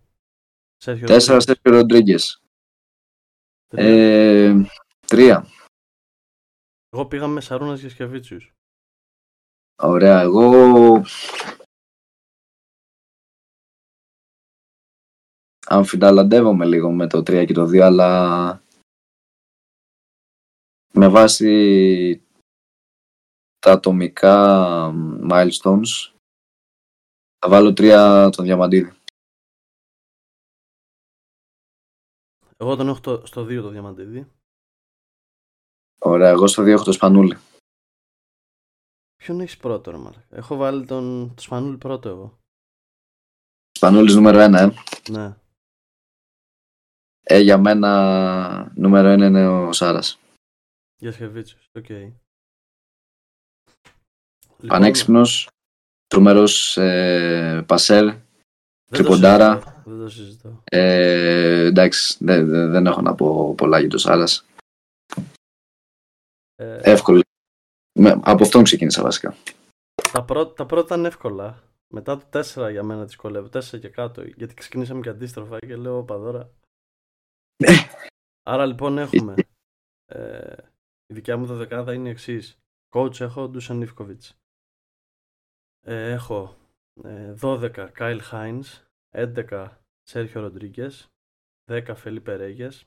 [0.76, 2.42] Σέρχιο Τέσσερα Σέρχιο Ροντρίγκες.
[3.68, 4.54] Ε,
[5.06, 5.46] τρία.
[6.88, 8.54] Εγώ πήγα με Σαρούνας Γιασκεβίτσιους.
[9.82, 10.20] Ωραία.
[10.20, 11.02] Εγώ
[15.66, 18.62] αμφιταλαντεύομαι λίγο με το 3 και το 2, αλλά
[20.92, 22.22] με βάση
[23.58, 24.36] τα ατομικά
[25.30, 26.12] milestones
[27.38, 28.92] θα βάλω 3 τον Διαμαντίδη.
[32.56, 34.30] Εγώ τον έχω το- στο 2 το Διαμαντίδη.
[35.98, 37.36] Ωραία, εγώ στο 2 έχω το Σπανούλη.
[39.16, 42.38] Ποιον έχεις πρώτο, ρε μαλάκα; Έχω βάλει τον το Σπανούλη πρώτο εγώ.
[43.76, 44.70] Σπανούλης νούμερο 1, ε.
[45.10, 45.36] Ναι.
[47.24, 47.38] Ε.
[47.38, 50.18] Για μένα νούμερο 1 είναι ο Σάρας.
[50.96, 51.88] Γιασικεβίτσιους, οκ.
[51.88, 52.22] Λοιπόν,
[54.66, 55.48] Πανέξυπνος,
[56.06, 58.14] τρομερός ε, πασέρ, δεν
[58.86, 59.52] το τριποντάρα.
[59.60, 60.62] συζητώ, Δεν το συζητώ.
[60.64, 64.44] Ε, εντάξει, δεν, δεν- δεν έχω να πω πολλά για το Σάρας.
[66.54, 67.20] Ε, Εύκολο.
[67.98, 69.36] Με, από αυτόν ξεκίνησα βασικά.
[70.12, 71.62] τα, πρώτα, τα πρώτα ήταν εύκολα.
[71.94, 72.24] Μετά το
[72.56, 73.48] 4 για μένα δυσκολεύω.
[73.52, 74.22] 4 και κάτω.
[74.22, 76.50] Γιατί ξεκινήσαμε και αντίστροφα και λέω παδόρα.
[78.42, 79.34] Άρα λοιπόν έχουμε.
[80.06, 80.56] Ε,
[81.06, 82.58] η δικιά μου δεκάδα είναι η εξής.
[82.94, 84.36] Coach έχω Ντούσαν Ιφκοβιτς.
[85.86, 86.56] Ε, έχω
[87.04, 89.68] ε, 12 Κάιλ Χάινς, 11
[90.02, 91.12] Σέρχιο Ροντρίγκες,
[91.70, 92.86] 10 Φελίπε Ρέγιες,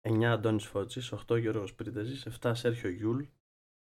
[0.00, 3.24] 9 Αντώνης Φώτσης, 8 Γιώργος Πρίντεζης, 7 Σέρχιο Γιούλ,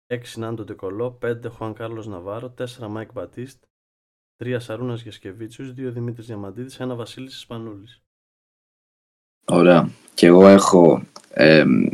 [0.08, 3.63] 6 Νάντο Ντεκολό, 5 Χουάν Κάρλος Ναβάρο, 4 Μάικ Μπατίστ,
[4.36, 8.01] 3 Σαρούνας Γιασικεβίτσιους, 2 Δημήτρης Διαμαντίδης, 1 Βασίλης Σπανούλης.
[9.46, 9.89] Ωραία.
[10.13, 11.88] Και εγώ έχω εμ,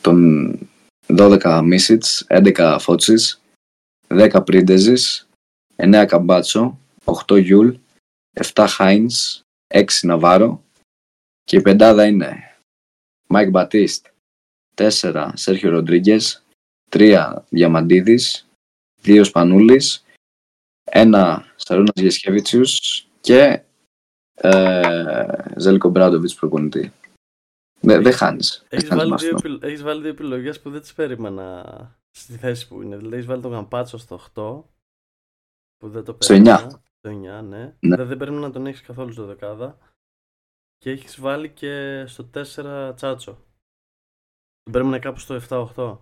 [0.00, 0.58] τον
[1.06, 3.40] 12 Μίσιτς, 11 Φώτσης,
[4.08, 5.28] 10 Πρίντεζης,
[5.76, 7.74] 9 Καμπάτσο, 8 Γιούλ,
[8.32, 10.62] 7 Χάινς, 6 Ναβάρο
[11.44, 12.56] και η πεντάδα είναι
[13.26, 14.06] Μάικ Μπατίστ,
[14.74, 16.44] 4 Σέρχιο Ροντρίγκες,
[16.90, 18.48] 3 Διαμαντίδης,
[19.02, 20.04] 2 Σπανούλης,
[20.84, 23.62] 1 Σαρούνας Γιασικεβίτσιους και
[24.34, 25.22] ε,
[25.56, 26.92] Ζέλικο Μπράντοβιτς προπονητή.
[27.80, 28.58] Δεν δεν χάνεις.
[28.58, 29.48] Δεν Έχεις χάνεις βάλει, με δύο, αυτό.
[29.48, 31.64] επιλ- έχεις βάλει δύο επιλογές που δεν τις περίμενα
[32.10, 32.96] στη θέση που είναι.
[32.96, 34.64] Δηλαδή έχεις βάλει τον Καμπάτσο στο 8
[35.76, 36.56] που δεν το Στο περίμενα.
[36.66, 36.68] 9.
[36.98, 37.76] Στο 9, ναι.
[37.80, 37.96] Ναι.
[37.96, 39.78] Δεν, δεν περίμενα να τον έχεις καθόλου στο δεκάδα.
[40.78, 43.32] Και έχεις βάλει και στο 4 Τσάτσο.
[44.62, 45.98] Τον περίμενα κάπου στο 7-8.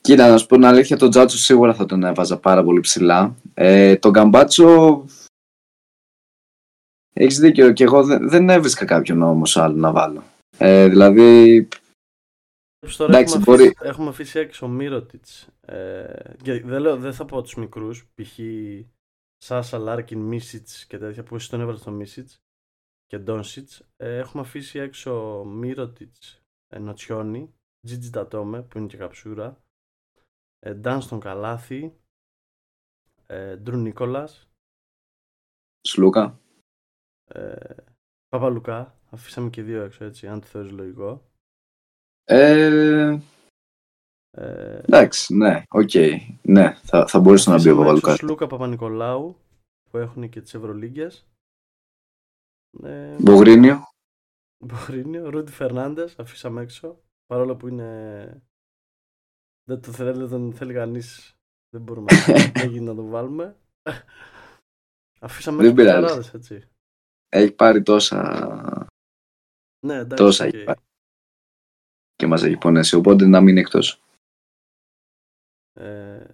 [0.00, 3.36] Κοίτα, να σου πω την αλήθεια, τον Τζάτσο σίγουρα θα τον έβαζα πάρα πολύ ψηλά.
[3.54, 5.04] Ε, τον Καμπάτσο.
[7.12, 10.22] Έχεις δίκιο, και εγώ δεν, δεν έβρισκα κάποιον όμως άλλο να βάλω.
[10.58, 11.68] Ε, δηλαδή,
[12.96, 15.48] Τώρα Εντάξει, έχουμε, μπορεί- αφήσει, έχουμε αφήσει έξω Μίροτιτς.
[15.60, 18.38] Ε, και δεν, λέω, δεν θα πω τους μικρούς, π.χ.
[19.44, 22.40] Σάσα, Λάρκιν, Μίσιτς και τέτοια που εσύ τον έβαλες στο Μίσιτς
[23.06, 23.82] και Ντόνσιτς.
[23.96, 27.54] Ε, έχουμε αφήσει έξω Μίροτιτς, ε, Νοτσιόνι,
[27.86, 29.60] Τζίτζι Ντατόμε που είναι και καψούρα,
[30.58, 31.94] ε, Ντάνστον, Καλάθη,
[33.26, 34.48] ε, Ντρου Νίκολας,
[35.88, 36.38] Σλούκα.
[37.34, 37.74] Ε,
[38.28, 38.94] Παπαλουκά.
[39.10, 41.22] Αφήσαμε και δύο έξω έτσι, αν το θεωρείς λογικό.
[42.24, 43.18] Ε,
[44.32, 45.90] Ε, εντάξει, ναι, οκ.
[46.42, 48.14] Ναι, θα, θα μπορούσε να μπει ο Αφήσαμε έξω Παπαλουκά.
[48.16, 49.36] Σλούκα Παπανικολάου
[49.90, 51.26] που έχουν και τις Ευρωλίγκες.
[52.82, 53.78] Ε, Μπογρίνιο.
[54.64, 58.42] Μπορίνιο, Ρούντι Φερνάντεθ αφήσαμε έξω παρόλο που είναι
[59.64, 61.34] δεν, το, θέλει- δεν τον θέλει κανείς
[61.70, 62.06] Δεν μπορούμε
[62.54, 63.56] να, γίνει να το βάλουμε.
[65.20, 66.00] Αφήσαμε Δεν τους πειράζει.
[66.00, 66.68] παιχταράδες, έτσι.
[67.32, 68.86] Έχει πάρει τόσα
[69.86, 70.24] Ναι, εντάξει.
[70.24, 70.54] Τόσα οκ.
[70.54, 70.80] έχει πάρει.
[72.14, 74.00] και μας έχει πονέσει, οπότε να μείνει εκτός.
[75.80, 76.24] Ε,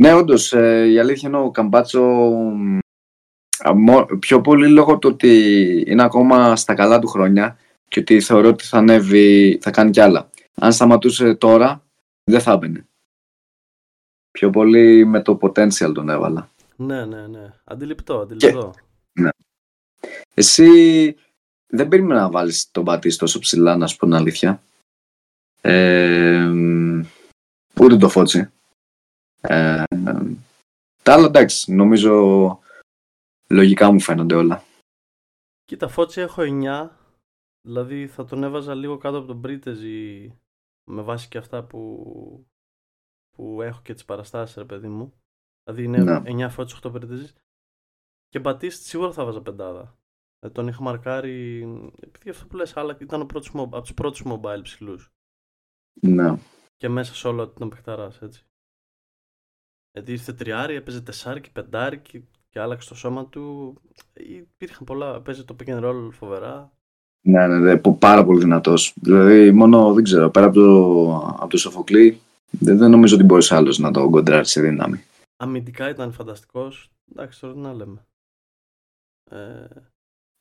[0.00, 2.02] Ναι, όντως, η αλήθεια είναι ο Καμπάτσο
[2.54, 2.78] μ,
[3.68, 5.32] α, μο- πιο πολύ λόγω του ότι
[5.86, 7.58] είναι ακόμα στα καλά του χρόνια
[7.88, 10.30] και ότι θεωρώ ότι θα ανέβει, θα κάνει κι άλλα.
[10.54, 11.84] Αν σταματούσε τώρα,
[12.30, 12.86] δεν θα έμπαινε.
[14.30, 16.50] Πιο πολύ με το potential τον έβαλα.
[16.76, 17.52] ναι, ναι, ναι.
[17.64, 18.74] Αντιληπτό, αντιληπτό.
[20.38, 21.16] Εσύ
[21.66, 24.62] δεν περίμενα να βάλεις τον Μπατίσ τόσο ψηλά, να σου πω την αλήθεια.
[25.60, 27.00] Ε, μ,
[27.80, 28.50] ούτε το Φώτσι.
[29.40, 29.82] Ε,
[31.02, 32.12] τα άλλα εντάξει, νομίζω
[33.48, 34.64] λογικά μου φαίνονται όλα.
[35.64, 36.90] Κοίτα, φώτσι έχω 9.
[37.60, 40.32] Δηλαδή θα τον έβαζα λίγο κάτω από τον Πρίτεζι
[40.84, 42.46] με βάση και αυτά που,
[43.36, 45.12] που έχω και τις παραστάσεις, ρε παιδί μου.
[45.62, 46.46] Δηλαδή είναι Ναι.
[46.46, 47.34] 9 φώτσι, 8 Πρίτεζις.
[48.28, 49.98] Και Μπατίστ σίγουρα θα βάζα πεντάδα.
[50.40, 51.60] Ε, τον είχα μαρκάρει,
[52.00, 55.10] επειδή αυτό που λες, αλλά ήταν ο πρώτος, mo- από τους πρώτους mobile ψηλούς.
[56.00, 56.36] Ναι.
[56.76, 58.44] Και μέσα σε όλο ήταν παιχταράς, έτσι.
[59.92, 63.74] Γιατί ήρθε τριάρι, έπαιζε τεσσάρι και πεντάρι και, και άλλαξε το σώμα του.
[64.12, 66.72] Υπήρχαν πολλά, παίζει το pick and roll φοβερά.
[67.26, 68.94] Ναι, ναι, ναι, πο- πάρα πολύ δυνατός.
[69.00, 73.52] Δηλαδή, μόνο, δεν ξέρω, πέρα από το, από το Σοφοκλή, δεν, δεν νομίζω ότι μπορείς
[73.52, 75.04] άλλος να το κοντράρεις σε δύναμη.
[75.36, 76.90] Αμυντικά ήταν φανταστικός.
[77.10, 78.06] Εντάξει, τώρα τι να λέμε.
[79.30, 79.68] Ε, Ε,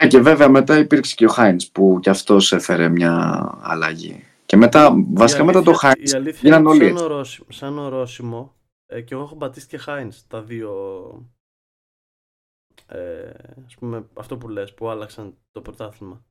[0.07, 4.23] και βέβαια μετά υπήρξε και ο Χάινς που κι αυτός έφερε μια αλλαγή.
[4.45, 6.97] Και μετά, βασικά η μετά το αλήθεια- Χάινς, Η αλήθεια γίναν είναι όλοι ότι έτσι.
[7.03, 8.53] σαν, ορόσημο, σαν ορόσημο
[8.85, 10.71] ε, και εγώ έχω μπατίσει και Χάινς τα δύο
[12.87, 13.29] ε,
[13.65, 16.23] ας πούμε αυτό που λες που άλλαξαν το πρωτάθλημα.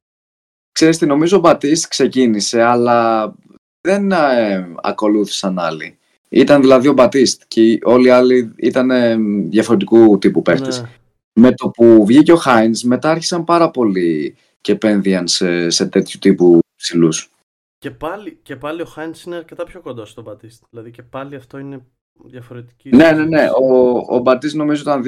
[0.73, 3.35] Ξέρεις τι, νομίζω ο Μπατίστ ξεκίνησε, αλλά
[3.81, 5.99] δεν ε, ακολούθησαν άλλοι.
[6.29, 9.17] Ήταν δηλαδή ο Μπατίστ και όλοι οι άλλοι ήταν ε,
[9.49, 10.81] διαφορετικού τύπου παίχτες.
[10.81, 10.89] Ναι.
[11.35, 16.19] Με το που βγήκε ο Χάινς, μετά άρχισαν πάρα πολύ και επένδυαν σε, σε τέτοιου
[16.19, 17.31] τύπου ψηλούς.
[17.79, 20.63] Και πάλι, και πάλι ο Χάινς είναι αρκετά πιο κοντά στον Μπατίστ.
[20.71, 21.87] Δηλαδή και πάλι αυτό είναι
[22.25, 22.91] διαφορετική.
[22.91, 23.49] Ναι, ναι, ναι.
[23.61, 25.03] Ο, ο Μπατίστ νομίζω ήταν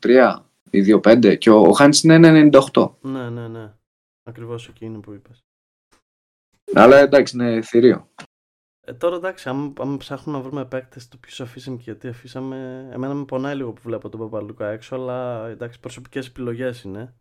[0.00, 0.38] 2-3
[0.70, 2.90] ή 2-5 και ο, ο Χάινς είναι 1-98.
[3.00, 3.72] Ναι, ναι, ναι.
[4.22, 5.44] Ακριβώς εκείνο που είπες.
[6.74, 8.08] Αλλά εντάξει, είναι θηρίο.
[8.84, 12.88] Ε, τώρα εντάξει, αν, αν ψάχνουμε να βρούμε παίκτες το ποιο αφήσαμε και γιατί αφήσαμε.
[12.92, 17.14] Εμένα με πονάει λίγο που βλέπω τον Παπαλούκα έξω, αλλά εντάξει, προσωπικές επιλογές είναι.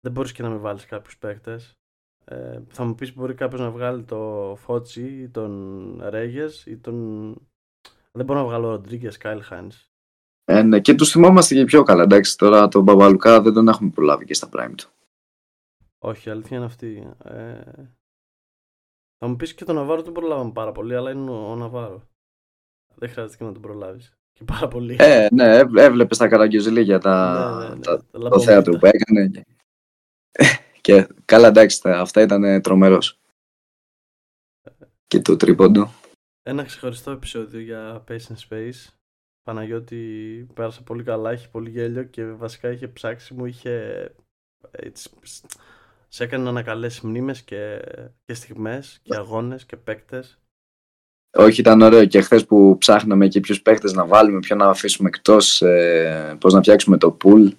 [0.00, 1.78] Δεν μπορείς και να μην βάλεις κάποιους παίκτες.
[2.24, 7.34] Ε, θα μου πεις μπορεί κάποιος να βγάλει το Φότσι ή τον Ρέγες ή τον.
[8.12, 9.86] Δεν μπορώ να βγάλω Ροντρίγκες, Κάιλ Χάινς.
[10.44, 12.02] Ε, ναι, και τους θυμόμαστε και πιο καλά.
[12.02, 14.90] Εντάξει, τώρα τον Μπαμπαλουκά δεν τον έχουμε προλάβει και στα prime του.
[15.98, 17.12] Όχι, η αλήθεια είναι αυτή.
[17.24, 17.60] Ε,
[19.18, 22.02] θα μου πεις και τον Ναβάρο τον προλάβαμε πάρα πολύ, αλλά είναι ο, ο Ναβάρο.
[22.94, 24.12] Δεν χρειάζεται και να τον προλάβεις.
[24.32, 24.96] Και πάρα πολύ.
[24.98, 28.50] Ε, ναι, έβλεπες τα καραγκιόζηλια τα, Ναι, ναι, ναι, τα, τα το λαμπομίτα.
[28.52, 29.28] θέατρο που έκανε.
[29.28, 29.44] Και,
[30.80, 33.18] και καλά, εντάξει, τα- αυτά ήταν τρομερός.
[35.06, 35.90] Και το τρίποντο.
[36.42, 38.86] Ένα ξεχωριστό επεισόδιο για Pace and Space.
[39.42, 44.06] Παναγιώτη πέρασα πολύ καλά, είχε πολύ γέλιο και βασικά είχε ψάξει μου, είχε
[44.70, 45.10] έτσι,
[46.08, 47.80] σε έκανε να ανακαλέσεις μνήμες και,
[48.24, 50.38] και στιγμές και αγώνες και παίκτες.
[51.38, 55.08] Όχι, ήταν ωραίο και χθες που ψάχναμε και ποιους παίχτε να βάλουμε, ποιο να αφήσουμε
[55.08, 57.50] εκτός, ε, πώς να φτιάξουμε το pool,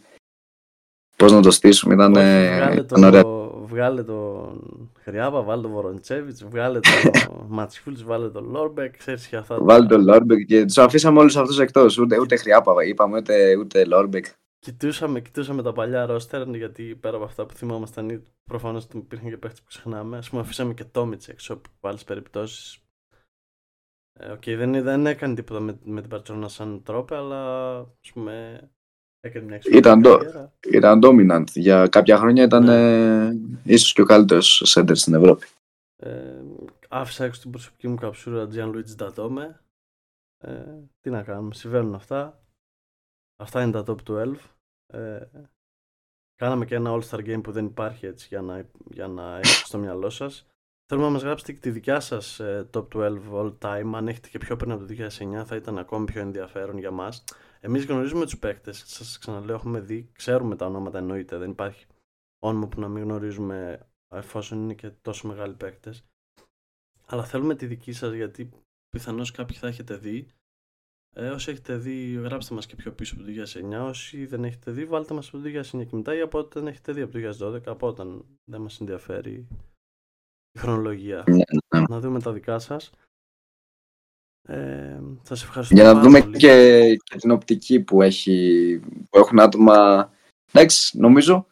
[1.16, 1.94] πώς να το στήσουμε.
[1.94, 3.22] Ήταν, Όχι, ε, βγάλε, ήταν ωραίο.
[3.22, 6.92] το, βγάλε τον Χριάπα, βάλε τον Βοροντσέβιτς, βγάλε τον
[7.48, 9.56] Ματσιούλης, βάλε τον Λόρμπεκ, ξέρεις για αυτά.
[9.58, 11.98] τα- Βάλει τον Λόρμπεκ και τους αφήσαμε όλους αυτούς εκτός.
[11.98, 14.26] Ούτε, ούτε Χριάπα είπαμε, ούτε, ούτε Λόρμπεκ.
[14.60, 19.60] Κοιτούσαμε, κοιτούσαμε τα παλιά ρόστερ γιατί πέρα από αυτά που θυμόμασταν προφανώς υπήρχαν και παίχτες
[19.62, 20.18] που ξεχνάμε.
[20.18, 22.80] Ας πούμε αφήσαμε και Τόμιτς έξω από άλλες περιπτώσεις.
[24.20, 28.60] Ε, Οκ, δεν, δεν έκανε τίποτα με, με την Μπαρτσελόνα σαν τρόπο, αλλά ας πούμε
[29.20, 30.54] έκανε μια Ήταν το- καριέρα.
[30.72, 31.48] Ήταν dominant.
[31.54, 33.26] Για κάποια χρόνια ήταν Ναι.
[33.28, 33.32] ε,
[33.64, 35.46] ίσως και ο καλύτερος center στην Ευρώπη.
[35.96, 36.42] Ε,
[36.90, 39.62] άφησα έξω την προσωπική μου καψούρα Gian Luigi Ντατόμε.
[40.38, 40.64] Ε,
[41.00, 42.44] τι να κάνουμε, συμβαίνουν αυτά.
[43.40, 44.36] Αυτά είναι τα top 12.
[44.94, 45.28] Ε,
[46.36, 49.78] κάναμε και ένα All-Star Game που δεν υπάρχει έτσι για να, για να έχετε στο
[49.78, 50.48] μυαλό σας.
[50.86, 53.92] Θέλουμε να μας γράψετε και τη δικιά σας ε, top 12 all time.
[53.94, 57.24] Αν έχετε και πιο πριν από το 2009 θα ήταν ακόμη πιο ενδιαφέρον για μας.
[57.60, 61.86] Εμείς γνωρίζουμε τους παίκτες, σας ξαναλέω έχουμε δει, ξέρουμε τα ονόματα εννοείται, δεν υπάρχει
[62.40, 66.06] όνομα που να μην γνωρίζουμε εφόσον είναι και τόσο μεγάλοι παίκτες.
[67.06, 68.50] Αλλά θέλουμε τη δική σας γιατί
[68.90, 70.28] πιθανώς κάποιοι θα έχετε δει.
[71.16, 73.88] Ε, όσοι έχετε δει, γράψτε μας και πιο πίσω από το 2009.
[73.88, 76.92] Όσοι δεν έχετε δει, βάλτε μας από το 2009 και μετά ή από όταν έχετε
[76.92, 79.48] δει από το 2012, από όταν δεν μας ενδιαφέρει
[80.52, 81.24] η χρονολογία.
[81.28, 81.86] Ναι, ναι.
[81.90, 82.92] Να δούμε τα δικά σας.
[84.48, 86.38] Ε, θα σε ευχαριστώ Για να πάρα δούμε πολύ.
[86.38, 88.80] και, και την οπτική που, έχει,
[89.10, 90.10] που έχουν άτομα.
[90.52, 91.48] Εντάξει, νομίζω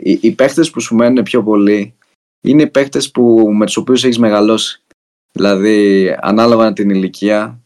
[0.00, 1.94] οι, οι παίχτες που σου μένουν πιο πολύ
[2.40, 4.83] είναι οι παίχτες που, με τους οποίους έχεις μεγαλώσει.
[5.36, 7.62] Δηλαδή, ανάλογα την ηλικία,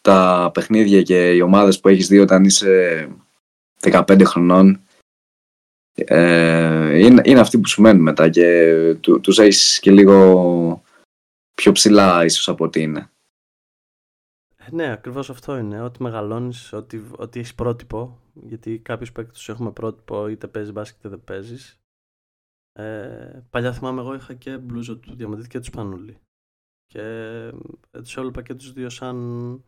[0.00, 3.08] τα παιχνίδια και οι ομάδες που έχεις δει όταν είσαι
[3.80, 4.80] 15 χρονών
[5.94, 10.82] ε, είναι, είναι αυτοί που σου μένουν μετά και του, τους έχεις και λίγο
[11.54, 13.10] πιο ψηλά ίσως από ότι είναι.
[14.56, 15.82] Ε, Ναι, ακριβώς αυτό είναι.
[15.82, 18.18] Ότι μεγαλώνεις, ότι, ότι έχεις πρότυπο.
[18.34, 21.80] Γιατί κάποιους παίκτες τους έχουμε πρότυπο, είτε παίζεις μπάσκετ είτε δεν παίζεις.
[22.72, 26.16] Ε, παλιά θυμάμαι εγώ είχα και μπλούζο του Διαμαντήτη και του Σπανούλη.
[26.92, 27.00] Και
[27.90, 29.64] ε, τους έβλεπα και τους δύο σαν,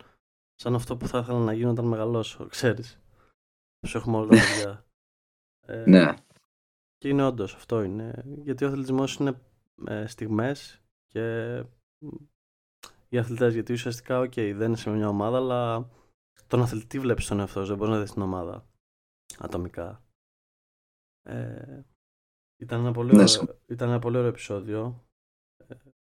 [0.55, 3.01] σαν αυτό που θα ήθελα να γίνω όταν μεγαλώσω, ξέρεις.
[3.80, 4.84] Τους έχουμε όλα τα παιδιά.
[5.66, 6.14] Ε, Ναι.
[6.98, 8.22] Και είναι όντως αυτό είναι.
[8.26, 9.40] Γιατί ο αθλητισμός είναι
[9.86, 11.22] ε, στιγμές και
[11.98, 12.09] μ,
[13.09, 13.52] οι αθλητές.
[13.52, 15.88] Γιατί ουσιαστικά, οκ, δεν είσαι με μια ομάδα, αλλά
[16.46, 18.66] τον αθλητή βλέπεις τον εαυτό σου, δεν μπορείς να δεις την ομάδα
[19.38, 20.02] ατομικά.
[21.22, 21.80] Ε,
[22.60, 25.05] ήταν, ένα πολύ Ναι, ωραίο, συμ- ήταν ένα πολύ ωραίο επεισόδιο.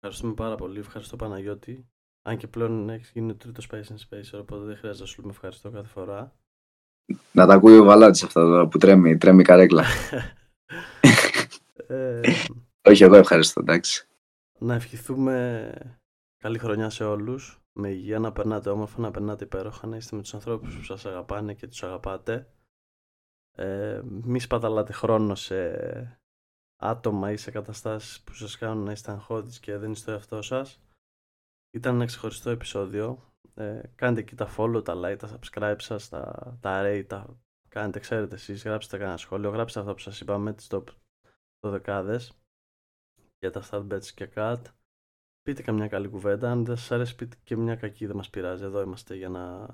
[0.05, 0.78] Ε, ευχαριστούμε πάρα πολύ.
[0.78, 1.89] Ευχαριστώ Παναγιώτη.
[2.22, 5.20] Αν και πλέον έχεις γίνει το τρίτος Pace n' Space, οπότε δεν χρειάζεται να σου
[5.20, 6.36] λέμε ευχαριστώ κάθε φορά.
[7.32, 9.85] Να τα ακούει ο Βαλάτης αυτά τώρα που τρέμει, τρέμει η καρέκλα.
[11.89, 12.20] ε,
[12.82, 14.09] Όχι, εγώ ευχαριστώ, εντάξει.
[14.59, 15.72] να ευχηθούμε
[16.39, 17.59] καλή χρονιά σε όλους.
[17.72, 21.06] Με υγεία, να περνάτε όμορφα, να περνάτε υπέροχα, να είστε με τους ανθρώπους που σας
[21.06, 22.48] αγαπάνε και τους αγαπάτε.
[23.56, 26.24] Ε, μη σπαταλάτε χρόνο σε
[26.77, 30.43] άτομα ή σε καταστάσεις που σας κάνουν να είστε αγχώδεις και δεν είστε το εαυτό
[30.43, 30.81] σας.
[31.71, 33.33] Ήταν ένα ξεχωριστό επεισόδιο.
[33.55, 37.39] Ε, κάντε εκεί τα follow, τα like, τα subscribe σας, τα, τα rate, τα
[37.69, 40.85] κάνετε, ξέρετε εσείς, γράψτε κανένα σχόλιο, γράψτε αυτά που σας είπαμε, τις top
[41.61, 42.19] 12
[43.39, 44.63] για τα start bets και cut.
[45.43, 48.65] Πείτε καμιά καλή κουβέντα, αν δεν σας αρέσει πείτε και μια κακή, δεν μας πειράζει,
[48.65, 49.67] εδώ είμαστε για να,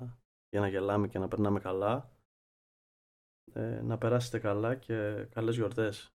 [0.49, 2.11] για να γελάμε και να περνάμε καλά.
[3.53, 6.15] Ε, να περάσετε καλά και καλές γιορτές.